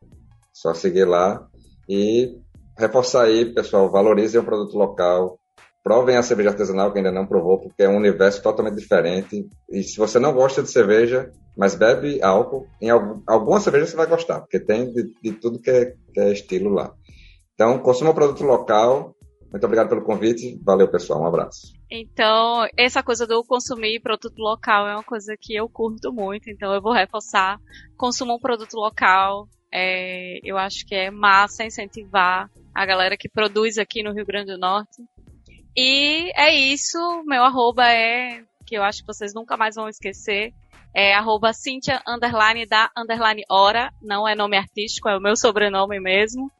Só 0.51 0.73
seguir 0.73 1.05
lá. 1.05 1.47
E 1.87 2.35
reforçar 2.75 3.25
aí, 3.25 3.45
pessoal, 3.53 3.91
valorizem 3.91 4.41
o 4.41 4.43
produto 4.43 4.75
local, 4.75 5.37
provem 5.83 6.15
a 6.15 6.23
cerveja 6.23 6.49
artesanal 6.49 6.91
que 6.91 6.97
ainda 6.97 7.11
não 7.11 7.27
provou, 7.27 7.59
porque 7.59 7.83
é 7.83 7.89
um 7.89 7.97
universo 7.97 8.41
totalmente 8.41 8.77
diferente. 8.77 9.47
E 9.69 9.83
se 9.83 9.97
você 9.97 10.17
não 10.17 10.33
gosta 10.33 10.63
de 10.63 10.71
cerveja, 10.71 11.29
mas 11.57 11.75
bebe 11.75 12.23
álcool, 12.23 12.65
em 12.81 12.89
algum, 12.89 13.21
alguma 13.27 13.59
cerveja 13.59 13.87
você 13.87 13.95
vai 13.97 14.07
gostar, 14.07 14.39
porque 14.39 14.59
tem 14.59 14.91
de, 14.91 15.13
de 15.21 15.33
tudo 15.33 15.59
que 15.59 15.69
é, 15.69 15.93
que 16.13 16.19
é, 16.19 16.31
estilo 16.31 16.69
lá. 16.69 16.93
Então, 17.53 17.77
consuma 17.79 18.13
produto 18.13 18.43
local. 18.43 19.13
Muito 19.51 19.65
obrigado 19.65 19.89
pelo 19.89 20.03
convite. 20.03 20.59
Valeu, 20.63 20.89
pessoal. 20.89 21.21
Um 21.21 21.27
abraço. 21.27 21.73
Então, 21.91 22.67
essa 22.75 23.03
coisa 23.03 23.27
do 23.27 23.43
consumir 23.43 23.99
produto 23.99 24.39
local 24.39 24.87
é 24.87 24.95
uma 24.95 25.03
coisa 25.03 25.35
que 25.39 25.53
eu 25.53 25.69
curto 25.69 26.11
muito. 26.11 26.49
Então, 26.49 26.73
eu 26.73 26.81
vou 26.81 26.93
reforçar. 26.93 27.59
Consuma 27.95 28.33
um 28.33 28.39
produto 28.39 28.73
local. 28.73 29.47
É, 29.71 30.39
eu 30.43 30.57
acho 30.57 30.85
que 30.87 30.95
é 30.95 31.11
massa 31.11 31.63
incentivar 31.63 32.49
a 32.73 32.85
galera 32.85 33.15
que 33.15 33.29
produz 33.29 33.77
aqui 33.77 34.01
no 34.01 34.11
Rio 34.11 34.25
Grande 34.25 34.53
do 34.53 34.57
Norte. 34.57 35.03
E 35.75 36.31
é 36.35 36.53
isso, 36.53 36.97
meu 37.25 37.43
arroba 37.43 37.87
é, 37.87 38.43
que 38.65 38.75
eu 38.75 38.83
acho 38.83 39.01
que 39.01 39.07
vocês 39.07 39.33
nunca 39.33 39.57
mais 39.57 39.75
vão 39.75 39.89
esquecer, 39.89 40.53
é 40.93 41.15
arroba 41.15 41.53
Cintia, 41.53 42.01
underline 42.07 42.65
da, 42.67 42.91
underline 42.95 43.43
hora, 43.49 43.91
não 44.01 44.27
é 44.27 44.35
nome 44.35 44.55
artístico, 44.55 45.09
é 45.09 45.17
o 45.17 45.21
meu 45.21 45.35
sobrenome 45.35 45.99
mesmo. 45.99 46.51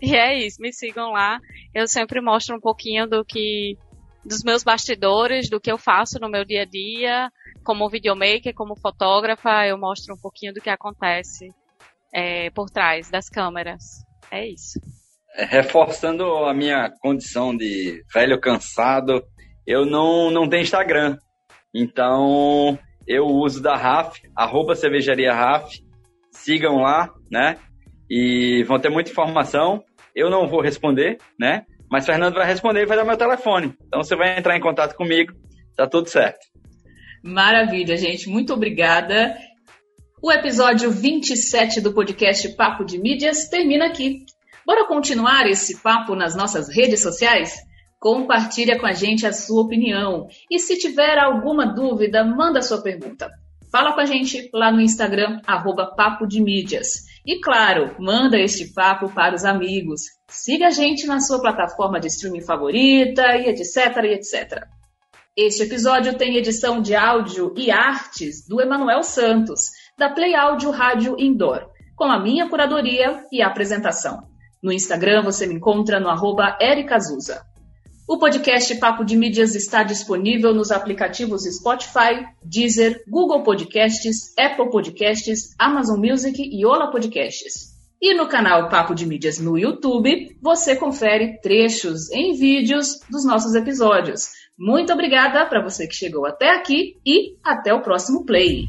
E 0.00 0.14
é 0.14 0.38
isso, 0.38 0.60
me 0.60 0.72
sigam 0.72 1.10
lá. 1.10 1.40
Eu 1.74 1.86
sempre 1.88 2.20
mostro 2.20 2.56
um 2.56 2.60
pouquinho 2.60 3.08
do 3.08 3.24
que, 3.24 3.76
dos 4.24 4.42
meus 4.44 4.62
bastidores, 4.62 5.50
do 5.50 5.60
que 5.60 5.70
eu 5.70 5.78
faço 5.78 6.20
no 6.20 6.28
meu 6.28 6.44
dia 6.44 6.62
a 6.62 6.64
dia, 6.64 7.32
como 7.64 7.88
videomaker, 7.88 8.54
como 8.54 8.76
fotógrafa, 8.76 9.66
eu 9.66 9.76
mostro 9.76 10.14
um 10.14 10.18
pouquinho 10.18 10.54
do 10.54 10.60
que 10.60 10.70
acontece 10.70 11.52
é, 12.12 12.50
por 12.50 12.70
trás 12.70 13.10
das 13.10 13.28
câmeras. 13.28 14.04
É 14.30 14.46
isso. 14.46 14.80
É, 15.34 15.44
reforçando 15.44 16.24
a 16.24 16.54
minha 16.54 16.90
condição 17.00 17.56
de 17.56 18.02
velho 18.12 18.40
cansado, 18.40 19.24
eu 19.66 19.86
não, 19.86 20.30
não 20.30 20.48
tenho 20.48 20.62
Instagram. 20.62 21.16
Então, 21.74 22.78
eu 23.06 23.26
uso 23.26 23.62
da 23.62 23.76
RAF, 23.76 24.20
arroba 24.36 24.74
cervejaria 24.74 25.32
RAF. 25.32 25.80
Sigam 26.30 26.76
lá, 26.76 27.10
né? 27.30 27.56
E 28.10 28.62
vão 28.64 28.78
ter 28.78 28.88
muita 28.88 29.10
informação. 29.10 29.82
Eu 30.14 30.30
não 30.30 30.46
vou 30.46 30.60
responder, 30.60 31.18
né? 31.38 31.64
Mas 31.90 32.06
Fernando 32.06 32.34
vai 32.34 32.46
responder 32.46 32.82
e 32.82 32.86
vai 32.86 32.96
dar 32.96 33.04
meu 33.04 33.16
telefone. 33.16 33.74
Então 33.86 34.02
você 34.02 34.16
vai 34.16 34.38
entrar 34.38 34.56
em 34.56 34.60
contato 34.60 34.94
comigo, 34.94 35.32
tá 35.76 35.86
tudo 35.86 36.08
certo. 36.08 36.40
Maravilha, 37.22 37.96
gente. 37.96 38.28
Muito 38.28 38.52
obrigada. 38.52 39.36
O 40.22 40.32
episódio 40.32 40.90
27 40.90 41.80
do 41.80 41.92
podcast 41.92 42.48
Papo 42.56 42.84
de 42.84 42.98
Mídias 42.98 43.48
termina 43.48 43.86
aqui. 43.86 44.24
Bora 44.64 44.86
continuar 44.86 45.48
esse 45.48 45.82
papo 45.82 46.14
nas 46.14 46.36
nossas 46.36 46.68
redes 46.68 47.00
sociais? 47.00 47.54
Compartilha 47.98 48.78
com 48.78 48.86
a 48.86 48.92
gente 48.92 49.26
a 49.26 49.32
sua 49.32 49.62
opinião. 49.62 50.28
E 50.50 50.58
se 50.58 50.78
tiver 50.78 51.18
alguma 51.18 51.66
dúvida, 51.66 52.24
manda 52.24 52.62
sua 52.62 52.80
pergunta. 52.80 53.30
Fala 53.72 53.92
com 53.92 54.00
a 54.00 54.04
gente 54.04 54.50
lá 54.52 54.70
no 54.70 54.80
Instagram, 54.80 55.40
arroba 55.46 55.94
Papo 55.96 56.26
de 56.26 56.40
Mídias. 56.40 57.06
E 57.24 57.40
claro, 57.40 57.96
manda 57.98 58.38
este 58.38 58.72
papo 58.72 59.08
para 59.08 59.34
os 59.34 59.44
amigos. 59.44 60.02
Siga 60.28 60.68
a 60.68 60.70
gente 60.70 61.06
na 61.06 61.20
sua 61.20 61.40
plataforma 61.40 61.98
de 61.98 62.08
streaming 62.08 62.42
favorita 62.42 63.36
e 63.36 63.48
etc, 63.48 64.04
e 64.04 64.14
etc. 64.14 64.66
Este 65.36 65.62
episódio 65.62 66.16
tem 66.18 66.36
edição 66.36 66.82
de 66.82 66.94
áudio 66.94 67.54
e 67.56 67.70
artes 67.70 68.46
do 68.46 68.60
Emanuel 68.60 69.02
Santos 69.02 69.70
da 69.96 70.10
Play 70.10 70.34
Áudio 70.34 70.70
Rádio 70.70 71.16
Indoor, 71.18 71.70
com 71.96 72.04
a 72.04 72.20
minha 72.20 72.48
curadoria 72.48 73.24
e 73.32 73.40
apresentação. 73.40 74.31
No 74.62 74.72
Instagram 74.72 75.22
você 75.22 75.46
me 75.46 75.54
encontra 75.54 75.98
no 75.98 76.08
arroba 76.08 76.56
ericazuza. 76.60 77.42
O 78.08 78.18
podcast 78.18 78.74
Papo 78.76 79.04
de 79.04 79.16
Mídias 79.16 79.54
está 79.54 79.82
disponível 79.82 80.54
nos 80.54 80.70
aplicativos 80.70 81.42
Spotify, 81.44 82.24
Deezer, 82.44 83.02
Google 83.08 83.42
Podcasts, 83.42 84.32
Apple 84.38 84.70
Podcasts, 84.70 85.54
Amazon 85.58 85.98
Music 85.98 86.40
e 86.40 86.64
Ola 86.64 86.90
Podcasts. 86.90 87.72
E 88.00 88.14
no 88.14 88.28
canal 88.28 88.68
Papo 88.68 88.94
de 88.94 89.06
Mídias 89.06 89.38
no 89.38 89.58
YouTube, 89.58 90.36
você 90.40 90.76
confere 90.76 91.40
trechos 91.40 92.10
em 92.10 92.34
vídeos 92.34 93.00
dos 93.10 93.24
nossos 93.24 93.54
episódios. 93.54 94.28
Muito 94.58 94.92
obrigada 94.92 95.44
para 95.46 95.62
você 95.62 95.88
que 95.88 95.94
chegou 95.94 96.26
até 96.26 96.50
aqui 96.50 97.00
e 97.04 97.36
até 97.42 97.72
o 97.72 97.82
próximo 97.82 98.24
play. 98.24 98.68